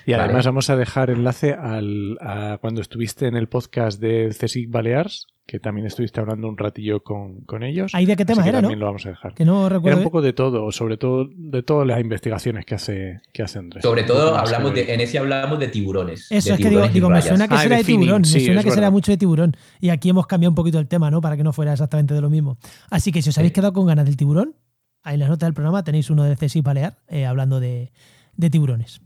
Y 0.06 0.12
además 0.14 0.46
vamos 0.46 0.68
a 0.70 0.76
dejar 0.76 1.10
enlace 1.10 1.54
al, 1.54 2.18
a 2.20 2.58
cuando 2.60 2.80
estuviste 2.80 3.26
en 3.26 3.36
el 3.36 3.48
podcast 3.48 4.00
de 4.00 4.34
CSIC 4.36 4.70
Balears, 4.70 5.26
que 5.46 5.58
también 5.58 5.86
estuviste 5.86 6.20
hablando 6.20 6.48
un 6.48 6.56
ratillo 6.56 7.02
con, 7.02 7.40
con 7.42 7.62
ellos. 7.62 7.94
¿Ahí 7.94 8.06
de 8.06 8.16
qué 8.16 8.24
tema 8.24 8.46
era, 8.46 8.60
también 8.60 8.78
lo 8.78 8.86
vamos 8.86 9.04
a 9.06 9.10
dejar. 9.10 9.34
Que 9.34 9.44
no 9.44 9.68
recuerdo. 9.68 9.88
Era 9.88 9.98
un 9.98 10.04
poco 10.04 10.22
de 10.22 10.32
todo, 10.32 10.70
sobre 10.70 10.96
todo 10.96 11.28
de 11.34 11.62
todas 11.62 11.86
las 11.86 12.00
investigaciones 12.00 12.64
que 12.64 12.74
hace, 12.74 13.20
que 13.32 13.42
hace 13.42 13.58
Andrés. 13.58 13.82
Sobre 13.82 14.04
todo 14.04 14.36
hablamos 14.36 14.72
de, 14.72 14.94
en 14.94 15.00
ese 15.00 15.18
hablamos 15.18 15.58
de 15.58 15.68
tiburones. 15.68 16.30
Eso 16.30 16.54
es 16.54 16.60
que 16.60 16.70
digo, 16.90 17.10
me 17.10 17.22
suena 17.22 17.48
que 17.48 17.54
ah, 17.54 17.58
será 17.58 17.76
de, 17.76 17.84
tiburón, 17.84 18.22
me 18.22 18.40
suena 18.40 18.62
que 18.62 18.70
será 18.70 18.90
mucho 18.90 19.10
de 19.12 19.18
tiburón. 19.18 19.56
Y 19.80 19.90
aquí 19.90 20.10
hemos 20.10 20.26
cambiado 20.26 20.50
un 20.50 20.54
poquito 20.54 20.78
el 20.78 20.86
tema, 20.86 21.10
¿no? 21.10 21.20
Para 21.20 21.36
que 21.36 21.44
no 21.44 21.52
fuera 21.52 21.72
exactamente 21.72 22.14
de 22.14 22.20
lo 22.20 22.30
mismo. 22.30 22.56
Así 22.90 23.10
que 23.10 23.20
si 23.20 23.30
os 23.30 23.38
habéis 23.38 23.52
quedado 23.52 23.72
con 23.72 23.86
ganas 23.86 24.04
del 24.04 24.16
tiburón, 24.16 24.54
ahí 25.02 25.14
en 25.14 25.20
las 25.20 25.28
notas 25.28 25.48
del 25.48 25.54
programa 25.54 25.82
tenéis 25.82 26.08
uno 26.08 26.24
de 26.24 26.36
CSIC 26.36 26.64
Balear 26.64 26.98
eh, 27.08 27.26
hablando 27.26 27.58
de, 27.58 27.90
de 28.36 28.50
tiburones. 28.50 29.00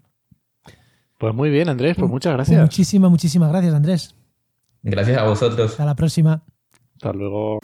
Pues 1.19 1.35
muy 1.35 1.49
bien, 1.49 1.71
Andrés, 1.71 1.97
pues 1.99 2.11
muchas 2.11 2.35
gracias. 2.35 2.61
muchísimas, 2.61 3.11
muchísimas 3.11 3.49
gracias, 3.51 3.75
Andrés. 3.75 4.16
Gracias 4.89 5.19
a 5.19 5.25
vosotros. 5.25 5.73
Hasta 5.73 5.85
la 5.85 5.97
próxima. 5.97 6.45
Hasta 6.95 7.13
luego. 7.13 7.59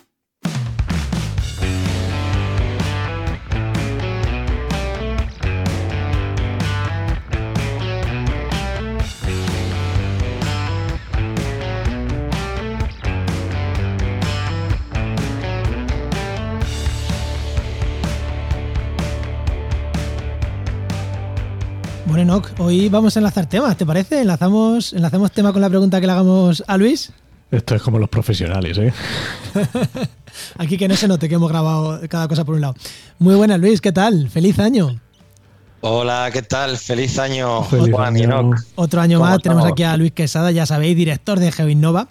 Bueno, 22.22 22.36
Enoch, 22.36 22.60
hoy 22.60 22.88
vamos 22.88 23.16
a 23.16 23.18
enlazar 23.18 23.46
temas, 23.46 23.76
¿te 23.76 23.84
parece? 23.84 24.20
¿Enlazamos, 24.20 24.92
¿Enlazamos 24.92 25.32
tema 25.32 25.52
con 25.52 25.60
la 25.60 25.68
pregunta 25.68 26.00
que 26.00 26.06
le 26.06 26.12
hagamos 26.12 26.62
a 26.68 26.76
Luis? 26.76 27.10
Esto 27.50 27.74
es 27.74 27.82
como 27.82 27.98
los 27.98 28.08
profesionales, 28.08 28.78
¿eh? 28.78 28.92
Aquí 30.56 30.78
que 30.78 30.86
no 30.86 30.94
se 30.94 31.08
note 31.08 31.28
que 31.28 31.34
hemos 31.34 31.48
grabado 31.48 32.00
cada 32.08 32.28
cosa 32.28 32.44
por 32.44 32.54
un 32.54 32.60
lado. 32.60 32.76
Muy 33.18 33.34
buena, 33.34 33.58
Luis, 33.58 33.80
¿qué 33.80 33.90
tal? 33.90 34.30
¡Feliz 34.30 34.60
año! 34.60 35.00
Hola, 35.80 36.30
¿qué 36.32 36.42
tal? 36.42 36.78
Feliz 36.78 37.18
año, 37.18 37.62
Juan 37.62 38.16
Enoch. 38.16 38.54
Otro 38.76 39.00
año 39.00 39.18
más, 39.18 39.42
tenemos 39.42 39.66
aquí 39.66 39.82
a 39.82 39.96
Luis 39.96 40.12
Quesada, 40.12 40.52
ya 40.52 40.64
sabéis, 40.64 40.96
director 40.96 41.40
de 41.40 41.50
GeoInnova. 41.50 42.06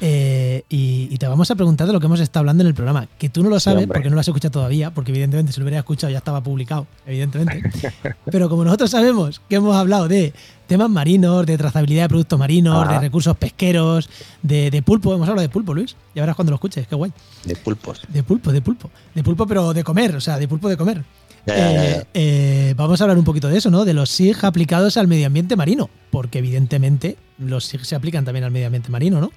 Eh, 0.00 0.64
y, 0.68 1.16
te 1.18 1.28
vamos 1.28 1.50
a 1.50 1.54
preguntar 1.54 1.86
de 1.86 1.92
lo 1.92 2.00
que 2.00 2.06
hemos 2.06 2.20
estado 2.20 2.40
hablando 2.40 2.62
en 2.62 2.68
el 2.68 2.74
programa, 2.74 3.08
que 3.18 3.28
tú 3.28 3.42
no 3.42 3.48
lo 3.48 3.60
sabes 3.60 3.86
porque 3.86 4.08
no 4.08 4.14
lo 4.14 4.20
has 4.20 4.28
escuchado 4.28 4.50
todavía, 4.50 4.92
porque 4.92 5.12
evidentemente 5.12 5.52
si 5.52 5.60
lo 5.60 5.64
hubiera 5.64 5.78
escuchado 5.78 6.10
ya 6.10 6.18
estaba 6.18 6.42
publicado, 6.42 6.86
evidentemente. 7.06 7.62
Pero 8.30 8.48
como 8.48 8.64
nosotros 8.64 8.90
sabemos 8.90 9.40
que 9.48 9.56
hemos 9.56 9.76
hablado 9.76 10.08
de 10.08 10.34
temas 10.66 10.90
marinos, 10.90 11.46
de 11.46 11.56
trazabilidad 11.56 12.04
de 12.04 12.08
productos 12.08 12.38
marinos, 12.38 12.88
de 12.88 12.98
recursos 12.98 13.36
pesqueros, 13.36 14.10
de, 14.42 14.82
pulpo, 14.84 15.14
hemos 15.14 15.28
hablado 15.28 15.46
de 15.46 15.52
pulpo, 15.52 15.72
Luis, 15.74 15.96
ya 16.14 16.22
verás 16.22 16.36
cuando 16.36 16.50
lo 16.50 16.56
escuches, 16.56 16.86
qué 16.86 16.94
guay. 16.94 17.12
De 17.44 17.56
pulpos. 17.56 18.02
De 18.08 18.22
pulpo, 18.22 18.52
de 18.52 18.60
pulpo. 18.60 18.90
De 19.14 19.22
pulpo, 19.22 19.46
pero 19.46 19.72
de 19.72 19.84
comer, 19.84 20.16
o 20.16 20.20
sea, 20.20 20.38
de 20.38 20.48
pulpo 20.48 20.68
de 20.68 20.76
comer. 20.76 21.04
Eh, 21.46 22.04
eh, 22.14 22.74
vamos 22.76 23.00
a 23.00 23.04
hablar 23.04 23.18
un 23.18 23.24
poquito 23.24 23.48
de 23.48 23.58
eso, 23.58 23.70
¿no? 23.70 23.84
De 23.84 23.92
los 23.92 24.10
SIG 24.10 24.44
aplicados 24.44 24.96
al 24.96 25.08
medio 25.08 25.26
ambiente 25.26 25.56
marino, 25.56 25.90
porque 26.10 26.38
evidentemente 26.38 27.18
los 27.38 27.66
SIG 27.66 27.84
se 27.84 27.94
aplican 27.94 28.24
también 28.24 28.44
al 28.44 28.50
medio 28.50 28.66
ambiente 28.66 28.90
marino, 28.90 29.20
¿no? 29.20 29.30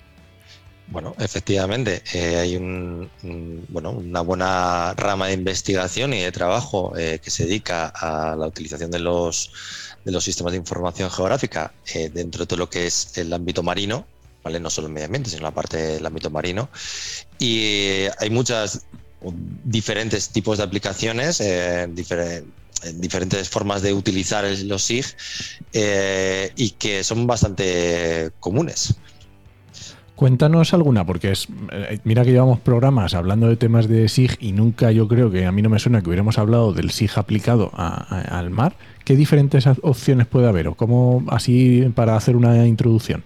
Bueno, 0.89 1.13
efectivamente, 1.19 2.01
eh, 2.13 2.37
hay 2.37 2.57
bueno, 2.57 3.91
una 3.91 4.21
buena 4.21 4.93
rama 4.93 5.27
de 5.27 5.33
investigación 5.33 6.13
y 6.13 6.21
de 6.21 6.31
trabajo 6.31 6.97
eh, 6.97 7.19
que 7.21 7.29
se 7.29 7.43
dedica 7.45 7.87
a 7.87 8.37
la 8.37 8.47
utilización 8.47 8.89
de 8.89 8.99
los, 8.99 9.51
de 10.05 10.13
los 10.13 10.23
sistemas 10.23 10.53
de 10.53 10.59
información 10.59 11.11
geográfica 11.11 11.73
eh, 11.93 12.09
dentro 12.13 12.39
de 12.39 12.47
todo 12.47 12.59
lo 12.59 12.69
que 12.69 12.87
es 12.87 13.17
el 13.17 13.33
ámbito 13.33 13.63
marino, 13.63 14.07
¿vale? 14.43 14.61
no 14.61 14.69
solo 14.69 14.87
el 14.87 14.93
medio 14.93 15.07
ambiente, 15.07 15.29
sino 15.29 15.43
la 15.43 15.51
parte 15.51 15.75
del 15.75 16.05
ámbito 16.05 16.29
marino. 16.29 16.69
Y 17.37 18.05
hay 18.17 18.29
muchas 18.29 18.85
diferentes 19.65 20.29
tipos 20.29 20.57
de 20.57 20.63
aplicaciones, 20.63 21.43
diferentes 22.93 23.49
formas 23.49 23.81
de 23.81 23.93
utilizar 23.93 24.45
los 24.63 24.83
SIG 24.83 25.05
y 26.55 26.69
que 26.71 27.03
son 27.03 27.27
bastante 27.27 28.31
comunes. 28.39 28.95
Cuéntanos 30.17 30.73
alguna, 30.73 31.05
porque 31.05 31.31
es. 31.31 31.47
Eh, 31.71 31.99
mira 32.03 32.25
que 32.25 32.31
llevamos 32.31 32.59
programas 32.59 33.13
hablando 33.13 33.49
de 33.49 33.55
temas 33.55 33.87
de 33.87 34.09
SIG 34.09 34.35
y 34.39 34.51
nunca 34.51 34.91
yo 34.91 35.07
creo 35.07 35.29
que 35.29 35.45
a 35.45 35.51
mí 35.51 35.61
no 35.61 35.69
me 35.69 35.77
suena 35.77 36.01
que 36.01 36.07
hubiéramos 36.09 36.39
hablado 36.39 36.73
del 36.73 36.89
SIG 36.89 37.11
aplicado 37.19 37.69
al 37.75 38.49
mar. 38.49 38.75
¿Qué 39.05 39.15
diferentes 39.15 39.65
opciones 39.83 40.25
puede 40.25 40.47
haber? 40.47 40.69
O 40.69 40.73
cómo, 40.73 41.23
así 41.29 41.91
para 41.93 42.15
hacer 42.15 42.35
una 42.35 42.65
introducción. 42.65 43.23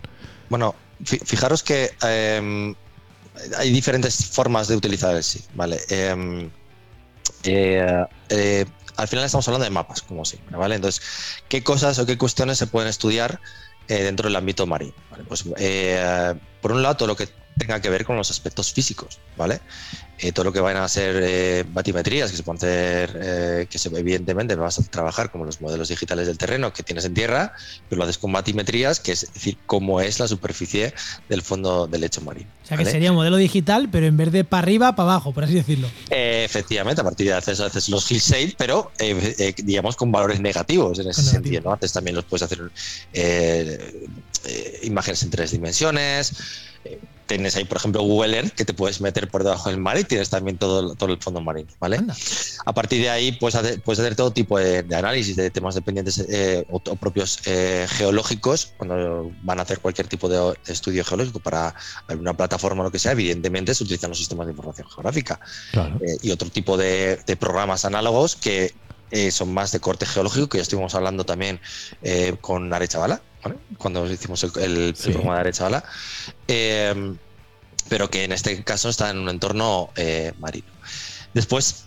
Bueno, 0.50 0.76
fijaros 1.06 1.64
que 1.64 1.92
em, 2.04 2.76
hay 3.58 3.72
diferentes 3.72 4.26
formas 4.26 4.68
de 4.68 4.76
utilizar 4.76 5.16
el 5.16 5.24
SIG, 5.24 5.44
¿vale? 5.56 5.80
Em, 5.88 6.50
eh, 7.46 8.06
eh, 8.28 8.66
al 8.98 9.08
final 9.08 9.24
estamos 9.24 9.48
hablando 9.48 9.64
de 9.64 9.72
mapas, 9.72 10.02
como 10.02 10.26
siempre, 10.26 10.58
¿vale? 10.58 10.76
Entonces, 10.76 11.02
¿qué 11.48 11.64
cosas 11.64 12.00
o 12.00 12.06
qué 12.06 12.18
cuestiones 12.18 12.58
se 12.58 12.68
pueden 12.68 12.90
estudiar 12.90 13.40
dentro 14.00 14.28
del 14.28 14.36
ámbito 14.36 14.66
marino? 14.66 14.94
Pues 15.28 15.44
por 16.62 16.72
un 16.72 16.82
lado, 16.82 17.08
lo 17.08 17.16
que 17.16 17.28
tenga 17.66 17.82
que 17.82 17.90
ver 17.90 18.06
con 18.06 18.16
los 18.16 18.32
aspectos 18.32 18.74
físicos, 18.74 19.20
¿vale? 19.38 19.62
Eh, 20.18 20.32
todo 20.32 20.46
lo 20.46 20.54
que 20.54 20.60
vayan 20.60 20.84
a 20.84 20.88
ser 20.88 21.20
eh, 21.20 21.66
batimetrías 21.68 22.30
que 22.30 22.38
se 22.38 22.44
pueden 22.44 22.58
hacer, 22.58 23.20
eh, 23.24 23.68
que 23.68 23.80
se, 23.80 23.90
evidentemente 23.90 24.54
vas 24.54 24.78
a 24.78 24.84
trabajar 24.84 25.32
como 25.32 25.46
los 25.46 25.62
modelos 25.62 25.90
digitales 25.90 26.28
del 26.28 26.38
terreno 26.38 26.72
que 26.74 26.84
tienes 26.84 27.06
en 27.06 27.16
tierra, 27.16 27.54
pero 27.90 27.98
lo 27.98 28.04
haces 28.04 28.20
con 28.20 28.32
batimetrías, 28.32 29.00
que 29.00 29.14
es 29.14 29.34
decir, 29.34 29.58
cómo 29.66 30.00
es 30.00 30.20
la 30.20 30.28
superficie 30.28 30.94
del 31.28 31.42
fondo 31.42 31.88
del 31.88 32.02
lecho 32.02 32.22
marino. 32.22 32.48
O 32.64 32.68
sea, 32.68 32.78
que 32.78 32.86
sería 32.86 33.10
un 33.10 33.16
modelo 33.16 33.38
digital, 33.38 33.90
pero 33.92 34.06
en 34.06 34.16
vez 34.16 34.32
de 34.32 34.44
para 34.44 34.62
arriba, 34.62 34.96
para 34.96 35.12
abajo, 35.12 35.34
por 35.34 35.44
así 35.44 35.56
decirlo. 35.56 35.90
efectivamente, 36.10 37.02
a 37.02 37.04
partir 37.04 37.28
de 37.28 37.34
haces, 37.34 37.60
haces 37.60 37.90
los 37.90 38.10
hill 38.12 38.22
sail, 38.22 38.56
pero 38.58 38.92
digamos 39.58 39.96
con 39.96 40.12
valores 40.12 40.40
negativos 40.40 41.00
en 41.00 41.10
ese 41.10 41.24
sentido, 41.24 41.62
¿no? 41.62 41.74
Antes 41.74 41.92
también 41.94 42.16
los 42.16 42.26
puedes 42.26 42.44
hacer 42.44 42.60
imágenes 44.84 45.24
en 45.24 45.30
tres 45.32 45.52
dimensiones 45.52 46.34
tienes 47.38 47.56
ahí, 47.56 47.66
por 47.66 47.78
ejemplo, 47.78 48.02
Google 48.04 48.38
Earth, 48.38 48.54
que 48.54 48.66
te 48.66 48.74
puedes 48.74 49.02
meter 49.02 49.30
por 49.30 49.44
debajo 49.44 49.70
del 49.70 49.80
mar 49.80 49.98
y 49.98 50.04
tienes 50.04 50.30
también 50.30 50.58
todo, 50.58 50.96
todo 50.96 51.12
el 51.12 51.22
fondo 51.22 51.42
marino, 51.42 51.70
¿vale? 51.80 51.98
Anda. 51.98 52.16
A 52.66 52.74
partir 52.74 53.02
de 53.02 53.10
ahí 53.10 53.32
puedes 53.32 53.56
hacer, 53.56 53.82
puedes 53.82 54.00
hacer 54.00 54.16
todo 54.16 54.32
tipo 54.32 54.58
de, 54.60 54.84
de 54.84 54.96
análisis 54.96 55.36
de 55.36 55.50
temas 55.50 55.76
dependientes 55.76 56.20
eh, 56.30 56.66
o, 56.70 56.78
o 56.78 56.96
propios 56.96 57.40
eh, 57.46 57.88
geológicos 57.90 58.74
cuando 58.78 59.32
van 59.44 59.60
a 59.60 59.64
hacer 59.64 59.80
cualquier 59.80 60.08
tipo 60.08 60.28
de, 60.28 60.54
estudio 60.68 61.04
geológico 61.06 61.40
para 61.40 61.74
alguna 62.08 62.34
plataforma 62.36 62.82
o 62.82 62.86
lo 62.86 62.92
que 62.92 63.00
sea, 63.00 63.14
evidentemente 63.14 63.74
se 63.74 63.84
utilizan 63.84 64.10
los 64.10 64.18
sistemas 64.18 64.48
de 64.48 64.52
información 64.52 64.88
geográfica 64.90 65.40
Claro. 65.72 66.00
eh, 66.06 66.18
y 66.22 66.32
otro 66.32 66.50
tipo 66.50 66.78
de, 66.78 67.20
de 67.26 67.36
programas 67.38 67.86
análogos 67.86 68.36
que 68.36 68.74
eh, 69.12 69.32
son 69.32 69.54
más 69.54 69.72
de 69.72 69.80
corte 69.80 70.06
geológico, 70.06 70.48
que 70.48 70.58
ya 70.58 70.62
estuvimos 70.64 70.96
hablando 70.96 71.26
también 71.26 71.60
eh, 72.02 72.36
con 72.40 72.74
Arechavala, 72.74 73.22
¿vale? 73.44 73.56
cuando 73.78 74.06
hicimos 74.12 74.44
el, 74.44 74.52
el- 74.62 74.94
programa 74.94 75.36
de 75.36 75.40
Arechavala, 75.42 75.84
eh, 76.48 77.14
pero 77.90 78.10
que 78.10 78.24
en 78.24 78.32
este 78.32 78.64
caso 78.64 78.90
está 78.90 79.10
en 79.10 79.18
un 79.20 79.30
entorno 79.30 79.90
eh, 79.96 80.34
marino. 80.40 80.68
Después, 81.34 81.86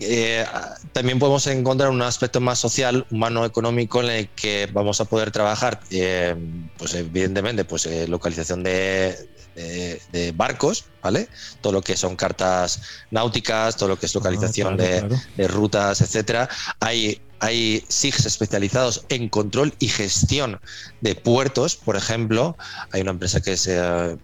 eh, 0.00 0.44
también 0.92 1.18
podemos 1.18 1.46
encontrar 1.46 1.90
un 1.90 2.02
aspecto 2.02 2.40
más 2.40 2.58
social, 2.58 3.06
humano, 3.10 3.44
económico, 3.44 4.02
en 4.02 4.10
el 4.10 4.28
que 4.30 4.68
vamos 4.72 5.00
a 5.00 5.04
poder 5.04 5.30
trabajar, 5.30 5.80
eh, 5.90 6.34
pues 6.76 6.94
evidentemente, 6.94 7.64
pues 7.64 7.86
eh, 7.86 8.06
localización 8.08 8.62
de, 8.62 9.28
de- 9.54 10.00
de 10.12 10.32
barcos, 10.32 10.84
¿vale? 11.02 11.28
Todo 11.60 11.72
lo 11.74 11.82
que 11.82 11.96
son 11.96 12.16
cartas 12.16 12.80
náuticas, 13.10 13.76
todo 13.76 13.88
lo 13.90 13.98
que 13.98 14.06
es 14.06 14.14
localización 14.14 14.74
Ah, 14.74 14.76
claro, 14.76 14.92
de, 14.92 14.98
claro. 15.08 15.22
de 15.36 15.48
rutas, 15.48 16.00
etcétera. 16.00 16.48
Hay, 16.80 17.20
hay 17.40 17.84
SIGs 17.88 18.26
especializados 18.26 19.04
en 19.08 19.28
control 19.28 19.74
y 19.78 19.88
gestión 19.88 20.60
de 21.00 21.14
puertos, 21.14 21.76
por 21.76 21.96
ejemplo. 21.96 22.56
Hay 22.92 23.02
una 23.02 23.12
empresa 23.12 23.40
que 23.40 23.52
es 23.52 23.66
eh, 23.68 24.16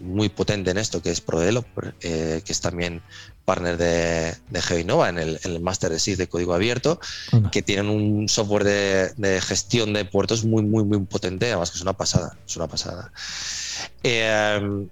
muy 0.00 0.28
potente 0.28 0.70
en 0.70 0.78
esto, 0.78 1.02
que 1.02 1.10
es 1.10 1.20
Prodelo, 1.20 1.64
eh, 2.00 2.42
que 2.44 2.52
es 2.52 2.60
también 2.60 3.02
partner 3.44 3.76
de, 3.76 4.34
de 4.50 4.62
GeoInnova 4.62 5.08
en 5.08 5.18
el, 5.18 5.40
en 5.44 5.52
el 5.52 5.60
máster 5.60 5.90
de 5.90 6.00
SIG 6.00 6.16
de 6.16 6.28
código 6.28 6.52
abierto, 6.54 6.98
que 7.52 7.62
tienen 7.62 7.88
un 7.88 8.28
software 8.28 8.64
de, 8.64 9.12
de 9.16 9.40
gestión 9.40 9.92
de 9.92 10.04
puertos 10.04 10.44
muy, 10.44 10.62
muy, 10.62 10.82
muy 10.84 10.98
potente, 11.00 11.46
además 11.46 11.70
que 11.70 11.76
es 11.76 11.82
una 11.82 11.92
pasada, 11.92 12.36
es 12.44 12.56
una 12.56 12.66
pasada. 12.66 13.12
Eh, 14.02 14.86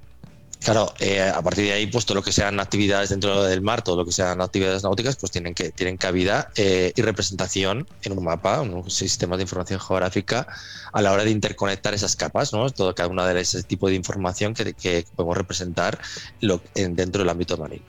Claro, 0.64 0.94
eh, 0.98 1.20
a 1.20 1.42
partir 1.42 1.64
de 1.66 1.72
ahí, 1.72 1.86
pues 1.88 2.06
todo 2.06 2.14
lo 2.14 2.22
que 2.22 2.32
sean 2.32 2.58
actividades 2.58 3.10
dentro 3.10 3.42
del 3.42 3.60
mar, 3.60 3.82
todo 3.82 3.98
lo 3.98 4.06
que 4.06 4.12
sean 4.12 4.40
actividades 4.40 4.82
náuticas, 4.82 5.14
pues 5.16 5.30
tienen 5.30 5.52
que 5.52 5.70
tienen 5.72 5.98
cabida 5.98 6.50
eh, 6.56 6.90
y 6.96 7.02
representación 7.02 7.86
en 8.02 8.16
un 8.16 8.24
mapa, 8.24 8.62
en 8.62 8.72
un 8.72 8.90
sistema 8.90 9.36
de 9.36 9.42
información 9.42 9.78
geográfica 9.78 10.46
a 10.90 11.02
la 11.02 11.12
hora 11.12 11.22
de 11.24 11.30
interconectar 11.32 11.92
esas 11.92 12.16
capas, 12.16 12.54
¿no? 12.54 12.70
Todo 12.70 12.94
cada 12.94 13.10
una 13.10 13.26
de 13.26 13.38
ese 13.42 13.62
tipo 13.62 13.88
de 13.88 13.94
información 13.94 14.54
que, 14.54 14.72
que 14.72 15.04
podemos 15.14 15.36
representar 15.36 15.98
lo, 16.40 16.62
en, 16.74 16.96
dentro 16.96 17.20
del 17.20 17.28
ámbito 17.28 17.58
marino. 17.58 17.84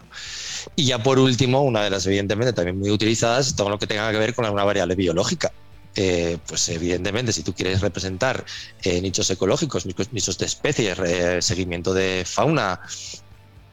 Y 0.76 0.88
ya 0.88 1.02
por 1.02 1.18
último, 1.18 1.62
una 1.62 1.82
de 1.82 1.92
las 1.92 2.06
evidentemente 2.08 2.52
también 2.52 2.78
muy 2.78 2.90
utilizadas, 2.90 3.56
todo 3.56 3.70
lo 3.70 3.80
que 3.80 3.88
tenga 3.88 4.12
que 4.12 4.18
ver 4.18 4.36
con 4.36 4.44
alguna 4.44 4.66
variable 4.66 4.96
biológica. 4.96 5.54
Eh, 5.96 6.38
pues 6.46 6.68
evidentemente, 6.70 7.32
si 7.32 7.42
tú 7.42 7.54
quieres 7.54 7.82
representar 7.82 8.44
eh, 8.84 9.00
nichos 9.02 9.30
ecológicos, 9.30 9.86
nichos, 9.86 10.38
de 10.38 10.46
especies, 10.46 11.00
eh, 11.00 11.42
seguimiento 11.42 11.94
de 11.94 12.24
fauna, 12.26 12.82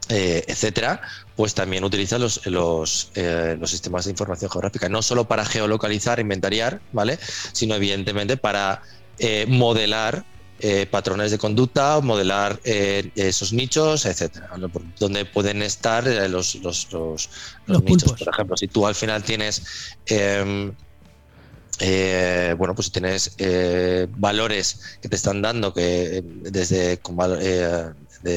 eh, 0.08 0.44
etcétera, 0.46 1.00
pues 1.36 1.54
también 1.54 1.84
utiliza 1.84 2.18
los, 2.18 2.44
los, 2.46 3.10
eh, 3.14 3.56
los, 3.58 3.70
sistemas 3.70 4.04
de 4.04 4.10
información 4.10 4.50
geográfica, 4.50 4.88
no 4.88 5.00
solo 5.00 5.26
para 5.26 5.44
geolocalizar, 5.44 6.18
inventariar, 6.20 6.80
¿vale? 6.92 7.18
Sino 7.52 7.74
evidentemente 7.76 8.36
para 8.36 8.82
eh, 9.18 9.46
modelar 9.48 10.24
eh, 10.58 10.86
patrones 10.90 11.30
de 11.30 11.38
conducta, 11.38 12.00
modelar 12.00 12.60
esos 12.64 13.52
nichos, 13.52 14.04
etcétera, 14.04 14.50
donde 14.98 15.24
pueden 15.24 15.62
estar 15.62 16.04
los, 16.28 16.56
los, 16.56 16.88
nichos. 16.92 17.82
pulpos. 17.82 18.12
Por 18.12 18.28
ejemplo, 18.28 18.56
si 18.56 18.68
tú 18.68 18.86
al 18.86 18.94
final 18.94 19.22
tienes 19.22 19.62
em, 20.06 20.72
eh, 21.80 22.54
bueno, 22.58 22.74
pues 22.74 22.86
si 22.86 22.92
tienes 22.92 23.34
eh, 23.38 24.06
valores 24.10 24.80
que 25.00 25.08
te 25.08 25.16
están 25.16 25.42
dando 25.42 25.72
que 25.74 26.18
eh, 26.18 26.22
desde 26.24 26.98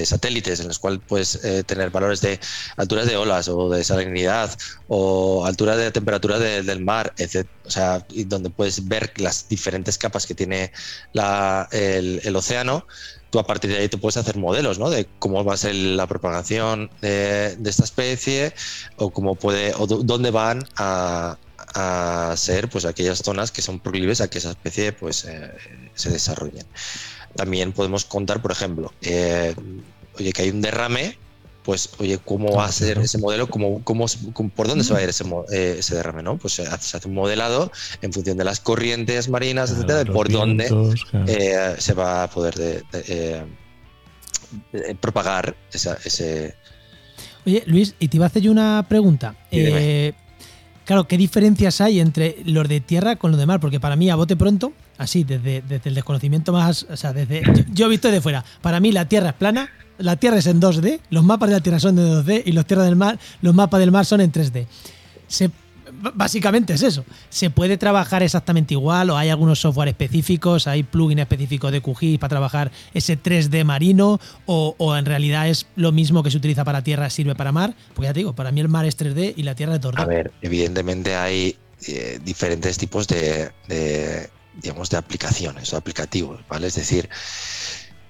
satélites 0.06 0.60
en 0.62 0.68
los 0.68 0.80
cuales 0.80 1.02
puedes 1.06 1.40
tener 1.66 1.90
valores 1.92 2.22
de 2.22 2.40
alturas 2.78 3.06
de 3.08 3.18
olas 3.18 3.48
o 3.50 3.70
de 3.70 3.84
salinidad 3.84 4.56
o 4.88 5.46
altura 5.46 5.76
de 5.78 5.92
temperatura 5.92 6.40
de- 6.40 6.64
del 6.64 6.84
mar, 6.84 7.14
etc. 7.18 7.50
O 7.64 7.70
sea, 7.70 8.06
y 8.10 8.24
donde 8.26 8.50
puedes 8.50 8.88
ver 8.88 9.12
las 9.18 9.48
diferentes 9.48 9.98
capas 9.98 10.26
que 10.26 10.36
tiene 10.36 10.72
el, 11.72 12.36
océano, 12.36 12.86
tú 13.30 13.40
a 13.40 13.46
partir 13.48 13.72
de 13.72 13.78
ahí 13.78 13.90
te 13.90 13.98
puedes 13.98 14.18
hacer 14.18 14.38
modelos, 14.38 14.80
¿no? 14.80 14.90
De 14.90 15.12
cómo 15.20 15.44
va 15.44 15.54
a 15.54 15.58
ser 15.58 15.76
la 15.76 16.08
propagación 16.08 16.90
de, 17.02 17.58
esta 17.66 17.84
especie 17.84 18.54
o 18.96 19.12
cómo 19.14 19.38
puede 19.38 19.74
o 19.76 19.88
dó- 19.88 20.04
dónde 20.04 20.32
van 20.32 20.64
a, 20.78 21.38
a 21.74 22.34
ser 22.38 22.70
pues 22.70 22.86
aquellas 22.86 23.20
zonas 23.20 23.52
que 23.52 23.62
son 23.62 23.80
proclives 23.80 24.22
a 24.22 24.30
que 24.30 24.38
esa 24.38 24.50
especie 24.52 24.92
pues 24.94 25.26
eh, 25.26 25.52
se 25.94 26.10
desarrollen. 26.10 26.66
También 27.36 27.72
podemos 27.74 28.06
contar, 28.06 28.42
por 28.42 28.52
ejemplo, 28.52 28.94
eh, 29.02 29.56
oye, 30.18 30.32
que 30.32 30.42
hay 30.44 30.50
un 30.50 30.62
derrame, 30.62 31.18
pues 31.64 31.90
oye, 31.98 32.20
¿cómo 32.24 32.54
va 32.54 32.66
a 32.66 32.72
ser 32.72 33.00
ese 33.00 33.18
modelo? 33.18 33.48
¿Cómo, 33.50 33.84
cómo, 33.84 34.06
cómo- 34.34 34.50
por 34.50 34.68
dónde 34.68 34.84
se 34.84 34.94
va 34.94 35.00
a 35.00 35.04
ir 35.04 35.10
ese, 35.10 35.26
eh, 35.52 35.76
ese 35.80 35.96
derrame? 35.96 36.22
¿no? 36.24 36.38
Pues 36.38 36.54
se 36.54 36.62
hace 36.68 37.08
un 37.08 37.14
modelado 37.16 37.72
en 38.02 38.14
función 38.14 38.38
de 38.38 38.44
las 38.44 38.60
corrientes 38.60 39.28
marinas, 39.30 39.72
etcétera, 39.72 40.04
de 40.04 40.12
por 40.12 40.32
dónde 40.32 40.68
claro. 40.68 41.26
eh, 41.28 41.76
se 41.80 41.94
va 41.94 42.24
a 42.24 42.30
poder 42.30 42.54
de- 42.56 42.84
de, 44.72 44.96
propagar 44.96 45.56
esa- 45.74 45.98
ese, 46.06 46.56
Oye, 47.46 47.64
Luis, 47.68 47.94
y 48.00 48.08
te 48.08 48.18
iba 48.18 48.26
a 48.26 48.28
hacer 48.28 48.42
yo 48.42 48.52
una 48.52 48.86
pregunta. 48.90 49.36
Sí. 49.52 49.60
Eh, 49.62 50.14
claro, 50.86 51.08
¿qué 51.08 51.18
diferencias 51.18 51.82
hay 51.82 52.00
entre 52.00 52.38
los 52.46 52.68
de 52.70 52.80
tierra 52.80 53.16
con 53.18 53.32
los 53.32 53.40
de 53.40 53.46
mar? 53.46 53.60
Porque 53.60 53.80
para 53.80 53.96
mí, 53.96 54.10
a 54.10 54.16
bote 54.16 54.36
pronto, 54.36 54.74
así, 54.98 55.24
desde, 55.24 55.62
desde 55.62 55.90
el 55.90 55.96
desconocimiento 55.96 56.54
más. 56.54 56.86
O 56.90 56.96
sea, 56.96 57.12
desde. 57.12 57.44
Yo, 57.74 57.88
he 57.88 57.90
visto 57.90 58.10
de 58.10 58.22
fuera. 58.22 58.46
Para 58.62 58.80
mí, 58.80 58.92
la 58.92 59.08
tierra 59.08 59.30
es 59.30 59.36
plana, 59.36 59.70
la 59.98 60.16
tierra 60.16 60.38
es 60.38 60.48
en 60.48 60.62
2D, 60.62 61.02
los 61.10 61.24
mapas 61.24 61.50
de 61.50 61.56
la 61.56 61.62
tierra 61.62 61.80
son 61.80 61.96
de 61.96 62.04
2D 62.04 62.44
y 62.46 62.52
los, 62.54 62.66
tierra 62.66 62.84
del 62.84 62.96
mar, 62.96 63.20
los 63.42 63.54
mapas 63.54 63.80
del 63.80 63.92
mar 63.92 64.06
son 64.06 64.22
en 64.22 64.32
3D. 64.32 64.68
Se, 65.28 65.50
básicamente 66.14 66.74
es 66.74 66.84
eso. 66.84 67.06
¿Se 67.30 67.50
puede 67.50 67.78
trabajar 67.78 68.24
exactamente 68.24 68.74
igual 68.74 69.10
o 69.10 69.18
hay 69.18 69.30
algunos 69.30 69.60
software 69.60 69.90
específicos, 69.90 70.68
hay 70.68 70.84
plugins 70.84 71.22
específicos 71.22 71.72
de 71.72 71.82
QGIS 71.82 72.20
para 72.20 72.30
trabajar 72.30 72.72
ese 72.94 73.22
3D 73.22 73.64
marino 73.64 74.20
o, 74.46 74.96
en 74.98 75.06
realidad 75.06 75.48
es 75.48 75.68
lo 75.76 75.92
mismo 75.92 76.24
que 76.24 76.32
se 76.32 76.38
utiliza 76.38 76.64
para 76.64 76.84
tierra 76.84 77.10
sirve 77.10 77.36
para 77.36 77.52
mar? 77.52 77.76
Porque 77.94 78.08
ya 78.08 78.14
te 78.14 78.20
digo, 78.20 78.34
para 78.34 78.52
mí 78.52 78.62
el 78.62 78.70
mar 78.70 78.86
es 78.86 78.98
3D 78.98 79.34
y 79.36 79.44
la 79.44 79.56
tierra 79.56 79.76
es 79.76 79.82
2D. 79.82 80.00
A 80.00 80.06
ver, 80.06 80.32
evidentemente 80.42 81.16
hay 81.16 81.58
eh, 81.88 82.20
diferentes 82.24 82.78
tipos 82.78 83.08
de, 83.08 83.52
digamos, 84.62 84.90
de 84.90 84.98
aplicaciones 84.98 85.74
o 85.74 85.78
aplicativos, 85.78 86.42
¿vale? 86.48 86.68
Es 86.68 86.76
decir, 86.76 87.10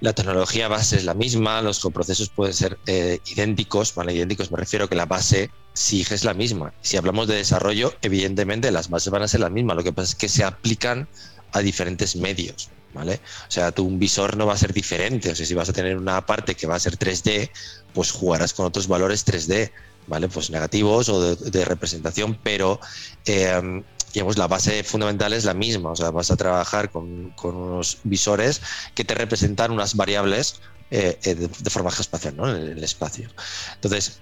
la 0.01 0.13
tecnología 0.13 0.67
base 0.67 0.97
es 0.97 1.05
la 1.05 1.13
misma, 1.13 1.61
los 1.61 1.79
procesos 1.93 2.29
pueden 2.29 2.53
ser 2.53 2.77
eh, 2.85 3.19
idénticos, 3.27 3.95
¿vale? 3.95 4.13
Idénticos 4.13 4.51
me 4.51 4.57
refiero 4.57 4.85
a 4.85 4.89
que 4.89 4.95
la 4.95 5.05
base 5.05 5.51
SIG 5.73 6.13
es 6.13 6.23
la 6.23 6.33
misma. 6.33 6.73
Si 6.81 6.97
hablamos 6.97 7.27
de 7.27 7.35
desarrollo, 7.35 7.93
evidentemente 8.01 8.71
las 8.71 8.89
bases 8.89 9.11
van 9.11 9.23
a 9.23 9.27
ser 9.27 9.39
las 9.39 9.51
mismas, 9.51 9.77
lo 9.77 9.83
que 9.83 9.93
pasa 9.93 10.11
es 10.11 10.15
que 10.15 10.29
se 10.29 10.43
aplican 10.43 11.07
a 11.53 11.59
diferentes 11.59 12.15
medios, 12.15 12.69
¿vale? 12.93 13.21
O 13.47 13.51
sea, 13.51 13.71
tu 13.71 13.85
un 13.85 13.97
visor 13.99 14.35
no 14.35 14.45
va 14.45 14.53
a 14.53 14.57
ser 14.57 14.73
diferente, 14.73 15.31
o 15.31 15.35
sea, 15.35 15.45
si 15.45 15.53
vas 15.53 15.69
a 15.69 15.73
tener 15.73 15.97
una 15.97 16.25
parte 16.25 16.55
que 16.55 16.67
va 16.67 16.75
a 16.75 16.79
ser 16.79 16.97
3D, 16.97 17.49
pues 17.93 18.11
jugarás 18.11 18.53
con 18.53 18.65
otros 18.65 18.87
valores 18.87 19.25
3D, 19.25 19.71
¿vale? 20.07 20.27
Pues 20.27 20.49
negativos 20.49 21.07
o 21.09 21.35
de, 21.35 21.51
de 21.51 21.65
representación, 21.65 22.37
pero 22.43 22.79
eh, 23.25 23.83
digamos, 24.15 24.37
la 24.37 24.47
base 24.47 24.83
fundamental 24.83 25.33
es 25.33 25.43
la 25.43 25.53
misma, 25.53 25.91
o 25.91 25.95
sea, 25.95 26.09
vas 26.09 26.31
a 26.31 26.37
trabajar 26.37 26.89
con, 26.89 27.31
con 27.31 27.53
unos 27.53 27.99
visores 28.03 28.61
que 28.95 29.03
te 29.03 29.13
representan 29.13 29.71
unas 29.71 29.95
variables 29.95 30.61
eh, 30.89 31.19
eh, 31.23 31.35
de, 31.35 31.49
de, 31.49 31.69
forma 31.69 31.89
espacial, 31.89 32.37
¿no? 32.37 32.49
En 32.49 32.77
el, 32.77 32.83
espacio. 32.83 33.29
Entonces, 33.73 34.21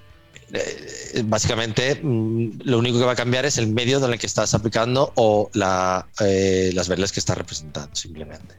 eh, 0.52 1.22
básicamente 1.26 2.00
mm, 2.02 2.62
lo 2.64 2.80
único 2.80 2.98
que 2.98 3.06
va 3.06 3.12
a 3.12 3.16
cambiar 3.16 3.46
es 3.46 3.60
el 3.60 3.68
medio 3.68 4.04
en 4.04 4.14
el 4.14 4.18
que 4.18 4.26
estás 4.26 4.56
aplicando 4.56 5.14
o 5.16 5.52
la, 5.54 6.08
las 6.20 6.90
variables 6.90 7.12
que 7.12 7.20
estás 7.20 7.38
representando, 7.38 7.96
simplemente. 7.96 8.56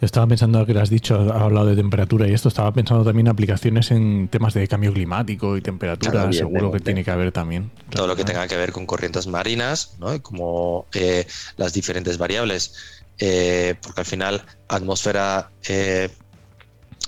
Estaba 0.00 0.28
pensando 0.28 0.64
que 0.64 0.72
lo 0.74 0.80
has 0.80 0.90
dicho, 0.90 1.18
has 1.20 1.42
hablado 1.42 1.66
de 1.66 1.74
temperatura 1.74 2.28
y 2.28 2.32
esto, 2.32 2.48
estaba 2.48 2.72
pensando 2.72 3.04
también 3.04 3.26
en 3.26 3.32
aplicaciones 3.32 3.90
en 3.90 4.28
temas 4.28 4.54
de 4.54 4.68
cambio 4.68 4.92
climático 4.92 5.56
y 5.56 5.60
temperatura, 5.60 6.12
Claro, 6.12 6.32
seguro 6.32 6.70
que 6.70 6.78
tiene 6.78 7.02
que 7.02 7.10
haber 7.10 7.32
también. 7.32 7.70
Todo 7.90 8.06
lo 8.06 8.14
que 8.14 8.24
tenga 8.24 8.46
que 8.46 8.56
ver 8.56 8.70
con 8.70 8.86
corrientes 8.86 9.26
marinas, 9.26 9.94
¿no? 9.98 10.14
Y 10.14 10.20
como 10.20 10.86
eh, 10.94 11.26
las 11.56 11.72
diferentes 11.72 12.16
variables, 12.16 12.74
eh, 13.18 13.74
porque 13.82 14.02
al 14.02 14.06
final 14.06 14.44
atmósfera, 14.68 15.50
eh, 15.68 16.08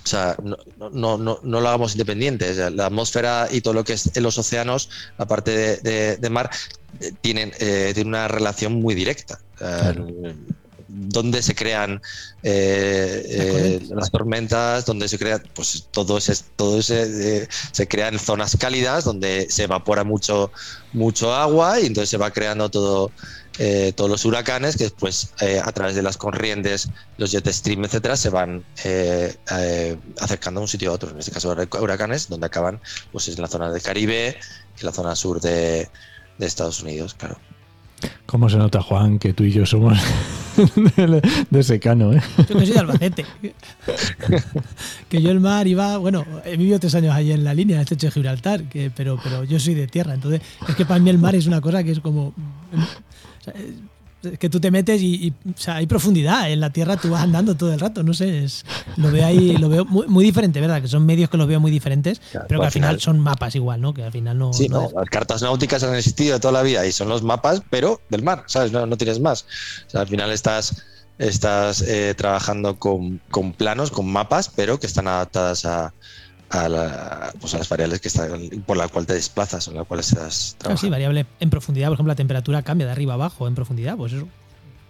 o 0.03 0.07
sea, 0.07 0.35
no, 0.43 0.57
no, 0.91 1.17
no, 1.17 1.39
no, 1.41 1.61
lo 1.61 1.67
hagamos 1.69 1.93
independiente, 1.93 2.49
o 2.51 2.53
sea, 2.53 2.69
la 2.71 2.87
atmósfera 2.87 3.47
y 3.49 3.61
todo 3.61 3.73
lo 3.73 3.85
que 3.85 3.93
es 3.93 4.17
en 4.17 4.23
los 4.23 4.37
océanos, 4.37 4.89
la 5.17 5.27
parte 5.27 5.51
de, 5.51 5.77
de, 5.77 6.17
de 6.17 6.29
mar, 6.29 6.49
eh, 6.99 7.13
tienen, 7.21 7.51
tienen 7.57 8.07
una 8.07 8.27
relación 8.27 8.73
muy 8.81 8.95
directa. 8.95 9.39
Claro. 9.55 10.07
Dónde 10.93 11.41
se 11.41 11.55
crean 11.55 12.01
eh, 12.43 13.23
eh, 13.25 13.79
las 13.89 14.11
tormentas, 14.11 14.85
donde 14.85 15.07
se 15.07 15.17
crean, 15.17 15.41
pues 15.53 15.87
todo 15.91 16.17
ese, 16.17 16.35
todo 16.55 16.79
ese, 16.79 17.43
eh, 17.43 17.47
se 17.71 17.87
crean 17.87 18.19
zonas 18.19 18.57
cálidas 18.57 19.05
donde 19.05 19.47
se 19.49 19.63
evapora 19.63 20.03
mucho, 20.03 20.51
mucho 20.91 21.33
agua 21.33 21.79
y 21.79 21.85
entonces 21.85 22.09
se 22.09 22.17
va 22.17 22.31
creando 22.31 22.69
todo, 22.69 23.11
todos 23.95 24.09
los 24.09 24.25
huracanes 24.25 24.75
que 24.75 24.85
después 24.85 25.33
a 25.63 25.71
través 25.71 25.95
de 25.95 26.01
las 26.01 26.17
corrientes, 26.17 26.89
los 27.17 27.31
jet 27.31 27.47
stream, 27.47 27.85
etcétera, 27.85 28.17
se 28.17 28.29
van 28.29 28.65
acercando 30.19 30.59
de 30.59 30.63
un 30.63 30.67
sitio 30.67 30.89
a 30.89 30.93
otro. 30.93 31.11
En 31.11 31.19
este 31.19 31.31
caso 31.31 31.55
huracanes, 31.79 32.27
donde 32.27 32.47
acaban 32.47 32.81
pues 33.11 33.27
en 33.27 33.41
la 33.41 33.47
zona 33.47 33.71
del 33.71 33.81
Caribe 33.81 34.37
y 34.79 34.85
la 34.85 34.91
zona 34.91 35.15
sur 35.15 35.39
de, 35.39 35.89
de 36.37 36.45
Estados 36.45 36.81
Unidos, 36.81 37.13
claro. 37.13 37.37
¿Cómo 38.25 38.49
se 38.49 38.57
nota, 38.57 38.81
Juan, 38.81 39.19
que 39.19 39.33
tú 39.33 39.43
y 39.43 39.51
yo 39.51 39.65
somos 39.65 39.97
de, 41.49 41.63
secano, 41.63 42.13
¿eh? 42.13 42.21
Yo 42.37 42.57
que 42.57 42.65
soy 42.65 42.73
de 42.73 42.79
Albacete. 42.79 43.25
que 45.09 45.21
yo 45.21 45.31
el 45.31 45.39
mar 45.39 45.67
iba, 45.67 45.97
bueno, 45.97 46.25
he 46.45 46.57
vivido 46.57 46.79
tres 46.79 46.95
años 46.95 47.13
allí 47.13 47.31
en 47.31 47.43
la 47.43 47.53
línea, 47.53 47.75
en 47.75 47.79
el 47.79 47.83
estrecho 47.83 48.07
de 48.07 48.11
Gibraltar, 48.11 48.63
que, 48.63 48.91
pero, 48.95 49.19
pero 49.23 49.43
yo 49.43 49.59
soy 49.59 49.73
de 49.73 49.87
tierra, 49.87 50.13
entonces 50.13 50.41
es 50.67 50.75
que 50.75 50.85
para 50.85 50.99
mí 50.99 51.09
el 51.09 51.17
mar 51.17 51.35
es 51.35 51.45
una 51.47 51.61
cosa 51.61 51.83
que 51.83 51.91
es 51.91 51.99
como 51.99 52.33
que 54.39 54.49
tú 54.49 54.59
te 54.59 54.71
metes 54.71 55.01
y, 55.01 55.33
hay 55.67 55.87
profundidad 55.87 56.51
en 56.51 56.59
la 56.59 56.69
tierra, 56.69 56.97
tú 56.97 57.09
vas 57.09 57.23
andando 57.23 57.55
todo 57.55 57.73
el 57.73 57.79
rato, 57.79 58.03
no 58.03 58.13
sé, 58.13 58.45
lo 58.97 59.11
veo 59.11 59.25
ahí, 59.25 59.57
lo 59.57 59.69
veo 59.69 59.85
muy, 59.85 60.23
diferente, 60.23 60.61
¿verdad? 60.61 60.81
Que 60.81 60.87
son 60.87 61.05
medios 61.05 61.29
que 61.29 61.37
los 61.37 61.47
veo 61.47 61.59
muy 61.59 61.71
diferentes, 61.71 62.21
pero 62.47 62.59
que 62.59 62.65
al 62.67 62.71
final, 62.71 62.99
son 63.01 63.19
mapas 63.19 63.55
igual, 63.55 63.81
¿no? 63.81 63.93
Que 63.93 64.03
al 64.03 64.11
final 64.11 64.37
no. 64.37 64.53
Sí, 64.53 64.69
no, 64.69 64.89
las 64.95 65.09
cartas 65.09 65.41
náuticas 65.41 65.83
han 65.83 65.95
existido 65.95 66.39
toda 66.39 66.53
la 66.53 66.61
vida 66.61 66.85
y 66.85 66.91
son 66.91 67.09
los 67.09 67.23
mapas, 67.23 67.61
pero 67.69 68.01
del 68.09 68.23
mar, 68.23 68.43
¿sabes? 68.47 68.71
No, 68.71 68.87
tienes 68.97 69.19
más. 69.19 69.45
O 69.87 69.89
sea, 69.89 70.01
al 70.01 70.07
final 70.07 70.31
estás, 70.31 70.83
estás 71.17 71.81
eh, 71.81 72.13
trabajando 72.15 72.77
con, 72.77 73.21
con 73.31 73.53
planos, 73.53 73.91
con 73.91 74.07
mapas, 74.07 74.49
pero 74.49 74.79
que 74.79 74.87
están 74.87 75.07
adaptadas 75.07 75.65
a, 75.65 75.93
a, 76.51 77.31
pues 77.39 77.53
a, 77.53 77.59
las 77.59 77.69
variables 77.69 78.01
que 78.01 78.09
están, 78.09 78.49
por 78.65 78.77
la 78.77 78.87
cual 78.87 79.05
te 79.05 79.13
desplazas, 79.13 79.67
en 79.67 79.75
las 79.75 79.87
cuales 79.87 80.11
estás 80.11 80.55
trabajando. 80.57 80.81
sí, 80.81 80.89
variable 80.89 81.25
en 81.39 81.49
profundidad, 81.49 81.87
por 81.87 81.95
ejemplo, 81.95 82.11
la 82.11 82.15
temperatura 82.15 82.61
cambia 82.61 82.85
de 82.85 82.91
arriba 82.91 83.13
a 83.13 83.15
abajo 83.15 83.47
en 83.47 83.55
profundidad, 83.55 83.97
pues 83.97 84.13
eso. 84.13 84.27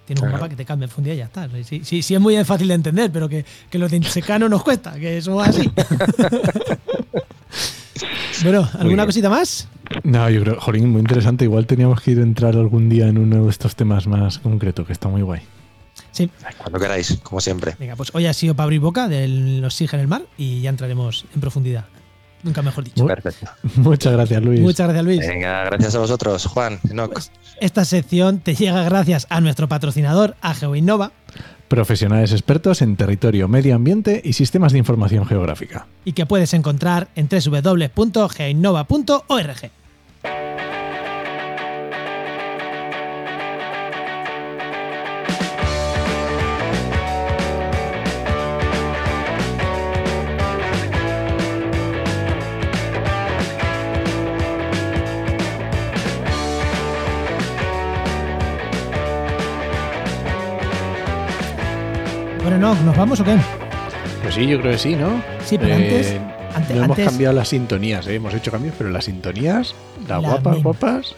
Tienes 0.06 0.24
un 0.24 0.32
mapa 0.32 0.50
que 0.50 0.56
te 0.56 0.66
cambia 0.66 0.86
en 0.86 0.90
profundidad 0.90 1.16
y 1.16 1.20
ya 1.20 1.26
está. 1.26 1.48
Sí, 1.64 1.82
sí, 1.84 2.02
sí 2.02 2.16
es 2.16 2.20
muy 2.20 2.44
fácil 2.44 2.68
de 2.68 2.74
entender, 2.74 3.12
pero 3.12 3.30
que, 3.30 3.46
que 3.70 3.78
lo 3.78 3.88
de 3.88 4.04
secano 4.04 4.50
nos 4.50 4.64
cuesta, 4.64 4.94
que 4.96 5.18
eso 5.18 5.42
es 5.44 5.50
así. 5.50 5.72
bueno, 8.44 8.68
¿alguna 8.78 9.06
cosita 9.06 9.30
más? 9.30 9.68
No, 10.04 10.30
yo 10.30 10.42
creo, 10.42 10.60
Jolín, 10.60 10.90
muy 10.90 11.02
interesante. 11.02 11.46
Igual 11.46 11.68
teníamos 11.68 12.02
que 12.02 12.12
ir 12.12 12.20
a 12.20 12.24
entrar 12.24 12.56
algún 12.56 12.90
día 12.90 13.08
en 13.08 13.18
uno 13.18 13.46
de 13.46 13.50
estos 13.50 13.76
temas 13.76 14.08
más 14.08 14.40
concretos, 14.40 14.88
que 14.88 14.94
está 14.94 15.08
muy 15.08 15.22
guay. 15.22 15.42
Sí. 16.12 16.30
Cuando 16.58 16.80
queráis, 16.80 17.18
como 17.24 17.42
siempre. 17.42 17.76
Venga, 17.80 17.96
pues 17.96 18.10
hoy 18.14 18.28
ha 18.28 18.34
sido 18.34 18.56
para 18.56 18.66
abrir 18.66 18.82
boca 18.82 19.08
del 19.08 19.64
oxígeno 19.64 20.00
en 20.00 20.02
el 20.02 20.08
mar 20.08 20.24
y 20.38 20.62
ya 20.62 20.70
entraremos 20.70 21.26
en 21.34 21.42
profundidad. 21.42 21.86
Nunca 22.44 22.62
mejor 22.62 22.84
dicho. 22.84 23.04
Perfecto. 23.06 23.48
Muchas 23.76 24.14
gracias, 24.14 24.44
Luis. 24.44 24.60
Muchas 24.62 24.88
gracias, 24.88 25.06
Luis. 25.06 25.20
Venga, 25.20 25.64
gracias 25.66 25.94
a 25.96 26.00
vosotros, 26.00 26.48
Juan. 26.48 26.80
Pues 27.14 27.32
esta 27.60 27.86
sección 27.86 28.40
te 28.40 28.56
llega 28.56 28.84
gracias 28.84 29.28
a 29.30 29.42
nuestro 29.42 29.70
patrocinador, 29.70 30.36
a 30.42 30.56
GeoInnova. 30.56 31.12
Profesionales 31.68 32.32
expertos 32.32 32.82
en 32.82 32.96
territorio, 32.98 33.48
medio 33.48 33.76
ambiente 33.76 34.22
y 34.26 34.34
sistemas 34.34 34.72
de 34.74 34.80
información 34.80 35.26
geográfica. 35.26 35.86
Y 36.04 36.14
que 36.14 36.26
puedes 36.26 36.52
encontrar 36.54 37.10
en 37.16 37.30
www.geoinnova.org. 37.30 39.72
¿nos 62.50 62.98
vamos 62.98 63.20
o 63.20 63.24
qué? 63.24 63.38
Pues 64.22 64.36
sí, 64.36 64.48
yo 64.48 64.60
creo 64.60 64.74
que 64.74 64.78
sí, 64.78 64.96
¿no? 64.96 65.22
Sí, 65.46 65.58
pero 65.58 65.76
antes, 65.76 66.12
eh, 66.12 66.22
antes, 66.56 66.76
no 66.76 66.86
hemos 66.86 66.98
cambiado 66.98 67.34
las 67.34 67.48
sintonías, 67.50 68.08
¿eh? 68.08 68.16
hemos 68.16 68.34
hecho 68.34 68.52
cambios, 68.52 68.76
pero 68.78 68.90
las 68.90 69.06
sintonías, 69.06 69.76
las 70.08 70.22
guapas, 70.22 70.64
guapas. 70.64 71.16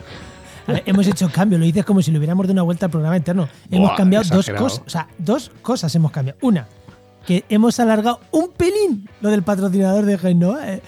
hemos 0.85 1.07
hecho 1.07 1.29
cambios, 1.29 1.59
lo 1.59 1.65
dices 1.65 1.85
como 1.85 2.01
si 2.01 2.11
le 2.11 2.17
hubiéramos 2.17 2.45
dado 2.45 2.53
una 2.53 2.61
vuelta 2.63 2.85
al 2.85 2.91
programa 2.91 3.17
interno. 3.17 3.47
hemos 3.71 3.91
cambiado 3.93 4.25
dos 4.29 4.49
cosas, 4.49 4.83
o 4.85 4.89
sea, 4.89 5.07
dos 5.17 5.51
cosas 5.61 5.93
hemos 5.95 6.11
cambiado. 6.11 6.39
Una, 6.41 6.67
que 7.25 7.45
hemos 7.49 7.79
alargado 7.79 8.19
un 8.31 8.49
pelín 8.51 9.09
lo 9.21 9.29
del 9.29 9.43
patrocinador 9.43 10.05
de 10.05 10.17
Genova. 10.17 10.73
Eh, 10.73 10.81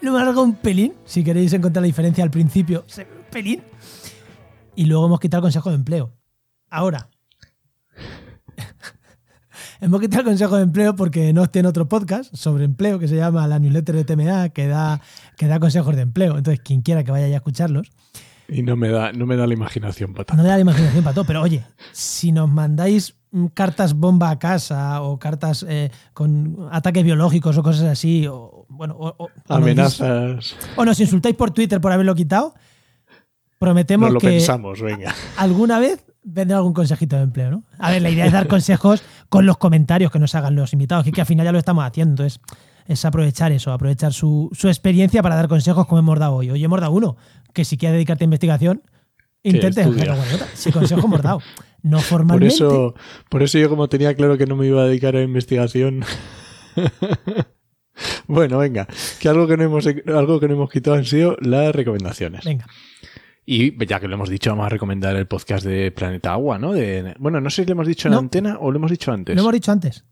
lo 0.00 0.10
hemos 0.10 0.22
alargado 0.22 0.44
un 0.44 0.54
pelín, 0.54 0.94
si 1.04 1.24
queréis 1.24 1.52
encontrar 1.52 1.82
la 1.82 1.86
diferencia 1.86 2.24
al 2.24 2.30
principio, 2.30 2.84
un 2.96 3.04
pelín. 3.30 3.62
Y 4.76 4.86
luego 4.86 5.06
hemos 5.06 5.20
quitado 5.20 5.40
el 5.40 5.44
consejo 5.44 5.70
de 5.70 5.76
empleo. 5.76 6.12
Ahora, 6.70 7.08
Hemos 9.84 10.00
quitado 10.00 10.22
el 10.22 10.28
consejo 10.28 10.56
de 10.56 10.62
empleo 10.62 10.96
porque 10.96 11.34
no 11.34 11.46
tiene 11.46 11.68
otro 11.68 11.86
podcast 11.86 12.34
sobre 12.34 12.64
empleo 12.64 12.98
que 12.98 13.06
se 13.06 13.16
llama 13.16 13.46
la 13.46 13.58
newsletter 13.58 13.94
de 13.94 14.04
TMA 14.04 14.48
que 14.48 14.66
da, 14.66 15.02
que 15.36 15.46
da 15.46 15.60
consejos 15.60 15.94
de 15.94 16.00
empleo. 16.00 16.38
Entonces, 16.38 16.62
quien 16.64 16.80
quiera 16.80 17.04
que 17.04 17.10
vaya 17.10 17.26
a 17.26 17.28
escucharlos. 17.28 17.92
Y 18.48 18.62
no 18.62 18.76
me 18.76 18.88
da, 18.88 19.12
no 19.12 19.26
me 19.26 19.36
da 19.36 19.46
la 19.46 19.52
imaginación 19.52 20.14
para 20.14 20.24
todo. 20.24 20.38
No 20.38 20.42
me 20.42 20.48
da 20.48 20.54
la 20.54 20.62
imaginación 20.62 21.04
para 21.04 21.12
todo, 21.12 21.26
pero 21.26 21.42
oye, 21.42 21.66
si 21.92 22.32
nos 22.32 22.48
mandáis 22.48 23.14
cartas 23.52 23.92
bomba 23.92 24.30
a 24.30 24.38
casa 24.38 25.02
o 25.02 25.18
cartas 25.18 25.66
eh, 25.68 25.90
con 26.14 26.66
ataques 26.70 27.04
biológicos 27.04 27.58
o 27.58 27.62
cosas 27.62 27.84
así, 27.84 28.26
o 28.26 28.64
bueno, 28.70 28.96
o, 28.98 29.28
amenazas. 29.50 30.56
o 30.76 30.84
nos 30.86 30.98
insultáis 30.98 31.36
por 31.36 31.50
Twitter 31.50 31.78
por 31.82 31.92
haberlo 31.92 32.14
quitado, 32.14 32.54
prometemos 33.58 34.10
lo 34.10 34.18
que 34.18 34.28
pensamos, 34.28 34.80
venga. 34.80 35.14
alguna 35.36 35.78
vez 35.78 36.02
vendrá 36.24 36.56
algún 36.56 36.72
consejito 36.72 37.16
de 37.16 37.22
empleo, 37.22 37.50
¿no? 37.50 37.62
A 37.78 37.90
ver, 37.90 38.02
la 38.02 38.10
idea 38.10 38.26
es 38.26 38.32
dar 38.32 38.48
consejos 38.48 39.04
con 39.34 39.46
los 39.46 39.58
comentarios 39.58 40.12
que 40.12 40.20
nos 40.20 40.32
hagan 40.36 40.54
los 40.54 40.72
invitados, 40.74 41.04
que, 41.04 41.10
que 41.10 41.20
al 41.20 41.26
final 41.26 41.44
ya 41.44 41.50
lo 41.50 41.58
estamos 41.58 41.84
haciendo. 41.84 42.12
Entonces, 42.12 42.40
es 42.86 43.04
aprovechar 43.04 43.50
eso, 43.50 43.72
aprovechar 43.72 44.12
su, 44.12 44.48
experiencia 44.62 45.24
para 45.24 45.34
dar 45.34 45.48
consejos 45.48 45.88
como 45.88 45.98
hemos 45.98 46.20
dado 46.20 46.36
hoy. 46.36 46.50
Hoy 46.50 46.62
hemos 46.62 46.80
dado 46.80 46.92
uno, 46.92 47.16
que 47.52 47.64
si 47.64 47.76
quieres 47.76 47.96
dedicarte 47.96 48.22
a 48.22 48.26
investigación, 48.26 48.84
intentes 49.42 49.88
bueno, 49.88 50.14
si 50.54 50.70
consejo 50.70 51.08
hemos 51.08 51.20
dado. 51.20 51.40
No 51.82 51.98
formalmente. 52.00 52.56
Por 52.56 52.68
eso, 52.68 52.94
por 53.28 53.42
eso 53.42 53.58
yo 53.58 53.68
como 53.68 53.88
tenía 53.88 54.14
claro 54.14 54.38
que 54.38 54.46
no 54.46 54.54
me 54.54 54.68
iba 54.68 54.82
a 54.82 54.84
dedicar 54.84 55.16
a 55.16 55.22
investigación. 55.22 56.04
bueno, 58.28 58.58
venga, 58.58 58.86
que 59.18 59.28
algo 59.28 59.48
que 59.48 59.56
no 59.56 59.64
hemos 59.64 59.84
algo 60.06 60.38
que 60.38 60.46
no 60.46 60.54
hemos 60.54 60.70
quitado 60.70 60.94
han 60.94 61.06
sido 61.06 61.36
las 61.40 61.74
recomendaciones. 61.74 62.44
Venga. 62.44 62.66
Y 63.46 63.84
ya 63.86 64.00
que 64.00 64.08
lo 64.08 64.14
hemos 64.14 64.30
dicho, 64.30 64.50
vamos 64.50 64.66
a 64.66 64.70
recomendar 64.70 65.16
el 65.16 65.26
podcast 65.26 65.64
de 65.64 65.90
Planeta 65.90 66.32
Agua, 66.32 66.58
¿no? 66.58 66.72
De, 66.72 67.14
bueno, 67.18 67.40
no 67.40 67.50
sé 67.50 67.62
si 67.62 67.68
lo 67.68 67.72
hemos 67.72 67.86
dicho 67.86 68.08
en 68.08 68.14
antena 68.14 68.58
o 68.58 68.70
lo 68.70 68.78
hemos 68.78 68.90
dicho 68.90 69.12
antes. 69.12 69.36
Lo 69.36 69.42
hemos 69.42 69.52
dicho 69.52 69.70
antes. 69.70 70.04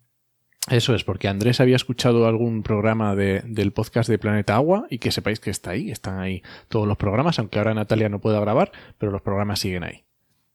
Eso 0.71 0.95
es, 0.95 1.03
porque 1.03 1.27
Andrés 1.27 1.61
había 1.61 1.75
escuchado 1.75 2.27
algún 2.27 2.63
programa 2.63 3.17
de, 3.17 3.43
del 3.47 3.73
podcast 3.73 4.09
de 4.09 4.19
Planeta 4.19 4.55
Agua 4.55 4.87
y 4.91 4.99
que 4.99 5.11
sepáis 5.11 5.41
que 5.41 5.51
está 5.51 5.71
ahí, 5.71 5.91
están 5.91 6.21
ahí 6.21 6.43
todos 6.69 6.87
los 6.87 6.97
programas, 6.97 7.39
aunque 7.39 7.59
ahora 7.59 7.75
Natalia 7.75 8.09
no 8.09 8.21
pueda 8.21 8.39
grabar, 8.39 8.71
pero 8.97 9.11
los 9.11 9.23
programas 9.23 9.59
siguen 9.59 9.83
ahí. 9.83 10.05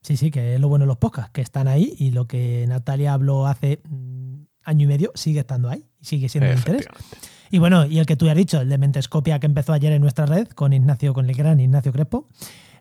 Sí, 0.02 0.16
sí, 0.16 0.32
que 0.32 0.56
es 0.56 0.62
lo 0.62 0.70
bueno 0.70 0.84
de 0.84 0.88
los 0.88 0.98
podcasts, 0.98 1.32
que 1.34 1.42
están 1.42 1.68
ahí 1.68 1.94
y 2.00 2.12
lo 2.12 2.26
que 2.26 2.66
Natalia 2.70 3.12
habló 3.12 3.48
hace 3.48 3.82
mm, 3.90 4.44
año 4.64 4.86
y 4.86 4.88
medio 4.88 5.12
sigue 5.16 5.42
estando 5.42 5.70
ahí 5.70 5.86
y 6.00 6.06
sigue 6.06 6.30
siendo 6.30 6.50
de 6.50 6.56
interés. 6.56 6.88
Y 7.50 7.60
bueno, 7.60 7.86
y 7.86 8.00
el 8.00 8.06
que 8.06 8.16
tú 8.16 8.26
ya 8.26 8.32
has 8.32 8.38
dicho, 8.38 8.62
el 8.62 8.70
de 8.70 8.78
Mentescopia 8.78 9.40
que 9.40 9.48
empezó 9.48 9.74
ayer 9.74 9.92
en 9.92 10.02
nuestra 10.02 10.26
red 10.26 10.48
con 10.50 10.72
Ignacio, 10.72 11.14
con 11.14 11.30
el 11.30 11.36
gran 11.36 11.60
Ignacio 11.60 11.92
Crespo, 11.92 12.30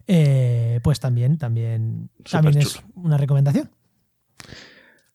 eh, 0.07 0.80
pues 0.82 1.00
también, 1.00 1.38
también, 1.38 2.11
también 2.30 2.59
es 2.59 2.82
una 2.94 3.16
recomendación. 3.16 3.70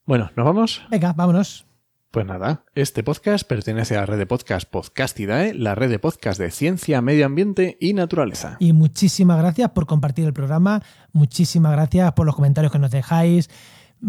Bueno, 0.05 0.31
¿nos 0.35 0.45
vamos? 0.45 0.81
Venga, 0.89 1.13
vámonos. 1.13 1.65
Pues 2.11 2.25
nada, 2.25 2.65
este 2.75 3.03
podcast 3.03 3.47
pertenece 3.47 3.95
a 3.95 4.01
la 4.01 4.05
red 4.05 4.17
de 4.17 4.25
podcast 4.25 4.69
Podcastidae, 4.69 5.53
la 5.53 5.75
red 5.75 5.89
de 5.89 5.97
podcast 5.97 6.37
de 6.41 6.51
ciencia, 6.51 7.01
medio 7.01 7.25
ambiente 7.25 7.77
y 7.79 7.93
naturaleza. 7.93 8.57
Y 8.59 8.73
muchísimas 8.73 9.37
gracias 9.37 9.69
por 9.69 9.85
compartir 9.85 10.25
el 10.25 10.33
programa, 10.33 10.83
muchísimas 11.13 11.71
gracias 11.71 12.11
por 12.11 12.25
los 12.25 12.35
comentarios 12.35 12.73
que 12.73 12.79
nos 12.79 12.91
dejáis, 12.91 13.49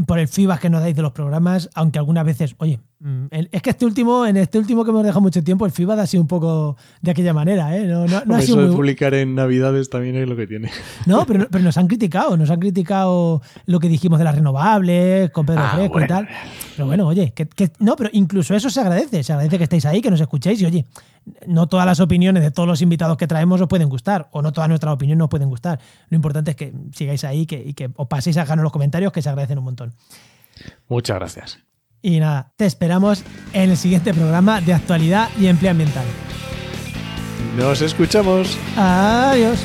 por 0.08 0.18
el 0.18 0.26
feedback 0.26 0.62
que 0.62 0.70
nos 0.70 0.80
dais 0.80 0.96
de 0.96 1.02
los 1.02 1.12
programas, 1.12 1.70
aunque 1.74 2.00
algunas 2.00 2.24
veces, 2.24 2.56
oye, 2.58 2.80
es 3.30 3.62
que 3.62 3.70
este 3.70 3.84
último, 3.84 4.24
en 4.26 4.36
este 4.36 4.59
último 4.59 4.84
que 4.84 4.90
hemos 4.90 5.03
dejado 5.03 5.20
mucho 5.20 5.42
tiempo, 5.42 5.66
el 5.66 5.72
FIBA 5.72 6.00
ha 6.00 6.07
sido 6.07 6.22
un 6.22 6.28
poco 6.28 6.76
de 7.00 7.11
aquella 7.11 7.34
manera, 7.34 7.76
¿eh? 7.76 7.84
No, 7.84 8.07
no, 8.07 8.36
eso 8.36 8.57
de 8.57 8.72
publicar 8.72 9.12
en 9.14 9.34
Navidades 9.34 9.90
también 9.90 10.14
es 10.16 10.28
lo 10.28 10.36
que 10.36 10.46
tiene. 10.46 10.70
No, 11.07 11.26
pero, 11.26 11.48
pero 11.50 11.64
nos 11.64 11.76
han 11.78 11.88
criticado, 11.88 12.36
nos 12.36 12.50
han 12.50 12.61
criticado 12.61 13.42
lo 13.66 13.80
que 13.80 13.88
dijimos 13.88 14.20
de 14.20 14.24
las 14.24 14.36
renovables, 14.36 15.30
con 15.30 15.46
Pedro 15.46 15.62
ah, 15.64 15.72
Fresco 15.74 16.00
y 16.00 16.07
tal. 16.07 16.28
Pero 16.76 16.86
bueno, 16.86 17.09
oye, 17.09 17.32
que, 17.32 17.72
no, 17.80 17.96
pero 17.96 18.09
incluso 18.12 18.55
eso 18.55 18.70
se 18.70 18.80
agradece, 18.80 19.24
se 19.24 19.32
agradece 19.32 19.59
que 19.59 19.64
estéis 19.64 19.86
ahí, 19.86 20.00
que 20.00 20.11
nos 20.11 20.20
escuchéis 20.20 20.61
y 20.61 20.66
oye, 20.66 20.86
no 21.48 21.66
todas 21.66 21.86
las 21.86 21.98
opiniones 21.98 22.42
de 22.42 22.53
todos 22.53 22.68
los 22.68 22.82
invitados 22.82 23.16
que 23.16 23.26
traemos 23.26 23.61
os 23.61 23.68
pueden 23.68 23.88
gustar, 23.88 24.28
o 24.30 24.42
no 24.42 24.53
todas 24.53 24.68
nuestras 24.68 24.94
opiniones 24.94 25.18
nos 25.18 25.28
pueden 25.28 25.48
gustar. 25.48 25.80
Lo 26.09 26.14
importante 26.14 26.53
es 26.53 26.57
que 26.57 26.72
sigáis 26.92 27.24
ahí 27.24 27.46
que, 27.46 27.61
y 27.66 27.74
que 27.74 27.90
os 27.96 28.07
paséis 28.07 28.36
a 28.36 28.44
ganar 28.44 28.62
los 28.62 28.72
comentarios, 28.72 29.12
que 29.12 29.22
se 29.22 29.28
agradecen 29.28 29.59
un 29.59 29.64
montón. 29.64 29.92
Muchas 30.88 31.16
gracias. 31.16 31.71
Y 32.03 32.18
nada, 32.18 32.53
te 32.57 32.66
esperamos 32.66 33.22
en 33.53 33.70
el 33.70 33.76
siguiente 33.76 34.12
programa 34.12 34.61
de 34.61 34.74
actualidad 34.74 35.28
y 35.38 35.46
empleo 35.46 35.70
ambiental. 35.70 36.05
Nos 37.57 37.80
escuchamos. 37.80 38.59
Adiós. 38.76 39.61